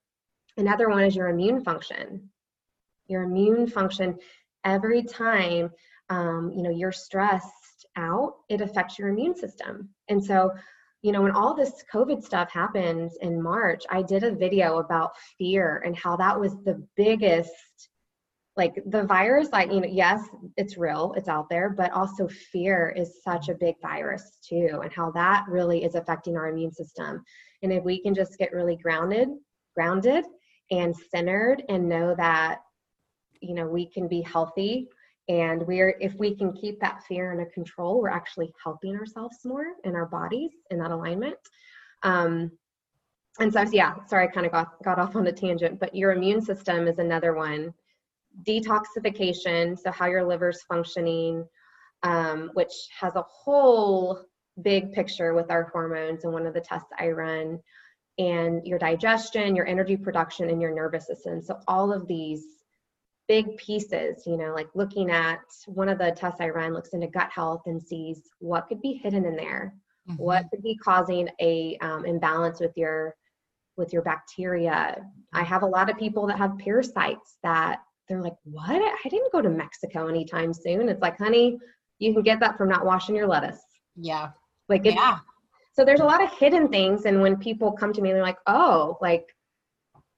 Another 0.57 0.89
one 0.89 1.05
is 1.05 1.15
your 1.15 1.29
immune 1.29 1.63
function. 1.63 2.29
Your 3.07 3.23
immune 3.23 3.69
function 3.69 4.19
every 4.65 5.03
time 5.03 5.71
um, 6.11 6.53
you 6.55 6.63
know 6.63 6.71
you're 6.71 6.93
stressed 6.93 7.87
out 7.97 8.35
it 8.49 8.61
affects 8.61 8.99
your 8.99 9.09
immune 9.09 9.37
system. 9.37 9.89
And 10.09 10.23
so 10.23 10.53
you 11.03 11.13
know 11.13 11.23
when 11.23 11.33
all 11.33 11.55
this 11.55 11.85
covid 11.93 12.25
stuff 12.25 12.51
happened 12.51 13.11
in 13.21 13.41
march 13.41 13.85
i 13.91 14.03
did 14.03 14.25
a 14.25 14.35
video 14.35 14.79
about 14.79 15.13
fear 15.39 15.83
and 15.85 15.95
how 15.95 16.17
that 16.17 16.41
was 16.41 16.57
the 16.65 16.83
biggest 16.97 17.53
like 18.57 18.83
the 18.87 19.05
virus 19.05 19.49
like 19.53 19.71
you 19.71 19.81
know 19.81 19.89
yes 19.91 20.23
it's 20.57 20.79
real 20.79 21.15
it's 21.17 21.29
out 21.29 21.49
there 21.51 21.71
but 21.71 21.93
also 21.93 22.27
fear 22.27 22.95
is 22.97 23.23
such 23.23 23.49
a 23.49 23.55
big 23.55 23.75
virus 23.83 24.39
too 24.47 24.81
and 24.83 24.93
how 24.93 25.11
that 25.11 25.45
really 25.49 25.85
is 25.85 25.95
affecting 25.95 26.37
our 26.37 26.49
immune 26.49 26.73
system. 26.73 27.23
And 27.63 27.73
if 27.73 27.85
we 27.85 28.01
can 28.01 28.15
just 28.15 28.39
get 28.39 28.53
really 28.53 28.77
grounded 28.77 29.29
grounded 29.75 30.25
and 30.71 30.95
centered 31.15 31.63
and 31.69 31.89
know 31.89 32.15
that 32.17 32.61
you 33.41 33.55
know 33.55 33.67
we 33.67 33.91
can 33.91 34.09
be 34.09 34.23
healthy 34.23 34.89
And 35.29 35.67
we're, 35.67 35.97
if 36.01 36.15
we 36.15 36.37
can 36.37 36.53
keep 36.53 36.81
that 36.81 37.03
fear 37.09 37.33
under 37.33 37.47
control, 37.47 38.01
we're 38.01 38.11
actually 38.11 38.53
helping 38.63 38.95
ourselves 38.95 39.39
more 39.45 39.67
in 39.85 39.97
our 39.97 40.07
bodies 40.07 40.53
in 40.71 40.79
that 40.79 40.93
alignment. 40.93 41.37
Um, 42.03 42.53
and 43.41 43.53
so, 43.53 43.63
yeah, 43.73 43.95
sorry, 44.07 44.29
I 44.29 44.31
kind 44.31 44.47
of 44.47 44.53
got, 44.53 44.83
got 44.83 44.99
off 44.99 45.17
on 45.17 45.27
a 45.27 45.33
tangent, 45.33 45.81
but 45.81 45.95
your 45.95 46.13
immune 46.13 46.41
system 46.41 46.87
is 46.87 46.99
another 46.99 47.35
one. 47.35 47.75
Detoxification, 48.47 49.79
so 49.79 49.91
how 49.91 50.07
your 50.07 50.25
liver's 50.25 50.63
functioning, 50.63 51.45
um, 52.03 52.51
which 52.55 52.73
has 52.99 53.17
a 53.17 53.23
whole 53.23 54.21
big 54.63 54.93
picture 54.93 55.35
with 55.35 55.51
our 55.51 55.65
hormones 55.73 56.25
and 56.25 56.33
one 56.33 56.47
of 56.47 56.55
the 56.55 56.61
tests 56.61 56.89
I 56.99 57.09
run, 57.09 57.59
and 58.19 58.67
your 58.67 58.79
digestion, 58.79 59.55
your 59.55 59.67
energy 59.67 59.97
production, 59.97 60.49
and 60.49 60.63
your 60.63 60.75
nervous 60.75 61.07
system. 61.07 61.43
So, 61.43 61.59
all 61.69 61.93
of 61.93 62.07
these 62.07 62.45
big 63.29 63.57
pieces, 63.57 64.23
you 64.27 64.37
know, 64.37 64.53
like 64.55 64.69
looking 64.75 65.11
at 65.11 65.41
one 65.67 65.89
of 65.89 65.99
the 65.99 66.13
tests 66.13 66.41
I 66.41 66.49
run 66.49 66.73
looks 66.73 66.91
into 66.91 67.07
gut 67.09 67.31
health 67.31 67.63
and 67.67 67.83
sees 67.83 68.23
what 68.39 68.69
could 68.69 68.81
be 68.81 69.01
hidden 69.03 69.25
in 69.25 69.37
there, 69.37 69.75
mm-hmm. 70.09 70.23
what 70.23 70.47
could 70.51 70.63
be 70.63 70.77
causing 70.77 71.29
a 71.41 71.77
um, 71.81 72.05
imbalance 72.05 72.61
with 72.61 72.73
your 72.77 73.15
with 73.77 73.93
your 73.93 74.03
bacteria. 74.03 75.05
I 75.35 75.43
have 75.43 75.63
a 75.63 75.67
lot 75.67 75.91
of 75.91 75.99
people 75.99 76.27
that 76.29 76.39
have 76.39 76.57
parasites 76.59 77.37
that 77.43 77.81
they're 78.09 78.23
like, 78.23 78.37
what? 78.45 78.71
I 78.71 79.09
didn't 79.09 79.33
go 79.33 79.43
to 79.43 79.51
Mexico 79.51 80.07
anytime 80.07 80.55
soon. 80.55 80.89
It's 80.89 81.03
like, 81.03 81.19
honey, 81.19 81.59
you 81.99 82.15
can 82.15 82.23
get 82.23 82.41
that 82.41 82.57
from 82.57 82.69
not 82.69 82.87
washing 82.87 83.15
your 83.15 83.27
lettuce. 83.27 83.61
Yeah. 83.97 84.31
Like 84.69 84.87
it's, 84.87 84.97
yeah. 84.97 85.19
So 85.73 85.85
there's 85.85 86.01
a 86.01 86.05
lot 86.05 86.23
of 86.23 86.33
hidden 86.33 86.69
things. 86.69 87.05
And 87.05 87.21
when 87.21 87.37
people 87.37 87.73
come 87.73 87.93
to 87.93 88.01
me, 88.01 88.13
they're 88.13 88.23
like, 88.23 88.39
oh, 88.47 88.97
like, 89.03 89.27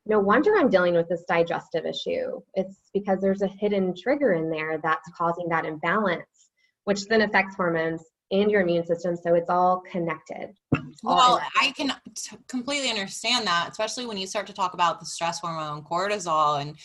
no 0.09 0.19
wonder 0.19 0.57
I'm 0.57 0.71
dealing 0.71 0.95
with 0.95 1.09
this 1.09 1.25
digestive 1.29 1.85
issue. 1.85 2.41
It's 2.55 2.81
because 2.95 3.21
there's 3.21 3.43
a 3.43 3.47
hidden 3.47 3.95
trigger 3.95 4.33
in 4.33 4.51
there 4.51 4.79
that's 4.83 5.09
causing 5.17 5.49
that 5.51 5.67
imbalance, 5.67 6.49
which 6.85 7.07
then 7.07 7.23
affects 7.23 7.55
hormones 7.55 8.03
and 8.31 8.51
your 8.51 8.63
immune 8.63 8.87
system. 8.87 9.17
So 9.17 9.35
it's 9.35 9.51
all 9.51 9.83
connected. 9.91 10.55
It's 10.73 11.01
all 11.05 11.17
well, 11.17 11.43
I 11.61 11.73
can 11.73 11.93
t- 12.17 12.37
completely 12.49 12.89
understand 12.89 13.47
that, 13.47 13.69
especially 13.71 14.07
when 14.07 14.17
you 14.17 14.27
start 14.27 14.47
to 14.47 14.55
talk 14.55 14.75
about 14.75 14.99
the 14.99 15.07
stress 15.07 15.41
hormone 15.41 15.83
cortisol. 15.85 16.61
And 16.61 16.77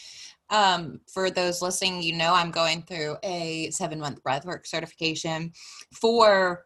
um, 0.49 0.99
for 1.11 1.30
those 1.30 1.61
listening, 1.61 2.01
you 2.01 2.15
know, 2.15 2.34
I'm 2.34 2.51
going 2.51 2.84
through 2.84 3.17
a 3.24 3.69
seven 3.71 3.99
month 3.99 4.21
breathwork 4.24 4.67
certification 4.67 5.53
for. 5.93 6.63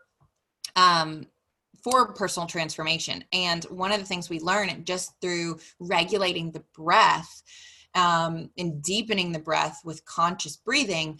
Um, 0.75 1.27
for 1.89 2.13
personal 2.13 2.47
transformation. 2.47 3.23
And 3.31 3.63
one 3.65 3.91
of 3.91 3.99
the 3.99 4.05
things 4.05 4.29
we 4.29 4.39
learn 4.39 4.83
just 4.83 5.13
through 5.21 5.59
regulating 5.79 6.51
the 6.51 6.63
breath 6.75 7.41
um, 7.95 8.49
and 8.57 8.81
deepening 8.81 9.31
the 9.31 9.39
breath 9.39 9.81
with 9.85 10.05
conscious 10.05 10.57
breathing, 10.57 11.19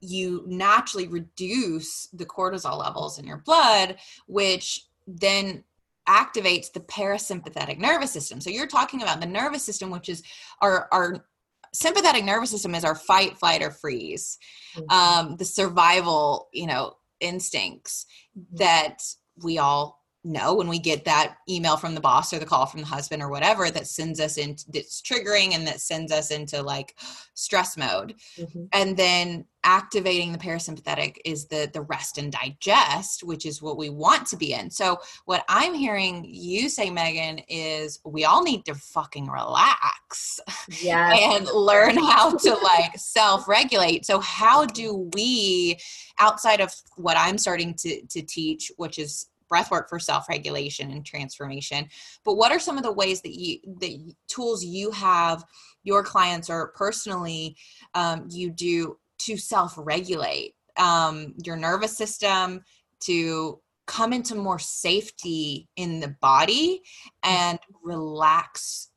you 0.00 0.42
naturally 0.46 1.06
reduce 1.06 2.08
the 2.14 2.24
cortisol 2.24 2.78
levels 2.78 3.18
in 3.18 3.26
your 3.26 3.38
blood, 3.38 3.96
which 4.26 4.86
then 5.06 5.64
activates 6.08 6.72
the 6.72 6.80
parasympathetic 6.80 7.78
nervous 7.78 8.10
system. 8.10 8.40
So 8.40 8.48
you're 8.48 8.66
talking 8.66 9.02
about 9.02 9.20
the 9.20 9.26
nervous 9.26 9.62
system, 9.62 9.90
which 9.90 10.08
is 10.08 10.22
our 10.62 10.88
our 10.92 11.26
sympathetic 11.72 12.24
nervous 12.24 12.50
system 12.50 12.74
is 12.74 12.84
our 12.84 12.96
fight, 12.96 13.38
flight, 13.38 13.62
or 13.62 13.70
freeze, 13.70 14.38
mm-hmm. 14.74 14.90
um, 14.90 15.36
the 15.36 15.44
survival, 15.44 16.48
you 16.52 16.66
know, 16.66 16.94
instincts 17.20 18.06
that 18.54 19.02
we 19.42 19.58
all 19.58 19.99
know 20.22 20.54
when 20.54 20.68
we 20.68 20.78
get 20.78 21.04
that 21.04 21.36
email 21.48 21.76
from 21.76 21.94
the 21.94 22.00
boss 22.00 22.32
or 22.32 22.38
the 22.38 22.44
call 22.44 22.66
from 22.66 22.80
the 22.80 22.86
husband 22.86 23.22
or 23.22 23.30
whatever 23.30 23.70
that 23.70 23.86
sends 23.86 24.20
us 24.20 24.36
into 24.36 24.64
that's 24.72 25.00
triggering 25.00 25.54
and 25.54 25.66
that 25.66 25.80
sends 25.80 26.12
us 26.12 26.30
into 26.30 26.62
like 26.62 26.94
stress 27.34 27.76
mode. 27.76 28.14
Mm-hmm. 28.38 28.64
and 28.72 28.96
then 28.96 29.46
activating 29.64 30.32
the 30.32 30.38
parasympathetic 30.38 31.16
is 31.24 31.46
the 31.46 31.70
the 31.72 31.82
rest 31.82 32.16
and 32.16 32.32
digest 32.32 33.22
which 33.22 33.44
is 33.44 33.60
what 33.60 33.76
we 33.76 33.90
want 33.90 34.26
to 34.26 34.36
be 34.36 34.52
in. 34.52 34.70
So 34.70 34.98
what 35.24 35.44
i'm 35.48 35.74
hearing 35.74 36.26
you 36.28 36.68
say 36.68 36.90
megan 36.90 37.40
is 37.48 38.00
we 38.04 38.24
all 38.24 38.42
need 38.42 38.64
to 38.66 38.74
fucking 38.74 39.28
relax 39.28 40.40
yeah 40.82 41.14
and 41.34 41.46
learn 41.46 41.96
how 41.96 42.36
to 42.36 42.54
like 42.62 42.96
self-regulate. 42.96 44.04
So 44.04 44.20
how 44.20 44.66
do 44.66 45.10
we 45.14 45.78
outside 46.18 46.60
of 46.60 46.74
what 46.96 47.16
i'm 47.16 47.38
starting 47.38 47.74
to 47.74 48.02
to 48.06 48.22
teach 48.22 48.70
which 48.76 48.98
is 48.98 49.26
breathwork 49.52 49.88
for 49.88 49.98
self-regulation 49.98 50.90
and 50.90 51.04
transformation. 51.04 51.88
But 52.24 52.36
what 52.36 52.52
are 52.52 52.58
some 52.58 52.76
of 52.76 52.82
the 52.82 52.92
ways 52.92 53.20
that 53.22 53.34
you 53.34 53.58
the 53.78 54.14
tools 54.28 54.64
you 54.64 54.90
have 54.92 55.44
your 55.82 56.02
clients 56.02 56.50
or 56.50 56.72
personally 56.76 57.56
um, 57.94 58.26
you 58.28 58.50
do 58.50 58.98
to 59.20 59.36
self-regulate 59.36 60.54
um, 60.76 61.34
your 61.44 61.56
nervous 61.56 61.96
system 61.96 62.62
to 63.00 63.60
come 63.86 64.12
into 64.12 64.34
more 64.34 64.58
safety 64.58 65.68
in 65.76 66.00
the 66.00 66.14
body 66.20 66.82
and 67.24 67.58
relax 67.82 68.90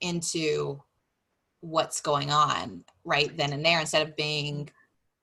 into 0.00 0.82
what's 1.60 2.00
going 2.00 2.30
on 2.30 2.82
right 3.04 3.36
then 3.36 3.52
and 3.52 3.64
there 3.64 3.80
instead 3.80 4.06
of 4.06 4.16
being 4.16 4.68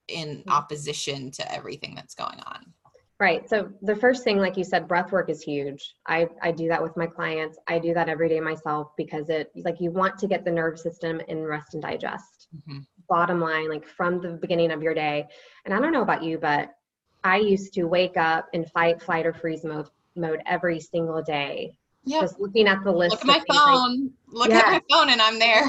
in 0.07 0.37
mm-hmm. 0.37 0.49
opposition 0.49 1.31
to 1.31 1.53
everything 1.53 1.93
that's 1.95 2.15
going 2.15 2.39
on 2.45 2.73
Right. 3.19 3.49
So 3.49 3.71
the 3.81 3.95
first 3.95 4.23
thing, 4.23 4.37
like 4.37 4.57
you 4.57 4.63
said, 4.63 4.87
breath 4.87 5.11
work 5.11 5.29
is 5.29 5.41
huge. 5.41 5.95
I, 6.05 6.27
I 6.41 6.51
do 6.51 6.67
that 6.67 6.81
with 6.81 6.95
my 6.95 7.07
clients. 7.07 7.57
I 7.67 7.79
do 7.79 7.93
that 7.95 8.09
every 8.09 8.29
day 8.29 8.39
myself 8.39 8.91
because 8.95 9.29
it 9.29 9.51
like 9.55 9.81
you 9.81 9.89
want 9.89 10.19
to 10.19 10.27
get 10.27 10.45
the 10.45 10.51
nervous 10.51 10.83
system 10.83 11.19
in 11.27 11.43
rest 11.43 11.73
and 11.73 11.81
digest. 11.81 12.47
Mm-hmm. 12.55 12.79
Bottom 13.09 13.41
line, 13.41 13.69
like 13.69 13.87
from 13.87 14.21
the 14.21 14.33
beginning 14.33 14.71
of 14.71 14.83
your 14.83 14.93
day. 14.93 15.25
And 15.65 15.73
I 15.73 15.79
don't 15.79 15.93
know 15.93 16.03
about 16.03 16.23
you, 16.23 16.37
but 16.37 16.75
I 17.23 17.37
used 17.37 17.73
to 17.73 17.85
wake 17.85 18.17
up 18.17 18.49
in 18.53 18.65
fight, 18.65 19.01
flight, 19.01 19.25
or 19.25 19.33
freeze 19.33 19.63
mode 19.63 19.87
mode 20.15 20.41
every 20.45 20.79
single 20.79 21.23
day. 21.23 21.75
Yeah. 22.05 22.21
Just 22.21 22.39
looking 22.39 22.67
at 22.67 22.83
the 22.83 22.91
list. 22.91 23.25
Look 23.25 23.35
at 23.35 23.43
my 23.49 23.55
phone. 23.55 24.11
Like, 24.27 24.49
Look 24.49 24.49
yeah. 24.49 24.57
at 24.59 24.71
my 24.73 24.81
phone 24.91 25.09
and 25.09 25.21
I'm 25.21 25.39
there. 25.39 25.63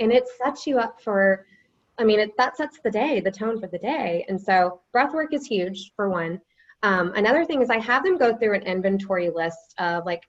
And 0.00 0.12
it 0.12 0.28
sets 0.40 0.66
you 0.66 0.78
up 0.78 1.00
for 1.02 1.44
I 1.98 2.04
mean, 2.04 2.20
it, 2.20 2.36
that 2.36 2.56
sets 2.56 2.78
the 2.84 2.90
day, 2.90 3.18
the 3.20 3.30
tone 3.30 3.60
for 3.60 3.66
the 3.66 3.78
day. 3.78 4.24
And 4.28 4.40
so 4.40 4.80
breath 4.92 5.12
work 5.12 5.34
is 5.34 5.46
huge 5.46 5.92
for 5.96 6.08
one. 6.08 6.40
Um, 6.82 7.12
another 7.16 7.44
thing 7.44 7.62
is 7.62 7.70
I 7.70 7.78
have 7.78 8.04
them 8.04 8.18
go 8.18 8.36
through 8.36 8.54
an 8.54 8.62
inventory 8.62 9.30
list 9.30 9.74
of 9.78 10.06
like, 10.06 10.28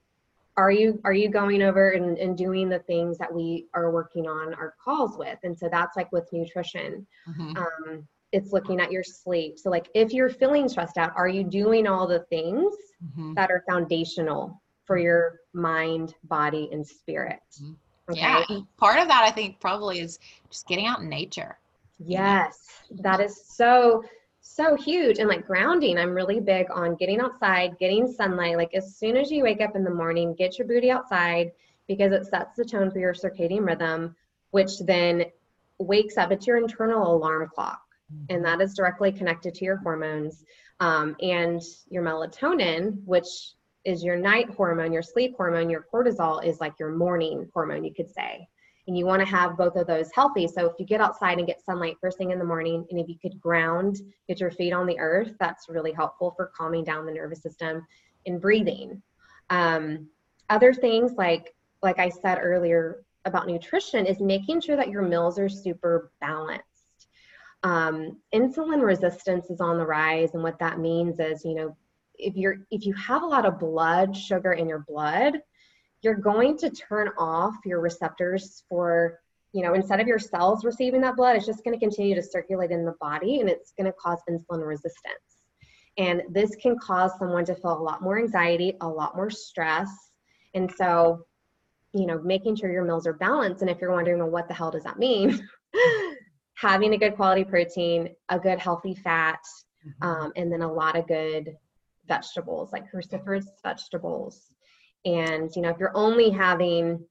are 0.56 0.70
you 0.70 1.00
are 1.04 1.12
you 1.12 1.28
going 1.28 1.62
over 1.62 1.90
and, 1.90 2.18
and 2.18 2.36
doing 2.36 2.68
the 2.68 2.80
things 2.80 3.16
that 3.18 3.32
we 3.32 3.66
are 3.72 3.90
working 3.90 4.26
on 4.26 4.52
our 4.54 4.74
calls 4.82 5.16
with? 5.16 5.38
And 5.44 5.56
so 5.56 5.68
that's 5.70 5.96
like 5.96 6.10
with 6.12 6.30
nutrition. 6.32 7.06
Mm-hmm. 7.28 7.56
Um, 7.56 8.08
it's 8.32 8.52
looking 8.52 8.80
at 8.80 8.92
your 8.92 9.02
sleep. 9.02 9.58
So 9.58 9.70
like 9.70 9.88
if 9.94 10.12
you're 10.12 10.28
feeling 10.28 10.68
stressed 10.68 10.98
out, 10.98 11.12
are 11.16 11.28
you 11.28 11.44
doing 11.44 11.86
all 11.86 12.06
the 12.06 12.20
things 12.30 12.74
mm-hmm. 13.04 13.34
that 13.34 13.50
are 13.50 13.64
foundational 13.68 14.60
for 14.84 14.98
your 14.98 15.40
mind, 15.52 16.14
body, 16.24 16.68
and 16.72 16.86
spirit? 16.86 17.40
Mm-hmm. 17.62 17.72
Okay? 18.10 18.20
Yeah. 18.20 18.60
Part 18.76 18.98
of 18.98 19.08
that 19.08 19.24
I 19.24 19.30
think 19.30 19.60
probably 19.60 20.00
is 20.00 20.18
just 20.50 20.66
getting 20.66 20.86
out 20.86 21.00
in 21.00 21.08
nature. 21.08 21.58
Yes, 22.04 22.66
that 22.90 23.20
is 23.20 23.40
so 23.46 24.02
so 24.54 24.76
huge 24.76 25.18
and 25.18 25.28
like 25.28 25.46
grounding. 25.46 25.98
I'm 25.98 26.14
really 26.14 26.40
big 26.40 26.66
on 26.70 26.96
getting 26.96 27.20
outside 27.20 27.78
getting 27.78 28.10
sunlight. 28.10 28.56
Like 28.56 28.74
as 28.74 28.96
soon 28.96 29.16
as 29.16 29.30
you 29.30 29.42
wake 29.42 29.60
up 29.60 29.76
in 29.76 29.84
the 29.84 29.90
morning 29.90 30.34
get 30.34 30.58
your 30.58 30.66
booty 30.66 30.90
outside 30.90 31.52
because 31.86 32.12
it 32.12 32.26
sets 32.26 32.56
the 32.56 32.64
tone 32.64 32.90
for 32.90 32.98
your 32.98 33.14
circadian 33.14 33.66
rhythm 33.66 34.14
which 34.50 34.80
then 34.80 35.24
wakes 35.78 36.16
up. 36.16 36.32
It's 36.32 36.46
your 36.46 36.58
internal 36.58 37.14
alarm 37.14 37.48
clock 37.54 37.80
and 38.28 38.42
mm-hmm. 38.42 38.44
that 38.44 38.62
is 38.62 38.74
directly 38.74 39.12
connected 39.12 39.54
to 39.54 39.64
your 39.64 39.76
hormones 39.76 40.44
um, 40.80 41.16
and 41.20 41.60
your 41.88 42.02
melatonin 42.02 43.02
which 43.04 43.52
is 43.84 44.02
your 44.02 44.16
night 44.16 44.50
hormone 44.50 44.92
your 44.92 45.02
sleep 45.02 45.34
hormone 45.36 45.70
your 45.70 45.86
cortisol 45.92 46.44
is 46.44 46.60
like 46.60 46.74
your 46.78 46.90
morning 46.90 47.48
hormone 47.54 47.84
you 47.84 47.94
could 47.94 48.10
say 48.10 48.46
and 48.90 48.98
you 48.98 49.06
want 49.06 49.20
to 49.20 49.26
have 49.26 49.56
both 49.56 49.76
of 49.76 49.86
those 49.86 50.10
healthy. 50.12 50.48
So 50.48 50.66
if 50.66 50.72
you 50.80 50.84
get 50.84 51.00
outside 51.00 51.38
and 51.38 51.46
get 51.46 51.64
sunlight 51.64 51.96
first 52.00 52.18
thing 52.18 52.32
in 52.32 52.40
the 52.40 52.44
morning, 52.44 52.84
and 52.90 52.98
if 52.98 53.08
you 53.08 53.14
could 53.22 53.40
ground, 53.40 54.00
get 54.26 54.40
your 54.40 54.50
feet 54.50 54.72
on 54.72 54.84
the 54.84 54.98
earth, 54.98 55.32
that's 55.38 55.68
really 55.68 55.92
helpful 55.92 56.34
for 56.36 56.50
calming 56.56 56.82
down 56.82 57.06
the 57.06 57.12
nervous 57.12 57.40
system 57.40 57.86
and 58.26 58.40
breathing. 58.40 59.00
Um, 59.48 60.08
other 60.48 60.74
things 60.74 61.12
like 61.16 61.54
like 61.82 62.00
I 62.00 62.08
said 62.08 62.40
earlier 62.42 63.04
about 63.26 63.46
nutrition 63.46 64.06
is 64.06 64.18
making 64.18 64.60
sure 64.60 64.74
that 64.74 64.90
your 64.90 65.02
meals 65.02 65.38
are 65.38 65.48
super 65.48 66.10
balanced. 66.20 66.64
Um, 67.62 68.18
insulin 68.34 68.82
resistance 68.82 69.50
is 69.50 69.60
on 69.60 69.78
the 69.78 69.86
rise, 69.86 70.34
and 70.34 70.42
what 70.42 70.58
that 70.58 70.80
means 70.80 71.20
is, 71.20 71.44
you 71.44 71.54
know, 71.54 71.76
if 72.18 72.34
you're 72.34 72.56
if 72.72 72.84
you 72.84 72.92
have 72.94 73.22
a 73.22 73.26
lot 73.26 73.46
of 73.46 73.60
blood 73.60 74.16
sugar 74.16 74.54
in 74.54 74.68
your 74.68 74.80
blood, 74.80 75.40
you're 76.02 76.14
going 76.14 76.56
to 76.58 76.70
turn 76.70 77.10
off 77.18 77.54
your 77.64 77.80
receptors 77.80 78.64
for 78.68 79.20
you 79.52 79.62
know 79.62 79.74
instead 79.74 80.00
of 80.00 80.06
your 80.06 80.18
cells 80.18 80.64
receiving 80.64 81.00
that 81.00 81.16
blood 81.16 81.36
it's 81.36 81.46
just 81.46 81.64
going 81.64 81.74
to 81.74 81.80
continue 81.80 82.14
to 82.14 82.22
circulate 82.22 82.70
in 82.70 82.84
the 82.84 82.94
body 83.00 83.40
and 83.40 83.48
it's 83.48 83.72
going 83.76 83.86
to 83.86 83.92
cause 83.92 84.18
insulin 84.28 84.66
resistance 84.66 85.46
and 85.98 86.22
this 86.30 86.54
can 86.56 86.78
cause 86.78 87.12
someone 87.18 87.44
to 87.44 87.54
feel 87.54 87.76
a 87.76 87.82
lot 87.82 88.02
more 88.02 88.18
anxiety 88.18 88.76
a 88.80 88.88
lot 88.88 89.16
more 89.16 89.30
stress 89.30 89.90
and 90.54 90.70
so 90.76 91.24
you 91.92 92.06
know 92.06 92.20
making 92.22 92.54
sure 92.54 92.70
your 92.70 92.84
meals 92.84 93.06
are 93.06 93.14
balanced 93.14 93.62
and 93.62 93.70
if 93.70 93.80
you're 93.80 93.92
wondering 93.92 94.18
well 94.18 94.30
what 94.30 94.46
the 94.48 94.54
hell 94.54 94.70
does 94.70 94.84
that 94.84 94.98
mean 94.98 95.40
having 96.60 96.92
a 96.92 96.98
good 96.98 97.16
quality 97.16 97.42
protein, 97.42 98.10
a 98.28 98.38
good 98.38 98.58
healthy 98.58 98.94
fat, 98.94 99.40
mm-hmm. 99.86 100.06
um, 100.06 100.32
and 100.36 100.52
then 100.52 100.62
a 100.62 100.72
lot 100.72 100.96
of 100.96 101.08
good 101.08 101.56
vegetables 102.06 102.72
like 102.72 102.90
cruciferous 102.92 103.46
vegetables. 103.62 104.50
And 105.04 105.50
you 105.54 105.62
know, 105.62 105.70
if 105.70 105.78
you're 105.78 105.96
only 105.96 106.30
having 106.30 107.04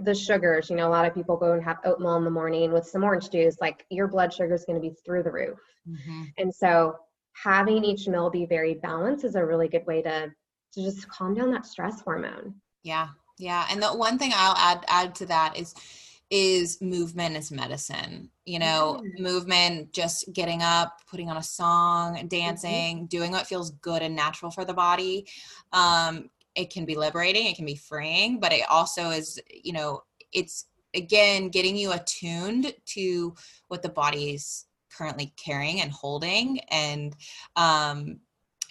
the 0.00 0.14
sugars, 0.14 0.68
you 0.68 0.76
know, 0.76 0.88
a 0.88 0.90
lot 0.90 1.06
of 1.06 1.14
people 1.14 1.36
go 1.36 1.52
and 1.52 1.62
have 1.62 1.78
oatmeal 1.84 2.16
in 2.16 2.24
the 2.24 2.30
morning 2.30 2.72
with 2.72 2.86
some 2.86 3.04
orange 3.04 3.30
juice, 3.30 3.56
like 3.60 3.86
your 3.90 4.08
blood 4.08 4.32
sugar 4.32 4.54
is 4.54 4.64
going 4.64 4.80
to 4.80 4.88
be 4.88 4.94
through 5.04 5.22
the 5.22 5.30
roof. 5.30 5.58
Mm-hmm. 5.88 6.24
And 6.38 6.54
so 6.54 6.96
having 7.32 7.84
each 7.84 8.08
meal 8.08 8.30
be 8.30 8.46
very 8.46 8.74
balanced 8.74 9.24
is 9.24 9.34
a 9.34 9.44
really 9.44 9.68
good 9.68 9.86
way 9.86 10.02
to 10.02 10.32
to 10.74 10.82
just 10.82 11.08
calm 11.08 11.34
down 11.34 11.50
that 11.52 11.66
stress 11.66 12.00
hormone. 12.00 12.54
Yeah. 12.82 13.08
Yeah. 13.38 13.66
And 13.70 13.82
the 13.82 13.88
one 13.88 14.18
thing 14.18 14.32
I'll 14.34 14.56
add 14.56 14.84
add 14.88 15.14
to 15.16 15.26
that 15.26 15.56
is 15.56 15.74
is 16.28 16.80
movement 16.80 17.36
is 17.36 17.52
medicine. 17.52 18.30
You 18.44 18.58
know, 18.58 19.02
yeah. 19.02 19.22
movement, 19.22 19.92
just 19.92 20.32
getting 20.32 20.62
up, 20.62 21.00
putting 21.08 21.30
on 21.30 21.36
a 21.36 21.42
song, 21.42 22.16
mm-hmm. 22.16 22.26
dancing, 22.26 22.96
mm-hmm. 22.96 23.06
doing 23.06 23.30
what 23.30 23.46
feels 23.46 23.70
good 23.70 24.02
and 24.02 24.16
natural 24.16 24.50
for 24.50 24.64
the 24.64 24.74
body. 24.74 25.26
Um, 25.72 26.30
it 26.56 26.70
can 26.70 26.84
be 26.84 26.96
liberating, 26.96 27.46
it 27.46 27.56
can 27.56 27.66
be 27.66 27.76
freeing, 27.76 28.40
but 28.40 28.52
it 28.52 28.64
also 28.68 29.10
is, 29.10 29.40
you 29.62 29.72
know, 29.72 30.02
it's 30.32 30.66
again 30.94 31.48
getting 31.50 31.76
you 31.76 31.92
attuned 31.92 32.74
to 32.86 33.34
what 33.68 33.82
the 33.82 33.88
body's 33.88 34.66
currently 34.96 35.34
carrying 35.36 35.80
and 35.80 35.92
holding 35.92 36.58
and 36.70 37.14
um 37.56 38.18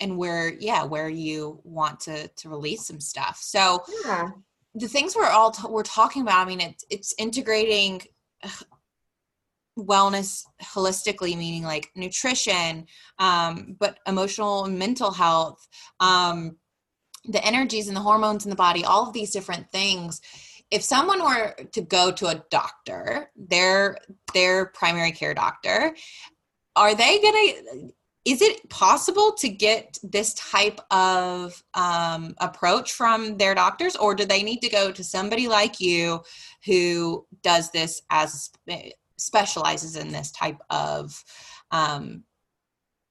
and 0.01 0.17
where 0.17 0.53
yeah 0.53 0.83
where 0.83 1.09
you 1.09 1.59
want 1.63 1.99
to 1.99 2.27
to 2.29 2.49
release 2.49 2.85
some 2.87 2.99
stuff 2.99 3.37
so 3.41 3.83
yeah. 4.03 4.29
the 4.73 4.87
things 4.87 5.15
we're 5.15 5.25
all 5.25 5.51
t- 5.51 5.67
we're 5.69 5.83
talking 5.83 6.21
about 6.21 6.45
i 6.45 6.49
mean 6.49 6.61
it's 6.61 6.83
it's 6.89 7.13
integrating 7.19 8.01
wellness 9.77 10.45
holistically 10.63 11.37
meaning 11.37 11.63
like 11.63 11.91
nutrition 11.95 12.85
um 13.19 13.75
but 13.79 13.99
emotional 14.07 14.65
and 14.65 14.79
mental 14.79 15.11
health 15.11 15.67
um 15.99 16.57
the 17.29 17.43
energies 17.45 17.87
and 17.87 17.95
the 17.95 18.01
hormones 18.01 18.45
in 18.45 18.49
the 18.49 18.55
body 18.55 18.83
all 18.83 19.07
of 19.07 19.13
these 19.13 19.31
different 19.31 19.69
things 19.71 20.21
if 20.71 20.81
someone 20.81 21.23
were 21.23 21.55
to 21.71 21.81
go 21.81 22.11
to 22.11 22.27
a 22.27 22.43
doctor 22.49 23.29
their 23.35 23.97
their 24.33 24.67
primary 24.67 25.11
care 25.11 25.33
doctor 25.33 25.95
are 26.75 26.95
they 26.95 27.19
gonna 27.21 27.91
is 28.25 28.41
it 28.41 28.67
possible 28.69 29.33
to 29.33 29.47
get 29.47 29.99
this 30.01 30.33
type 30.33 30.81
of 30.89 31.63
um, 31.75 32.33
approach 32.39 32.91
from 32.91 33.37
their 33.37 33.53
doctors 33.53 33.95
or 33.95 34.15
do 34.15 34.25
they 34.25 34.41
need 34.41 34.61
to 34.61 34.69
go 34.69 34.91
to 34.91 35.03
somebody 35.03 35.47
like 35.47 35.79
you 35.79 36.19
who 36.65 37.25
does 37.43 37.69
this 37.69 38.01
as 38.09 38.49
specializes 39.17 39.95
in 39.95 40.11
this 40.11 40.31
type 40.31 40.59
of 40.71 41.23
um, 41.69 42.23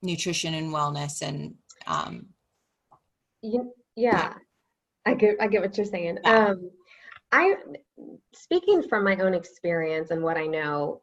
nutrition 0.02 0.54
and 0.54 0.72
wellness 0.72 1.22
and 1.22 1.54
um, 1.86 2.26
yeah, 3.42 3.60
yeah 3.96 4.34
i 5.06 5.14
get 5.14 5.36
i 5.40 5.46
get 5.46 5.62
what 5.62 5.76
you're 5.76 5.86
saying 5.86 6.18
yeah. 6.24 6.48
um 6.48 6.70
i 7.32 7.54
speaking 8.34 8.82
from 8.82 9.04
my 9.04 9.16
own 9.16 9.34
experience 9.34 10.10
and 10.10 10.22
what 10.22 10.36
i 10.36 10.46
know 10.46 11.00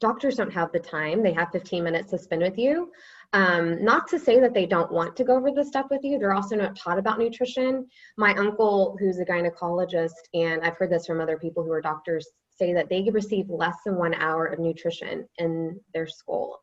doctors 0.00 0.36
don't 0.36 0.52
have 0.52 0.72
the 0.72 0.78
time 0.78 1.22
they 1.22 1.32
have 1.32 1.50
15 1.50 1.82
minutes 1.82 2.10
to 2.10 2.18
spend 2.18 2.42
with 2.42 2.58
you 2.58 2.90
um, 3.34 3.84
not 3.84 4.06
to 4.08 4.18
say 4.18 4.38
that 4.38 4.54
they 4.54 4.64
don't 4.64 4.92
want 4.92 5.16
to 5.16 5.24
go 5.24 5.36
over 5.36 5.50
this 5.50 5.66
stuff 5.66 5.86
with 5.90 6.04
you, 6.04 6.20
they're 6.20 6.34
also 6.34 6.54
not 6.54 6.76
taught 6.76 7.00
about 7.00 7.18
nutrition. 7.18 7.84
My 8.16 8.32
uncle, 8.36 8.96
who's 9.00 9.18
a 9.18 9.24
gynecologist, 9.24 10.12
and 10.34 10.62
I've 10.62 10.76
heard 10.76 10.90
this 10.92 11.04
from 11.04 11.20
other 11.20 11.36
people 11.36 11.64
who 11.64 11.72
are 11.72 11.80
doctors, 11.80 12.28
say 12.48 12.72
that 12.74 12.88
they 12.88 13.02
receive 13.10 13.50
less 13.50 13.74
than 13.84 13.96
one 13.96 14.14
hour 14.14 14.46
of 14.46 14.60
nutrition 14.60 15.26
in 15.38 15.80
their 15.92 16.06
school. 16.06 16.60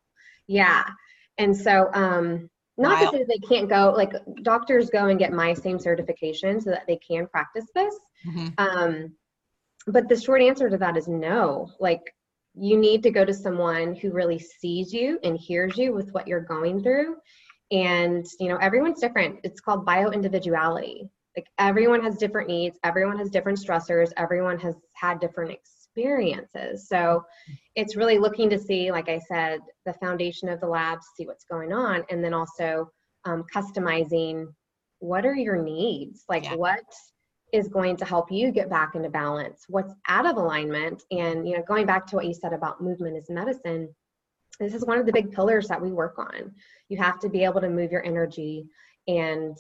Yeah. 0.47 0.85
And 1.37 1.55
so, 1.55 1.89
um, 1.93 2.49
not 2.77 2.99
to 2.99 3.17
say 3.17 3.25
they 3.27 3.47
can't 3.47 3.69
go, 3.69 3.93
like 3.95 4.13
doctors 4.43 4.89
go 4.89 5.07
and 5.07 5.19
get 5.19 5.33
my 5.33 5.53
same 5.53 5.79
certification 5.79 6.59
so 6.61 6.69
that 6.69 6.87
they 6.87 6.97
can 6.97 7.27
practice 7.27 7.65
this. 7.75 7.95
Mm-hmm. 8.27 8.47
Um, 8.57 9.13
but 9.87 10.07
the 10.07 10.19
short 10.19 10.41
answer 10.41 10.69
to 10.69 10.77
that 10.77 10.97
is 10.97 11.07
no. 11.07 11.69
Like, 11.79 12.01
you 12.53 12.77
need 12.77 13.01
to 13.03 13.11
go 13.11 13.23
to 13.23 13.33
someone 13.33 13.95
who 13.95 14.11
really 14.11 14.39
sees 14.39 14.93
you 14.93 15.19
and 15.23 15.37
hears 15.37 15.77
you 15.77 15.93
with 15.93 16.11
what 16.11 16.27
you're 16.27 16.41
going 16.41 16.83
through 16.83 17.15
and 17.71 18.25
you 18.39 18.49
know 18.49 18.57
everyone's 18.57 18.99
different 18.99 19.39
it's 19.43 19.61
called 19.61 19.85
bio 19.85 20.09
individuality 20.11 21.09
like 21.37 21.47
everyone 21.57 22.03
has 22.03 22.17
different 22.17 22.47
needs 22.49 22.77
everyone 22.83 23.17
has 23.17 23.29
different 23.29 23.57
stressors 23.57 24.11
everyone 24.17 24.59
has 24.59 24.75
had 24.93 25.19
different 25.19 25.51
experiences 25.51 25.80
so 26.87 27.23
it's 27.75 27.95
really 27.95 28.17
looking 28.17 28.49
to 28.49 28.57
see 28.57 28.91
like 28.91 29.09
i 29.09 29.19
said 29.27 29.59
the 29.85 29.93
foundation 29.93 30.47
of 30.49 30.59
the 30.61 30.67
lab 30.67 30.99
see 31.17 31.25
what's 31.25 31.45
going 31.45 31.73
on 31.73 32.03
and 32.09 32.23
then 32.23 32.33
also 32.33 32.89
um, 33.25 33.43
customizing 33.53 34.47
what 35.01 35.25
are 35.25 35.35
your 35.35 35.61
needs? 35.61 36.23
Like 36.29 36.45
yeah. 36.45 36.55
what 36.55 36.85
is 37.51 37.67
going 37.67 37.97
to 37.97 38.05
help 38.05 38.31
you 38.31 38.51
get 38.51 38.69
back 38.69 38.95
into 38.95 39.09
balance? 39.09 39.65
What's 39.67 39.93
out 40.07 40.25
of 40.25 40.37
alignment? 40.37 41.03
And 41.11 41.47
you 41.47 41.57
know 41.57 41.63
going 41.67 41.85
back 41.85 42.07
to 42.07 42.15
what 42.15 42.25
you 42.25 42.33
said 42.33 42.53
about 42.53 42.81
movement 42.81 43.17
is 43.17 43.29
medicine 43.29 43.89
this 44.59 44.75
is 44.75 44.85
one 44.85 44.99
of 44.99 45.07
the 45.07 45.11
big 45.11 45.31
pillars 45.31 45.67
that 45.67 45.81
we 45.81 45.91
work 45.91 46.19
on. 46.19 46.53
You 46.87 46.97
have 46.99 47.19
to 47.21 47.29
be 47.29 47.43
able 47.43 47.61
to 47.61 47.69
move 47.69 47.91
your 47.91 48.05
energy 48.05 48.67
and 49.07 49.57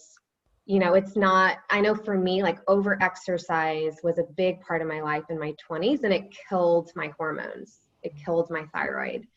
you 0.71 0.79
know 0.79 0.93
it's 0.93 1.15
not 1.17 1.57
i 1.69 1.81
know 1.81 1.93
for 1.93 2.17
me 2.17 2.41
like 2.41 2.59
over 2.67 3.01
exercise 3.03 3.97
was 4.03 4.19
a 4.19 4.23
big 4.37 4.61
part 4.61 4.81
of 4.81 4.87
my 4.87 5.01
life 5.01 5.25
in 5.29 5.37
my 5.37 5.53
20s 5.69 6.03
and 6.03 6.13
it 6.13 6.23
killed 6.47 6.91
my 6.95 7.11
hormones 7.17 7.81
it 8.03 8.13
killed 8.15 8.49
my 8.49 8.63
thyroid 8.73 9.27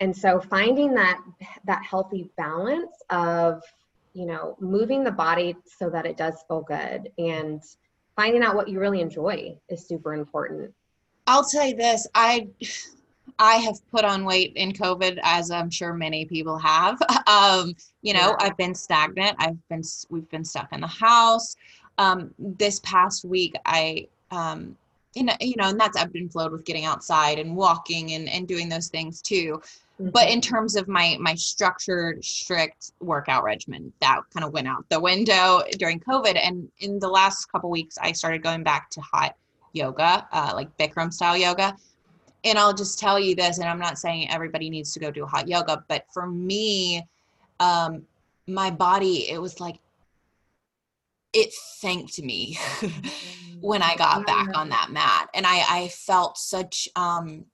and 0.00 0.16
so 0.16 0.40
finding 0.40 0.94
that 0.94 1.20
that 1.64 1.82
healthy 1.82 2.30
balance 2.36 2.92
of 3.10 3.60
you 4.14 4.24
know 4.24 4.56
moving 4.60 5.02
the 5.02 5.10
body 5.10 5.56
so 5.66 5.90
that 5.90 6.06
it 6.06 6.16
does 6.16 6.44
feel 6.46 6.62
good 6.62 7.10
and 7.18 7.62
finding 8.18 8.42
out 8.42 8.56
what 8.56 8.68
you 8.68 8.80
really 8.80 9.00
enjoy 9.00 9.56
is 9.68 9.86
super 9.86 10.12
important. 10.12 10.74
I'll 11.28 11.44
tell 11.44 11.64
you 11.64 11.76
this, 11.76 12.04
I 12.16 12.48
I 13.38 13.56
have 13.56 13.78
put 13.90 14.04
on 14.04 14.24
weight 14.24 14.52
in 14.56 14.72
COVID, 14.72 15.18
as 15.22 15.50
I'm 15.50 15.70
sure 15.70 15.92
many 15.92 16.24
people 16.24 16.58
have. 16.58 17.00
Um, 17.28 17.74
you 18.00 18.14
know, 18.14 18.30
yeah. 18.30 18.36
I've 18.40 18.56
been 18.56 18.74
stagnant. 18.74 19.36
I've 19.38 19.68
been 19.68 19.82
we've 20.08 20.28
been 20.30 20.44
stuck 20.44 20.72
in 20.72 20.80
the 20.80 20.86
house. 20.86 21.56
Um, 21.98 22.32
this 22.38 22.80
past 22.80 23.22
week, 23.24 23.54
I 23.66 24.08
um, 24.30 24.74
you 25.14 25.24
know, 25.24 25.34
you 25.40 25.56
know, 25.56 25.68
and 25.68 25.78
that's 25.78 25.98
ebbed 25.98 26.16
and 26.16 26.32
flowed 26.32 26.52
with 26.52 26.64
getting 26.64 26.86
outside 26.86 27.38
and 27.38 27.54
walking 27.54 28.12
and 28.12 28.28
and 28.30 28.48
doing 28.48 28.68
those 28.68 28.88
things 28.88 29.20
too. 29.20 29.60
Mm-hmm. 30.00 30.10
But 30.10 30.30
in 30.30 30.40
terms 30.40 30.76
of 30.76 30.88
my 30.88 31.16
my 31.20 31.34
structured, 31.34 32.24
strict 32.24 32.92
workout 33.00 33.44
regimen, 33.44 33.92
that 34.00 34.20
kind 34.32 34.44
of 34.44 34.52
went 34.52 34.68
out 34.68 34.88
the 34.88 35.00
window 35.00 35.62
during 35.78 36.00
COVID. 36.00 36.38
And 36.42 36.70
in 36.80 36.98
the 36.98 37.08
last 37.08 37.46
couple 37.52 37.68
weeks, 37.68 37.98
I 38.00 38.12
started 38.12 38.42
going 38.42 38.62
back 38.62 38.90
to 38.90 39.00
hot 39.00 39.36
yoga, 39.72 40.26
uh, 40.32 40.52
like 40.54 40.74
Bikram 40.78 41.12
style 41.12 41.36
yoga. 41.36 41.76
And 42.44 42.58
I'll 42.58 42.74
just 42.74 42.98
tell 42.98 43.18
you 43.18 43.34
this, 43.34 43.58
and 43.58 43.68
I'm 43.68 43.78
not 43.78 43.98
saying 43.98 44.30
everybody 44.30 44.70
needs 44.70 44.92
to 44.94 45.00
go 45.00 45.10
do 45.10 45.26
hot 45.26 45.48
yoga, 45.48 45.84
but 45.88 46.04
for 46.12 46.26
me, 46.26 47.06
um, 47.60 48.06
my 48.46 48.70
body, 48.70 49.28
it 49.28 49.40
was 49.40 49.60
like 49.60 49.80
it 51.32 51.52
thanked 51.80 52.22
me 52.22 52.58
when 53.60 53.82
I 53.82 53.96
got 53.96 54.26
back 54.26 54.56
on 54.56 54.70
that 54.70 54.90
mat. 54.90 55.28
And 55.34 55.46
I, 55.46 55.64
I 55.68 55.88
felt 55.88 56.38
such 56.38 56.88
um 56.96 57.44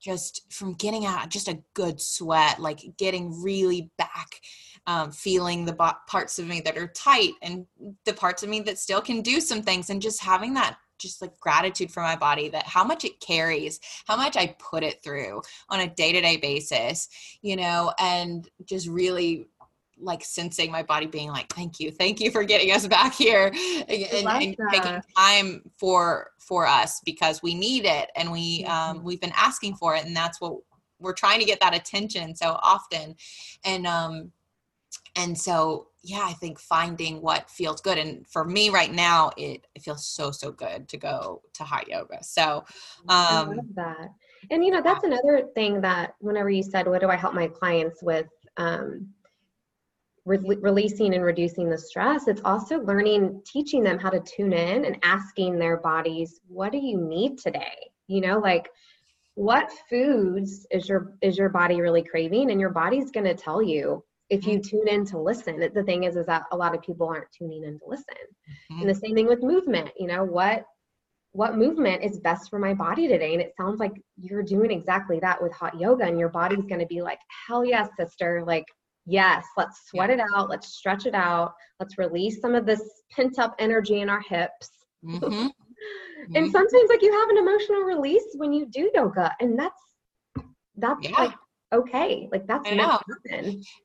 just 0.00 0.50
from 0.50 0.72
getting 0.74 1.04
out 1.04 1.28
just 1.28 1.46
a 1.46 1.58
good 1.74 2.00
sweat 2.00 2.58
like 2.58 2.80
getting 2.96 3.42
really 3.42 3.90
back 3.98 4.40
um, 4.86 5.12
feeling 5.12 5.64
the 5.64 5.74
bo- 5.74 5.92
parts 6.08 6.38
of 6.38 6.46
me 6.46 6.60
that 6.62 6.78
are 6.78 6.88
tight 6.88 7.34
and 7.42 7.66
the 8.06 8.14
parts 8.14 8.42
of 8.42 8.48
me 8.48 8.60
that 8.60 8.78
still 8.78 9.02
can 9.02 9.20
do 9.20 9.40
some 9.40 9.62
things 9.62 9.90
and 9.90 10.00
just 10.00 10.22
having 10.22 10.54
that 10.54 10.78
just 11.00 11.20
like 11.20 11.38
gratitude 11.40 11.90
for 11.90 12.02
my 12.02 12.16
body 12.16 12.48
that 12.48 12.66
how 12.66 12.84
much 12.84 13.04
it 13.04 13.18
carries 13.20 13.80
how 14.06 14.16
much 14.16 14.36
i 14.36 14.54
put 14.58 14.82
it 14.82 15.02
through 15.02 15.40
on 15.68 15.80
a 15.80 15.88
day-to-day 15.88 16.36
basis 16.36 17.08
you 17.42 17.56
know 17.56 17.92
and 17.98 18.48
just 18.64 18.88
really 18.88 19.48
like 20.02 20.24
sensing 20.24 20.70
my 20.70 20.82
body 20.82 21.06
being 21.06 21.28
like 21.28 21.52
thank 21.52 21.78
you 21.78 21.90
thank 21.90 22.20
you 22.20 22.30
for 22.30 22.42
getting 22.42 22.72
us 22.72 22.86
back 22.86 23.14
here 23.14 23.52
and, 23.88 23.90
and 23.90 24.56
taking 24.70 25.00
time 25.16 25.62
for 25.78 26.30
for 26.38 26.66
us 26.66 27.00
because 27.04 27.42
we 27.42 27.54
need 27.54 27.84
it 27.84 28.10
and 28.16 28.30
we 28.30 28.64
um, 28.64 28.96
mm-hmm. 28.96 29.06
we've 29.06 29.20
been 29.20 29.32
asking 29.36 29.74
for 29.76 29.94
it 29.94 30.04
and 30.04 30.16
that's 30.16 30.40
what 30.40 30.56
we're 30.98 31.12
trying 31.12 31.40
to 31.40 31.46
get 31.46 31.60
that 31.60 31.74
attention 31.74 32.34
so 32.34 32.58
often 32.62 33.14
and 33.64 33.86
um 33.86 34.32
and 35.16 35.36
so 35.36 35.88
yeah 36.02 36.22
i 36.24 36.32
think 36.34 36.58
finding 36.58 37.20
what 37.20 37.50
feels 37.50 37.80
good 37.80 37.98
and 37.98 38.26
for 38.26 38.44
me 38.44 38.70
right 38.70 38.92
now 38.92 39.30
it, 39.36 39.66
it 39.74 39.82
feels 39.82 40.06
so 40.06 40.30
so 40.30 40.50
good 40.50 40.88
to 40.88 40.96
go 40.96 41.42
to 41.52 41.64
hot 41.64 41.88
yoga. 41.88 42.22
So 42.22 42.64
um 43.08 43.08
I 43.08 43.44
love 43.44 43.74
that. 43.74 44.08
And 44.50 44.64
you 44.64 44.70
know 44.70 44.82
that's 44.82 45.04
another 45.04 45.48
thing 45.54 45.80
that 45.80 46.14
whenever 46.20 46.50
you 46.50 46.62
said 46.62 46.86
what 46.86 47.00
do 47.00 47.08
i 47.08 47.16
help 47.16 47.34
my 47.34 47.48
clients 47.48 48.02
with? 48.02 48.26
um 48.56 49.08
re- 50.24 50.58
releasing 50.60 51.14
and 51.14 51.24
reducing 51.24 51.68
the 51.68 51.78
stress, 51.78 52.28
it's 52.28 52.42
also 52.44 52.80
learning, 52.80 53.42
teaching 53.44 53.82
them 53.82 53.98
how 53.98 54.10
to 54.10 54.20
tune 54.20 54.52
in 54.52 54.84
and 54.84 54.98
asking 55.02 55.58
their 55.58 55.78
bodies, 55.78 56.40
what 56.48 56.72
do 56.72 56.78
you 56.78 57.00
need 57.00 57.38
today? 57.38 57.90
You 58.06 58.20
know, 58.20 58.38
like 58.38 58.68
what 59.34 59.70
foods 59.88 60.66
is 60.70 60.88
your 60.88 61.14
is 61.22 61.38
your 61.38 61.48
body 61.48 61.80
really 61.80 62.02
craving? 62.02 62.50
And 62.50 62.60
your 62.60 62.70
body's 62.70 63.10
going 63.10 63.26
to 63.26 63.34
tell 63.34 63.62
you 63.62 64.04
if 64.30 64.46
you 64.46 64.58
mm-hmm. 64.58 64.68
tune 64.76 64.88
in 64.88 65.04
to 65.04 65.18
listen 65.18 65.58
the 65.74 65.82
thing 65.82 66.04
is 66.04 66.16
is 66.16 66.26
that 66.26 66.44
a 66.52 66.56
lot 66.56 66.74
of 66.74 66.82
people 66.82 67.08
aren't 67.08 67.30
tuning 67.36 67.64
in 67.64 67.78
to 67.78 67.84
listen 67.86 68.14
mm-hmm. 68.72 68.80
and 68.80 68.88
the 68.88 68.94
same 68.94 69.14
thing 69.14 69.26
with 69.26 69.42
movement 69.42 69.90
you 69.98 70.06
know 70.06 70.24
what 70.24 70.64
what 71.32 71.56
movement 71.56 72.02
is 72.02 72.18
best 72.18 72.50
for 72.50 72.58
my 72.58 72.74
body 72.74 73.06
today 73.06 73.32
and 73.32 73.42
it 73.42 73.52
sounds 73.56 73.78
like 73.78 73.92
you're 74.16 74.42
doing 74.42 74.70
exactly 74.70 75.20
that 75.20 75.40
with 75.40 75.52
hot 75.52 75.78
yoga 75.78 76.04
and 76.04 76.18
your 76.18 76.28
body's 76.28 76.64
going 76.66 76.80
to 76.80 76.86
be 76.86 77.02
like 77.02 77.18
hell 77.46 77.64
yes 77.64 77.88
sister 77.98 78.42
like 78.46 78.64
yes 79.06 79.44
let's 79.56 79.88
sweat 79.88 80.10
it 80.10 80.20
out 80.34 80.48
let's 80.48 80.74
stretch 80.74 81.06
it 81.06 81.14
out 81.14 81.52
let's 81.78 81.98
release 81.98 82.40
some 82.40 82.54
of 82.54 82.66
this 82.66 82.82
pent 83.12 83.38
up 83.38 83.54
energy 83.58 84.00
in 84.00 84.08
our 84.08 84.20
hips 84.20 84.70
mm-hmm. 85.04 85.48
Mm-hmm. 86.20 86.36
and 86.36 86.52
sometimes 86.52 86.90
like 86.90 87.00
you 87.00 87.10
have 87.10 87.30
an 87.30 87.38
emotional 87.38 87.80
release 87.80 88.26
when 88.34 88.52
you 88.52 88.66
do 88.66 88.90
yoga 88.94 89.34
and 89.40 89.58
that's 89.58 89.80
that's 90.76 91.08
yeah. 91.08 91.18
like 91.18 91.32
okay 91.72 92.28
like 92.32 92.46
that's 92.46 92.68
enough 92.68 93.02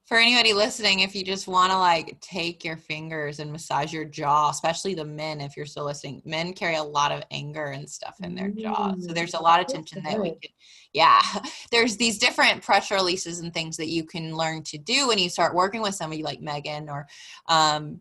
for 0.05 0.17
anybody 0.17 0.53
listening 0.53 1.01
if 1.01 1.15
you 1.15 1.23
just 1.23 1.47
want 1.47 1.71
to 1.71 1.77
like 1.77 2.19
take 2.19 2.63
your 2.63 2.77
fingers 2.77 3.39
and 3.39 3.51
massage 3.51 3.93
your 3.93 4.05
jaw 4.05 4.49
especially 4.49 4.95
the 4.95 5.05
men 5.05 5.39
if 5.39 5.55
you're 5.55 5.65
still 5.65 5.86
listening 5.86 6.21
men 6.25 6.51
carry 6.51 6.75
a 6.75 6.83
lot 6.83 7.11
of 7.11 7.21
anger 7.29 7.67
and 7.67 7.88
stuff 7.88 8.15
in 8.23 8.33
their 8.33 8.49
mm 8.49 8.55
jaw. 8.55 8.93
So 8.99 9.11
there's 9.13 9.33
a 9.33 9.39
lot 9.39 9.59
of 9.59 9.67
tension 9.67 10.01
that 10.03 10.19
we 10.19 10.29
can 10.29 10.51
yeah 10.93 11.21
there's 11.71 11.97
these 11.97 12.17
different 12.17 12.63
pressure 12.63 12.95
releases 12.95 13.39
and 13.39 13.53
things 13.53 13.77
that 13.77 13.89
you 13.89 14.05
can 14.05 14.36
learn 14.36 14.63
to 14.63 14.77
do 14.77 15.07
when 15.07 15.19
you 15.19 15.29
start 15.29 15.53
working 15.53 15.81
with 15.81 15.93
somebody 15.93 16.23
like 16.23 16.41
megan 16.41 16.89
or 16.89 17.05
um, 17.47 17.99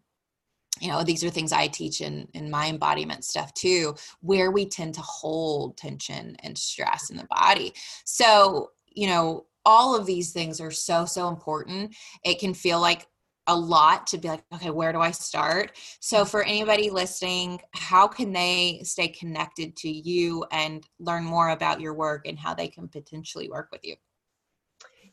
you 0.80 0.89
know 0.89 1.03
these 1.03 1.24
are 1.24 1.30
things 1.30 1.53
i 1.53 1.66
teach 1.66 2.01
in 2.01 2.28
in 2.35 2.51
my 2.51 2.68
embodiment 2.68 3.24
stuff 3.24 3.53
too 3.55 3.95
where 4.20 4.51
we 4.51 4.64
tend 4.64 4.95
to 4.95 5.01
hold 5.01 5.76
tension 5.76 6.37
and 6.43 6.57
stress 6.57 7.11
in 7.11 7.16
the 7.16 7.26
body. 7.30 7.72
So 8.05 8.70
you 8.95 9.09
know 9.09 9.47
all 9.65 9.97
of 9.97 10.07
these 10.07 10.33
things 10.33 10.61
are 10.61 10.71
so 10.71 11.05
so 11.05 11.29
important 11.29 11.95
it 12.25 12.39
can 12.39 12.55
feel 12.55 12.81
like 12.81 13.07
a 13.47 13.57
lot 13.57 14.07
to 14.07 14.17
be 14.17 14.29
like 14.29 14.43
okay 14.53 14.71
where 14.71 14.93
do 14.93 15.01
i 15.01 15.11
start 15.11 15.73
so 16.01 16.25
for 16.25 16.43
anybody 16.45 16.89
listening 16.91 17.61
how 17.73 18.09
can 18.09 18.33
they 18.33 18.81
stay 18.83 19.09
connected 19.09 19.77
to 19.77 19.91
you 19.91 20.45
and 20.51 20.87
learn 20.99 21.25
more 21.25 21.51
about 21.51 21.81
your 21.81 21.95
work 21.95 22.27
and 22.27 22.39
how 22.39 22.55
they 22.55 22.69
can 22.69 22.89
potentially 22.89 23.51
work 23.51 23.69
with 23.71 23.83
you 23.85 23.95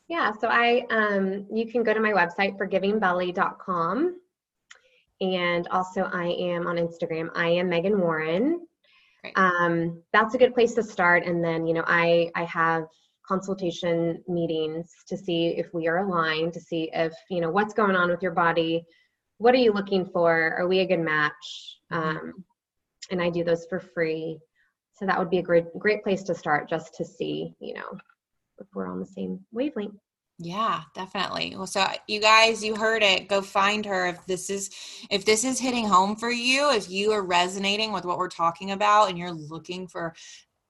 yeah 0.08 0.32
so 0.40 0.48
i 0.48 0.82
um 0.90 1.46
you 1.52 1.70
can 1.70 1.82
go 1.82 1.92
to 1.92 2.00
my 2.00 2.12
website 2.12 2.56
forgivingbelly.com 2.56 4.16
and 5.22 5.68
also 5.68 6.02
I 6.12 6.26
am 6.26 6.66
on 6.66 6.76
Instagram. 6.76 7.30
I 7.36 7.48
am 7.48 7.68
Megan 7.68 8.00
Warren. 8.00 8.66
Um, 9.36 10.02
that's 10.12 10.34
a 10.34 10.38
good 10.38 10.52
place 10.52 10.74
to 10.74 10.82
start. 10.82 11.24
And 11.24 11.44
then, 11.44 11.64
you 11.64 11.74
know, 11.74 11.84
I 11.86 12.30
I 12.34 12.44
have 12.44 12.84
consultation 13.26 14.22
meetings 14.28 14.90
to 15.08 15.16
see 15.16 15.48
if 15.48 15.72
we 15.72 15.88
are 15.88 15.98
aligned, 15.98 16.52
to 16.54 16.60
see 16.60 16.90
if 16.92 17.12
you 17.30 17.40
know 17.40 17.50
what's 17.50 17.74
going 17.74 17.96
on 17.96 18.10
with 18.10 18.22
your 18.22 18.32
body. 18.32 18.84
What 19.38 19.54
are 19.54 19.58
you 19.58 19.72
looking 19.72 20.06
for? 20.06 20.54
Are 20.58 20.68
we 20.68 20.80
a 20.80 20.86
good 20.86 21.00
match? 21.00 21.78
Um, 21.90 22.44
and 23.10 23.20
I 23.20 23.30
do 23.30 23.44
those 23.44 23.66
for 23.66 23.80
free. 23.80 24.38
So 24.94 25.06
that 25.06 25.18
would 25.18 25.30
be 25.30 25.38
a 25.38 25.42
great 25.42 25.66
great 25.78 26.02
place 26.02 26.22
to 26.24 26.34
start, 26.34 26.68
just 26.68 26.94
to 26.96 27.04
see, 27.04 27.54
you 27.60 27.74
know, 27.74 27.98
if 28.58 28.66
we're 28.74 28.86
on 28.86 29.00
the 29.00 29.06
same 29.06 29.40
wavelength. 29.52 29.96
Yeah, 30.38 30.82
definitely. 30.94 31.54
Well, 31.56 31.66
so 31.66 31.86
you 32.08 32.20
guys, 32.20 32.64
you 32.64 32.74
heard 32.74 33.02
it. 33.02 33.28
Go 33.28 33.42
find 33.42 33.84
her 33.86 34.06
if 34.08 34.26
this 34.26 34.50
is 34.50 34.70
if 35.10 35.24
this 35.24 35.44
is 35.44 35.60
hitting 35.60 35.86
home 35.86 36.16
for 36.16 36.30
you, 36.30 36.72
if 36.72 36.90
you 36.90 37.12
are 37.12 37.22
resonating 37.22 37.92
with 37.92 38.04
what 38.04 38.18
we're 38.18 38.28
talking 38.28 38.72
about 38.72 39.08
and 39.08 39.18
you're 39.18 39.30
looking 39.30 39.86
for 39.86 40.14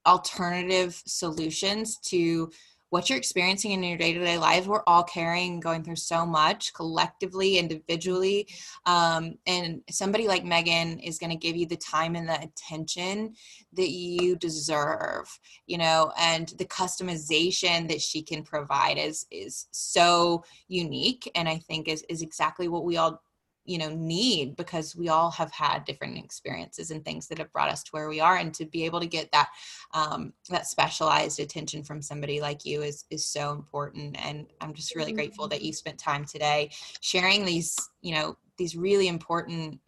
alternative 0.07 1.03
solutions 1.07 1.99
to 1.99 2.51
what 2.93 3.09
you're 3.09 3.17
experiencing 3.17 3.71
in 3.71 3.83
your 3.83 3.97
day-to-day 3.97 4.37
lives. 4.37 4.69
We're 4.69 4.83
all 4.87 5.03
carrying 5.03 5.61
going 5.61 5.83
through 5.83 5.97
so 5.97 6.27
much 6.27 6.75
collectively 6.75 7.57
individually 7.57 8.47
um, 8.85 9.39
and 9.47 9.81
somebody 9.89 10.29
like 10.29 10.45
megan 10.45 10.99
is 10.99 11.19
going 11.19 11.31
to 11.31 11.37
give 11.37 11.57
you 11.57 11.65
the 11.65 11.77
time 11.77 12.17
and 12.17 12.29
the 12.29 12.39
attention 12.43 13.35
that 13.73 13.91
you 13.91 14.37
deserve 14.37 15.27
you 15.67 15.79
know 15.79 16.13
and 16.19 16.49
the 16.59 16.67
customization 16.67 17.89
that 17.89 18.03
she 18.03 18.23
can 18.23 18.43
provide 18.43 18.99
is 18.99 19.27
is 19.31 19.69
so 19.71 20.45
unique 20.69 21.31
and 21.35 21.49
i 21.49 21.57
think 21.57 21.89
is 21.89 22.05
is 22.11 22.21
exactly 22.21 22.69
what 22.69 22.85
we 22.85 22.99
all 22.99 23.23
you 23.65 23.79
know 23.79 23.89
need 23.89 24.57
because 24.57 24.97
we 24.97 25.09
all 25.09 25.31
have 25.31 25.53
had 25.53 25.85
different 25.85 26.19
experiences 26.19 26.91
and 26.91 27.05
things 27.05 27.29
that 27.29 27.39
have 27.39 27.53
brought 27.53 27.71
us 27.71 27.83
to 27.83 27.91
where 27.93 28.09
we 28.09 28.21
are 28.21 28.37
and 28.37 28.53
to 28.55 28.65
be 28.65 28.85
able 28.85 29.01
to 29.01 29.07
get 29.07 29.31
that 29.33 29.51
um, 29.95 30.33
that 30.51 30.67
specialized 30.67 31.39
attention 31.39 31.83
from 31.83 32.03
somebody 32.03 32.41
like 32.41 32.65
you 32.65 32.83
is 32.83 33.05
is 33.11 33.25
so 33.25 33.53
important 33.53 34.17
and 34.25 34.47
i'm 34.61 34.75
just 34.75 34.97
really 34.97 35.13
grateful 35.13 35.47
that 35.47 35.63
you 35.63 35.73
spent 35.73 35.99
time 35.99 36.25
today 36.25 36.71
sharing 37.01 37.45
these 37.45 37.77
you 38.01 38.15
know 38.15 38.37
these 38.57 38.77
really 38.77 39.09
important 39.09 39.79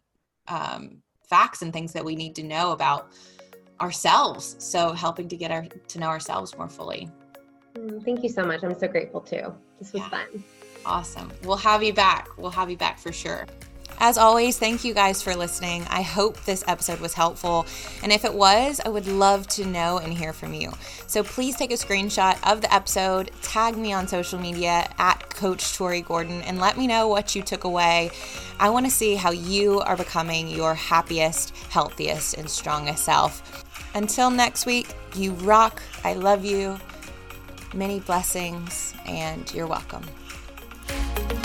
um, 0.47 1.01
facts 1.27 1.61
and 1.61 1.73
things 1.73 1.91
that 1.93 2.03
we 2.03 2.15
need 2.15 2.35
to 2.35 2.43
know 2.43 2.71
about 2.71 3.11
ourselves 3.81 4.55
so 4.59 4.93
helping 4.93 5.27
to 5.27 5.35
get 5.35 5.51
our 5.51 5.65
to 5.87 5.99
know 5.99 6.07
ourselves 6.07 6.55
more 6.57 6.69
fully. 6.69 7.09
Mm, 7.75 8.03
thank 8.05 8.23
you 8.23 8.29
so 8.29 8.45
much 8.45 8.63
i'm 8.63 8.77
so 8.79 8.87
grateful 8.87 9.19
too 9.19 9.53
this 9.79 9.91
was 9.91 10.01
yeah. 10.01 10.09
fun 10.09 10.43
Awesome. 10.85 11.31
We'll 11.43 11.57
have 11.57 11.81
you 11.81 11.93
back. 11.93 12.29
We'll 12.37 12.51
have 12.51 12.69
you 12.69 12.77
back 12.77 12.99
for 12.99 13.11
sure. 13.11 13.47
As 13.97 14.17
always, 14.17 14.59
thank 14.59 14.83
you 14.83 14.93
guys 14.93 15.21
for 15.21 15.35
listening. 15.35 15.85
I 15.89 16.01
hope 16.01 16.43
this 16.43 16.65
episode 16.67 16.99
was 16.99 17.13
helpful. 17.13 17.65
And 18.03 18.11
if 18.11 18.25
it 18.25 18.33
was, 18.33 18.81
I 18.83 18.89
would 18.89 19.07
love 19.07 19.47
to 19.49 19.65
know 19.65 19.99
and 19.99 20.13
hear 20.13 20.33
from 20.33 20.53
you. 20.53 20.73
So 21.07 21.23
please 21.23 21.55
take 21.55 21.71
a 21.71 21.75
screenshot 21.75 22.37
of 22.49 22.59
the 22.59 22.73
episode, 22.73 23.31
tag 23.41 23.77
me 23.77 23.93
on 23.93 24.07
social 24.07 24.37
media 24.37 24.89
at 24.97 25.29
Coach 25.29 25.75
Tori 25.75 26.01
Gordon, 26.01 26.41
and 26.41 26.59
let 26.59 26.77
me 26.77 26.87
know 26.87 27.07
what 27.07 27.35
you 27.35 27.41
took 27.41 27.63
away. 27.63 28.11
I 28.59 28.69
want 28.69 28.85
to 28.85 28.91
see 28.91 29.15
how 29.15 29.31
you 29.31 29.79
are 29.79 29.95
becoming 29.95 30.49
your 30.49 30.75
happiest, 30.75 31.55
healthiest, 31.69 32.33
and 32.33 32.49
strongest 32.49 33.05
self. 33.05 33.63
Until 33.95 34.29
next 34.29 34.65
week, 34.65 34.93
you 35.15 35.31
rock. 35.31 35.81
I 36.03 36.13
love 36.13 36.43
you. 36.43 36.77
Many 37.73 38.01
blessings, 38.01 38.93
and 39.05 39.51
you're 39.53 39.67
welcome. 39.67 40.03
Thank 40.87 41.31
you. 41.33 41.44